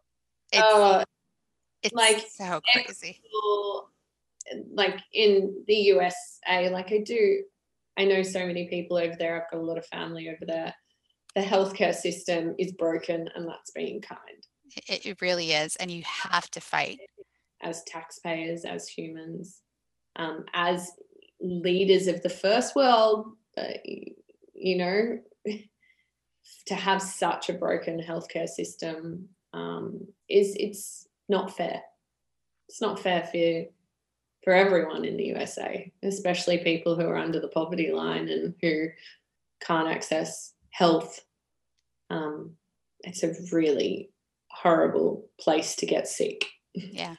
It's, 0.53 0.63
Oh, 0.65 1.05
it's 1.83 1.95
like, 1.95 2.27
so 2.29 2.61
crazy. 2.73 3.21
like 4.73 4.99
in 5.13 5.65
the 5.67 5.75
USA, 5.75 6.71
like 6.71 6.93
I 6.93 7.03
do, 7.05 7.45
I 7.97 8.05
know 8.05 8.23
so 8.23 8.47
many 8.47 8.69
people 8.69 8.97
over 8.97 9.15
there. 9.19 9.37
I've 9.37 9.51
got 9.51 9.61
a 9.61 9.65
lot 9.65 9.79
of 9.79 9.87
family 9.87 10.29
over 10.29 10.45
there. 10.47 10.75
The 11.35 11.43
healthcare 11.43 11.95
system 11.95 12.55
is 12.59 12.73
broken, 12.73 13.29
and 13.35 13.47
that's 13.47 13.71
being 13.71 14.01
kind. 14.01 14.21
It, 14.89 15.07
it 15.07 15.21
really 15.21 15.53
is. 15.53 15.77
And 15.77 15.91
you 15.91 16.03
have 16.05 16.51
to 16.53 16.61
fight. 16.61 17.01
as 17.61 17.83
taxpayers, 17.85 18.65
as 18.65 18.89
humans, 18.89 19.63
um, 20.17 20.45
as 20.55 20.93
leaders 21.41 22.07
of 22.07 22.23
the 22.23 22.29
first 22.29 22.75
world, 22.75 23.33
uh, 23.57 23.73
you 23.85 24.77
know, 24.77 25.19
to 26.67 26.75
have 26.75 27.03
such 27.03 27.49
a 27.49 27.55
broken 27.55 28.01
healthcare 28.01 28.49
system 28.49 29.29
um, 29.53 30.07
is 30.29 30.55
it's 30.59 31.08
not 31.29 31.57
fair. 31.57 31.83
It's 32.69 32.81
not 32.81 33.01
fair 33.01 33.25
for 33.25 33.37
you, 33.37 33.69
for 34.45 34.53
everyone 34.53 35.05
in 35.05 35.17
the 35.17 35.27
USA, 35.27 35.91
especially 36.03 36.59
people 36.59 36.97
who 36.97 37.07
are 37.07 37.17
under 37.17 37.41
the 37.41 37.49
poverty 37.49 37.91
line 37.93 38.29
and 38.29 38.55
who 38.61 38.89
can't 39.61 39.89
access 39.89 40.53
health. 40.71 41.21
Um, 42.11 42.53
it's 43.01 43.23
a 43.23 43.35
really 43.53 44.11
horrible 44.51 45.29
place 45.41 45.77
to 45.77 45.87
get 45.87 46.09
sick. 46.09 46.47
Yeah. 46.75 47.15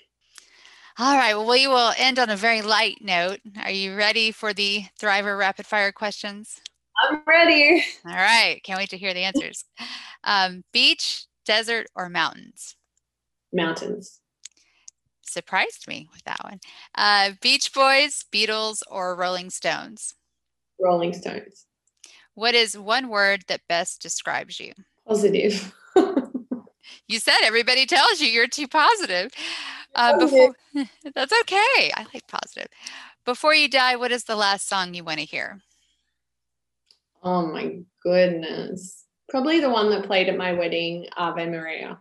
All 0.98 1.16
right. 1.16 1.34
Well, 1.34 1.48
we 1.48 1.68
will 1.68 1.94
end 1.98 2.20
on 2.20 2.30
a 2.30 2.36
very 2.36 2.62
light 2.62 2.98
note. 3.02 3.40
Are 3.64 3.72
you 3.72 3.96
ready 3.96 4.32
for 4.32 4.54
the 4.54 4.84
Thriver 5.00 5.38
rapid 5.38 5.66
fire 5.66 5.94
questions? 5.94 6.60
I'm 7.02 7.22
ready. 7.26 7.84
All 8.06 8.14
right. 8.14 8.60
Can't 8.64 8.78
wait 8.78 8.90
to 8.90 8.98
hear 8.98 9.14
the 9.14 9.24
answers. 9.24 9.64
Um, 10.26 10.66
beach, 10.74 11.26
desert, 11.46 11.88
or 11.96 12.10
mountains? 12.10 12.76
Mountains. 13.54 14.20
Surprised 15.22 15.88
me 15.88 16.08
with 16.12 16.24
that 16.24 16.44
one. 16.44 16.60
Uh, 16.96 17.32
Beach 17.42 17.74
Boys, 17.74 18.26
Beatles, 18.34 18.82
or 18.90 19.16
Rolling 19.16 19.50
Stones? 19.50 20.16
Rolling 20.80 21.14
Stones. 21.14 21.66
What 22.34 22.56
is 22.56 22.78
one 22.78 23.10
word 23.10 23.44
that 23.48 23.62
best 23.68 24.02
describes 24.02 24.60
you? 24.60 24.74
Positive. 25.08 25.74
You 27.08 27.20
said 27.20 27.38
everybody 27.44 27.86
tells 27.86 28.20
you 28.22 28.28
you're 28.28 28.48
too 28.48 28.68
positive. 28.68 29.32
Uh, 29.96 30.14
Positive. 30.14 30.54
before 30.74 30.86
that's 31.16 31.34
okay. 31.42 31.92
I 31.96 32.06
like 32.14 32.28
positive. 32.28 32.68
Before 33.26 33.54
you 33.54 33.68
die, 33.68 33.96
what 33.96 34.12
is 34.12 34.24
the 34.26 34.36
last 34.36 34.68
song 34.68 34.94
you 34.94 35.04
want 35.04 35.20
to 35.20 35.26
hear? 35.26 35.60
oh 37.24 37.46
my 37.48 37.80
goodness. 38.04 39.06
Probably 39.28 39.60
the 39.60 39.70
one 39.70 39.90
that 39.90 40.06
played 40.06 40.30
at 40.30 40.38
my 40.38 40.54
wedding, 40.54 41.08
Ave 41.18 41.46
Maria. 41.48 42.00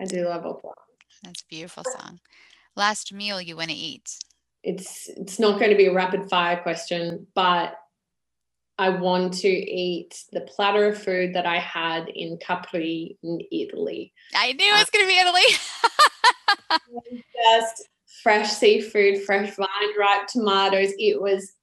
I 0.00 0.04
do 0.04 0.28
love 0.28 0.44
opera. 0.44 0.72
That's 1.22 1.42
a 1.42 1.46
beautiful 1.48 1.84
song. 1.98 2.20
Last 2.74 3.12
meal 3.12 3.40
you 3.40 3.56
want 3.56 3.70
to 3.70 3.76
eat? 3.76 4.18
It's 4.62 5.08
it's 5.08 5.38
not 5.38 5.58
going 5.58 5.70
to 5.70 5.76
be 5.76 5.86
a 5.86 5.94
rapid 5.94 6.28
fire 6.28 6.60
question, 6.60 7.26
but 7.34 7.78
I 8.78 8.90
want 8.90 9.32
to 9.34 9.48
eat 9.48 10.24
the 10.32 10.42
platter 10.42 10.86
of 10.86 11.02
food 11.02 11.34
that 11.34 11.46
I 11.46 11.58
had 11.58 12.08
in 12.08 12.36
Capri 12.38 13.16
in 13.22 13.40
Italy. 13.50 14.12
I 14.34 14.52
knew 14.52 14.74
it 14.74 14.78
was 14.78 14.90
going 14.90 15.04
to 15.04 15.08
be 15.08 15.18
Italy. 15.18 15.42
Just 17.44 17.88
fresh 18.22 18.50
seafood, 18.50 19.22
fresh 19.22 19.56
vine 19.56 19.98
ripe 19.98 20.26
tomatoes. 20.28 20.92
It 20.98 21.18
was 21.20 21.54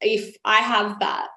if 0.00 0.36
I 0.44 0.58
have 0.58 1.00
that, 1.00 1.28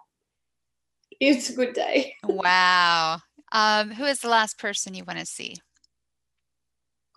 it's 1.19 1.49
a 1.49 1.53
good 1.53 1.73
day. 1.73 2.13
wow. 2.23 3.17
Um, 3.51 3.91
who 3.91 4.03
is 4.03 4.19
the 4.19 4.29
last 4.29 4.59
person 4.59 4.93
you 4.93 5.03
want 5.05 5.19
to 5.19 5.25
see? 5.25 5.55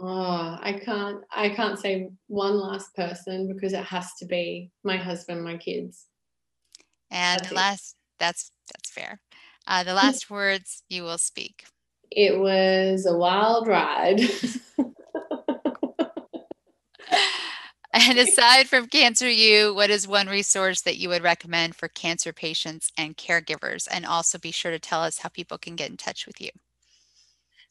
Oh, 0.03 0.59
I 0.63 0.81
can't 0.83 1.23
I 1.31 1.51
can't 1.51 1.79
say 1.79 2.09
one 2.27 2.59
last 2.59 2.95
person 2.97 3.53
because 3.53 3.75
it 3.75 3.85
has 3.85 4.15
to 4.21 4.25
be 4.25 4.71
my 4.83 4.97
husband, 4.97 5.45
my 5.45 5.59
kids. 5.59 6.07
And 7.11 7.41
That's 7.41 7.53
last 7.53 7.97
that's 8.19 8.51
that's 8.73 8.91
fair. 8.91 9.21
Uh, 9.67 9.85
the 9.85 9.95
last 10.03 10.31
words 10.31 10.83
you 10.89 11.03
will 11.03 11.19
speak. 11.19 11.65
It 12.11 12.39
was 12.39 13.07
a 13.07 13.17
wild 13.17 13.69
ride. 13.69 14.21
And 17.93 18.19
aside 18.21 18.69
from 18.69 18.87
Cancer 18.87 19.29
U, 19.29 19.75
what 19.75 19.91
is 19.91 20.07
one 20.07 20.29
resource 20.29 20.81
that 20.83 20.99
you 20.99 21.09
would 21.09 21.25
recommend 21.25 21.75
for 21.75 21.89
cancer 21.89 22.33
patients 22.33 22.93
and 22.97 23.17
caregivers? 23.17 23.89
And 23.91 24.07
also 24.07 24.39
be 24.39 24.53
sure 24.53 24.71
to 24.71 24.79
tell 24.79 25.03
us 25.03 25.19
how 25.19 25.29
people 25.29 25.59
can 25.59 25.75
get 25.75 25.91
in 25.91 25.97
touch 25.97 26.25
with 26.25 26.41
you. 26.41 26.51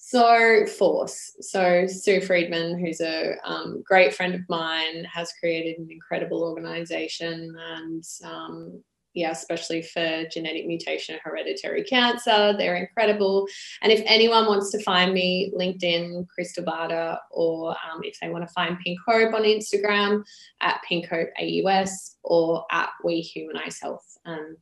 So 0.10 0.66
Force. 0.66 1.36
So 1.40 1.86
Sue 1.86 2.20
Friedman, 2.20 2.80
who's 2.80 3.00
a 3.00 3.36
um, 3.44 3.84
great 3.86 4.12
friend 4.12 4.34
of 4.34 4.42
mine, 4.50 5.04
has 5.04 5.32
created 5.40 5.78
an 5.78 5.88
incredible 5.92 6.42
organization 6.42 7.56
and 7.56 8.04
um, 8.24 8.84
yeah, 9.14 9.30
especially 9.30 9.84
for 9.84 10.24
genetic 10.32 10.66
mutation 10.66 11.20
hereditary 11.24 11.84
cancer. 11.84 12.56
They're 12.58 12.78
incredible. 12.78 13.48
And 13.84 13.92
if 13.92 14.02
anyone 14.08 14.48
wants 14.48 14.72
to 14.72 14.82
find 14.82 15.14
me, 15.14 15.54
LinkedIn, 15.56 16.26
Krystal 16.26 16.66
Barter, 16.66 17.16
or 17.30 17.70
um, 17.70 18.02
if 18.02 18.20
they 18.20 18.30
want 18.30 18.48
to 18.48 18.54
find 18.54 18.80
Pink 18.80 18.98
Hope 19.08 19.36
on 19.36 19.44
Instagram 19.44 20.24
at 20.62 20.82
Pink 20.90 21.06
Hope 21.06 21.30
AUS 21.40 22.16
or 22.24 22.66
at 22.72 22.90
We 23.04 23.22
Humanize 23.22 23.80
Health. 23.80 24.18
And 24.26 24.58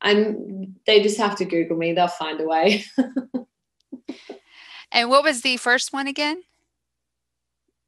I'm 0.00 0.76
they 0.86 1.02
just 1.02 1.18
have 1.18 1.34
to 1.38 1.44
Google 1.44 1.76
me, 1.76 1.92
they'll 1.92 2.06
find 2.06 2.40
a 2.40 2.46
way. 2.46 2.84
And 4.92 5.10
what 5.10 5.24
was 5.24 5.42
the 5.42 5.56
first 5.56 5.92
one 5.92 6.06
again? 6.06 6.42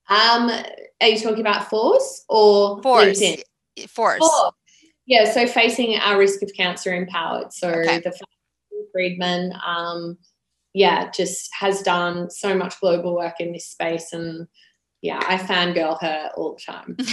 Um, 0.08 0.50
are 1.00 1.08
you 1.08 1.18
talking 1.18 1.40
about 1.40 1.68
force 1.68 2.24
or 2.28 2.82
Force. 2.82 3.20
LinkedIn? 3.20 3.42
Force. 3.88 4.18
Force. 4.18 4.52
Yeah, 5.06 5.30
so 5.30 5.46
facing 5.46 5.98
our 5.98 6.18
risk 6.18 6.42
of 6.42 6.50
cancer 6.56 6.94
empowered. 6.94 7.52
So 7.52 7.68
Okay. 7.68 8.00
the 8.00 8.18
Friedman, 8.92 9.52
um, 9.64 10.18
yeah, 10.74 11.10
just 11.10 11.50
has 11.54 11.82
done 11.82 12.30
so 12.30 12.54
much 12.54 12.80
global 12.80 13.14
work 13.14 13.40
in 13.40 13.52
this 13.52 13.66
space, 13.66 14.12
and 14.12 14.46
yeah, 15.02 15.20
I 15.26 15.36
fangirl 15.36 16.00
her 16.00 16.30
all 16.36 16.54
the 16.54 16.72
time. 16.72 16.96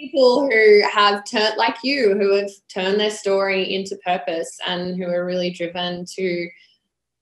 people 0.00 0.48
who 0.48 0.82
have 0.90 1.24
turned 1.24 1.56
like 1.56 1.76
you 1.84 2.16
who 2.16 2.34
have 2.34 2.50
turned 2.72 2.98
their 2.98 3.10
story 3.10 3.74
into 3.74 3.96
purpose 3.96 4.58
and 4.66 4.96
who 4.96 5.06
are 5.06 5.26
really 5.26 5.50
driven 5.50 6.04
to 6.06 6.48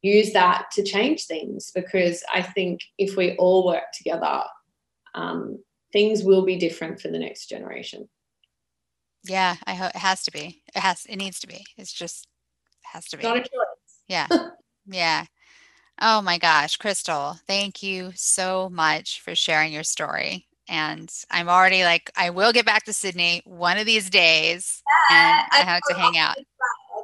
use 0.03 0.33
that 0.33 0.71
to 0.73 0.83
change 0.83 1.25
things 1.25 1.71
because 1.75 2.23
i 2.33 2.43
think 2.43 2.81
if 2.99 3.17
we 3.17 3.37
all 3.37 3.67
work 3.67 3.85
together 3.93 4.43
um, 5.15 5.59
things 5.93 6.23
will 6.23 6.45
be 6.45 6.57
different 6.57 7.01
for 7.01 7.09
the 7.09 7.19
next 7.19 7.49
generation 7.49 8.09
yeah, 9.25 9.57
I 9.67 9.75
hope 9.75 9.91
it 9.91 9.97
has 9.97 10.23
to 10.25 10.31
be. 10.31 10.63
It 10.75 10.81
has. 10.81 11.05
It 11.07 11.17
needs 11.17 11.41
to 11.41 11.47
be. 11.47 11.65
It's 11.77 11.93
just 11.93 12.29
has 12.93 13.05
to 13.07 13.17
be. 13.17 13.23
not 13.23 13.37
a 13.37 13.41
choice 13.41 13.49
Yeah. 14.09 14.27
Yeah. 14.91 15.27
Oh 16.01 16.23
my 16.23 16.39
gosh, 16.39 16.79
Krystal, 16.79 17.39
thank 17.47 17.83
you 17.83 18.13
so 18.15 18.71
much 18.71 19.21
for 19.21 19.35
sharing 19.35 19.71
your 19.71 19.83
story. 19.83 20.47
And 20.67 21.13
I'm 21.31 21.51
already 21.51 21.85
like, 21.85 22.11
I 22.17 22.31
will 22.31 22.55
get 22.55 22.65
back 22.65 22.85
to 22.85 22.95
Sydney 22.95 23.43
one 23.45 23.77
of 23.77 23.85
these 23.85 24.09
days 24.09 24.83
and 25.11 25.47
I 25.53 25.59
have 25.59 25.83
to 25.91 25.95
hang 25.95 26.17
out. 26.17 26.37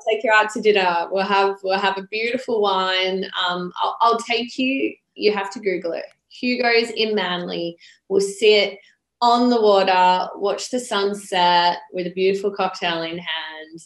Take 0.09 0.25
you 0.25 0.31
out 0.33 0.51
to 0.53 0.61
dinner. 0.61 1.09
We'll 1.11 1.25
have 1.25 1.57
we'll 1.63 1.79
have 1.79 1.99
a 1.99 2.07
beautiful 2.11 2.61
wine. 2.61 3.25
Um, 3.25 3.73
I'll, 3.83 3.97
I'll 4.01 4.19
take 4.19 4.59
you. 4.59 4.95
You 5.15 5.33
have 5.33 5.51
to 5.53 5.61
Google 5.61 5.93
it. 5.93 6.05
Hugo's 6.29 6.91
in 6.91 7.15
Manly. 7.15 7.77
We'll 8.09 8.21
sit 8.21 8.79
on 9.21 9.49
the 9.49 9.61
water, 9.61 10.29
watch 10.35 10.71
the 10.71 10.81
sunset 10.81 11.79
with 11.93 12.07
a 12.07 12.13
beautiful 12.13 12.51
cocktail 12.51 13.03
in 13.03 13.17
hand. 13.17 13.81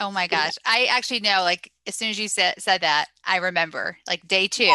Oh 0.00 0.10
my 0.10 0.26
gosh. 0.26 0.54
I 0.64 0.86
actually 0.90 1.20
know, 1.20 1.42
like, 1.42 1.70
as 1.86 1.94
soon 1.94 2.10
as 2.10 2.18
you 2.18 2.26
said, 2.26 2.54
said 2.58 2.80
that, 2.80 3.06
I 3.24 3.36
remember 3.36 3.98
like 4.08 4.26
day 4.26 4.48
two 4.48 4.74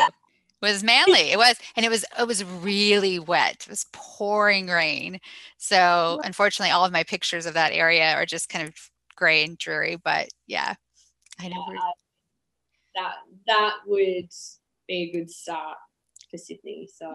was 0.62 0.84
Manly. 0.84 1.32
It 1.32 1.38
was, 1.38 1.58
and 1.76 1.86
it 1.86 1.90
was, 1.90 2.06
it 2.18 2.26
was 2.26 2.46
really 2.46 3.20
wet. 3.20 3.66
It 3.66 3.70
was 3.70 3.88
pouring 3.92 4.68
rain. 4.68 5.20
So 5.58 6.22
unfortunately, 6.24 6.72
all 6.72 6.86
of 6.86 6.94
my 6.94 7.04
pictures 7.04 7.46
of 7.46 7.56
that 7.56 7.74
area 7.74 8.14
are 8.14 8.26
just 8.26 8.48
kind 8.48 8.66
of 8.66 8.76
gray 9.18 9.44
and 9.44 9.58
dreary, 9.58 9.98
but 10.02 10.30
yeah, 10.48 10.76
I 11.40 11.50
know. 11.50 11.62
Uh, 11.62 11.92
that 12.96 13.16
that 13.48 13.74
would 13.86 14.30
be 14.88 15.04
a 15.04 15.12
good 15.12 15.30
start 15.30 15.78
for 16.32 16.38
Sydney. 16.38 16.88
So 16.94 17.14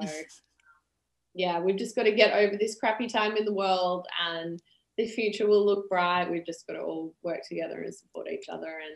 yeah, 1.35 1.61
we've 1.61 1.77
just 1.77 1.97
got 1.97 2.05
to 2.05 2.13
get 2.13 2.35
over 2.35 2.57
this 2.57 2.79
crappy 2.79 3.09
time 3.09 3.37
in 3.37 3.45
the 3.45 3.55
world 3.55 4.07
and 4.23 4.61
the 4.99 5.07
future 5.07 5.47
will 5.47 5.65
look 5.65 5.89
bright. 5.89 6.31
We've 6.31 6.47
just 6.47 6.67
got 6.67 6.75
to 6.75 6.81
all 6.81 7.15
work 7.23 7.41
together 7.49 7.81
and 7.81 7.95
support 7.95 8.29
each 8.29 8.49
other 8.51 8.69
and 8.69 8.95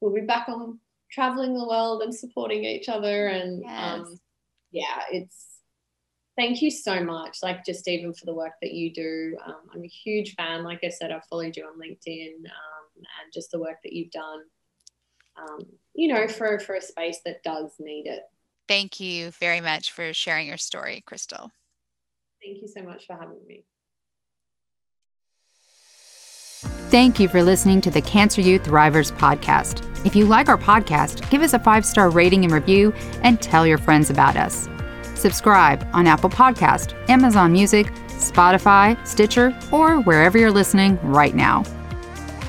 we'll 0.00 0.14
be 0.14 0.22
back 0.22 0.48
on 0.48 0.78
traveling 1.12 1.54
the 1.54 1.66
world 1.66 2.02
and 2.02 2.14
supporting 2.14 2.64
each 2.64 2.88
other 2.88 3.26
and 3.26 3.62
Yes. 3.62 4.00
um, 4.00 4.20
yeah, 4.70 5.02
it's 5.10 5.59
thank 6.40 6.62
you 6.62 6.70
so 6.70 7.04
much. 7.04 7.38
Like 7.42 7.64
just 7.64 7.86
even 7.86 8.14
for 8.14 8.24
the 8.24 8.34
work 8.34 8.54
that 8.62 8.72
you 8.72 8.92
do. 8.92 9.36
Um, 9.44 9.60
I'm 9.74 9.84
a 9.84 9.88
huge 9.88 10.34
fan. 10.36 10.64
Like 10.64 10.80
I 10.82 10.88
said, 10.88 11.12
I've 11.12 11.26
followed 11.26 11.56
you 11.56 11.64
on 11.64 11.78
LinkedIn 11.78 12.34
um, 12.36 12.96
and 12.96 13.32
just 13.32 13.50
the 13.50 13.60
work 13.60 13.76
that 13.84 13.92
you've 13.92 14.10
done. 14.10 14.40
Um, 15.36 15.66
you 15.94 16.12
know, 16.12 16.26
for 16.26 16.58
for 16.58 16.74
a 16.74 16.80
space 16.80 17.20
that 17.26 17.42
does 17.42 17.72
need 17.78 18.06
it. 18.06 18.22
Thank 18.68 19.00
you 19.00 19.32
very 19.32 19.60
much 19.60 19.92
for 19.92 20.14
sharing 20.14 20.46
your 20.46 20.56
story, 20.56 21.04
Krystal. 21.06 21.50
Thank 22.42 22.62
you 22.62 22.68
so 22.68 22.82
much 22.82 23.06
for 23.06 23.14
having 23.14 23.40
me. 23.46 23.64
Thank 26.90 27.20
you 27.20 27.28
for 27.28 27.42
listening 27.42 27.80
to 27.82 27.90
the 27.90 28.00
Cancer 28.00 28.40
U 28.40 28.58
Thrivers 28.58 29.12
podcast. 29.12 29.86
If 30.06 30.16
you 30.16 30.24
like 30.24 30.48
our 30.48 30.58
podcast, 30.58 31.28
give 31.30 31.42
us 31.42 31.52
a 31.52 31.58
five 31.58 31.84
star 31.84 32.10
rating 32.10 32.44
and 32.44 32.52
review 32.52 32.92
and 33.22 33.40
tell 33.40 33.66
your 33.66 33.78
friends 33.78 34.08
about 34.08 34.36
us. 34.36 34.68
Subscribe 35.20 35.86
on 35.92 36.06
Apple 36.06 36.30
Podcast, 36.30 36.94
Amazon 37.10 37.52
Music, 37.52 37.88
Spotify, 38.08 38.96
Stitcher, 39.06 39.54
or 39.70 40.00
wherever 40.00 40.38
you're 40.38 40.50
listening 40.50 40.98
right 41.02 41.34
now. 41.34 41.62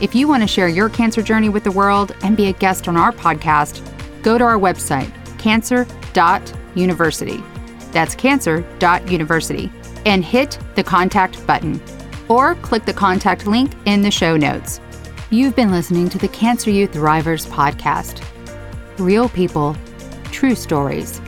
If 0.01 0.15
you 0.15 0.27
want 0.27 0.41
to 0.41 0.47
share 0.47 0.69
your 0.69 0.89
cancer 0.89 1.21
journey 1.21 1.49
with 1.49 1.65
the 1.65 1.71
world 1.71 2.15
and 2.23 2.37
be 2.37 2.47
a 2.47 2.53
guest 2.53 2.87
on 2.87 2.95
our 2.95 3.11
podcast, 3.11 3.83
go 4.23 4.37
to 4.37 4.43
our 4.43 4.57
website, 4.57 5.11
cancer.university. 5.37 7.43
That's 7.91 8.15
cancer.university. 8.15 9.71
And 10.05 10.23
hit 10.23 10.57
the 10.75 10.83
contact 10.83 11.45
button 11.45 11.81
or 12.29 12.55
click 12.55 12.85
the 12.85 12.93
contact 12.93 13.45
link 13.45 13.73
in 13.85 14.01
the 14.01 14.09
show 14.09 14.37
notes. 14.37 14.79
You've 15.29 15.55
been 15.55 15.71
listening 15.71 16.09
to 16.09 16.17
the 16.17 16.29
Cancer 16.29 16.71
U 16.71 16.87
Thrivers 16.87 17.47
podcast. 17.47 18.23
Real 18.97 19.29
people, 19.29 19.75
true 20.31 20.55
stories. 20.55 21.21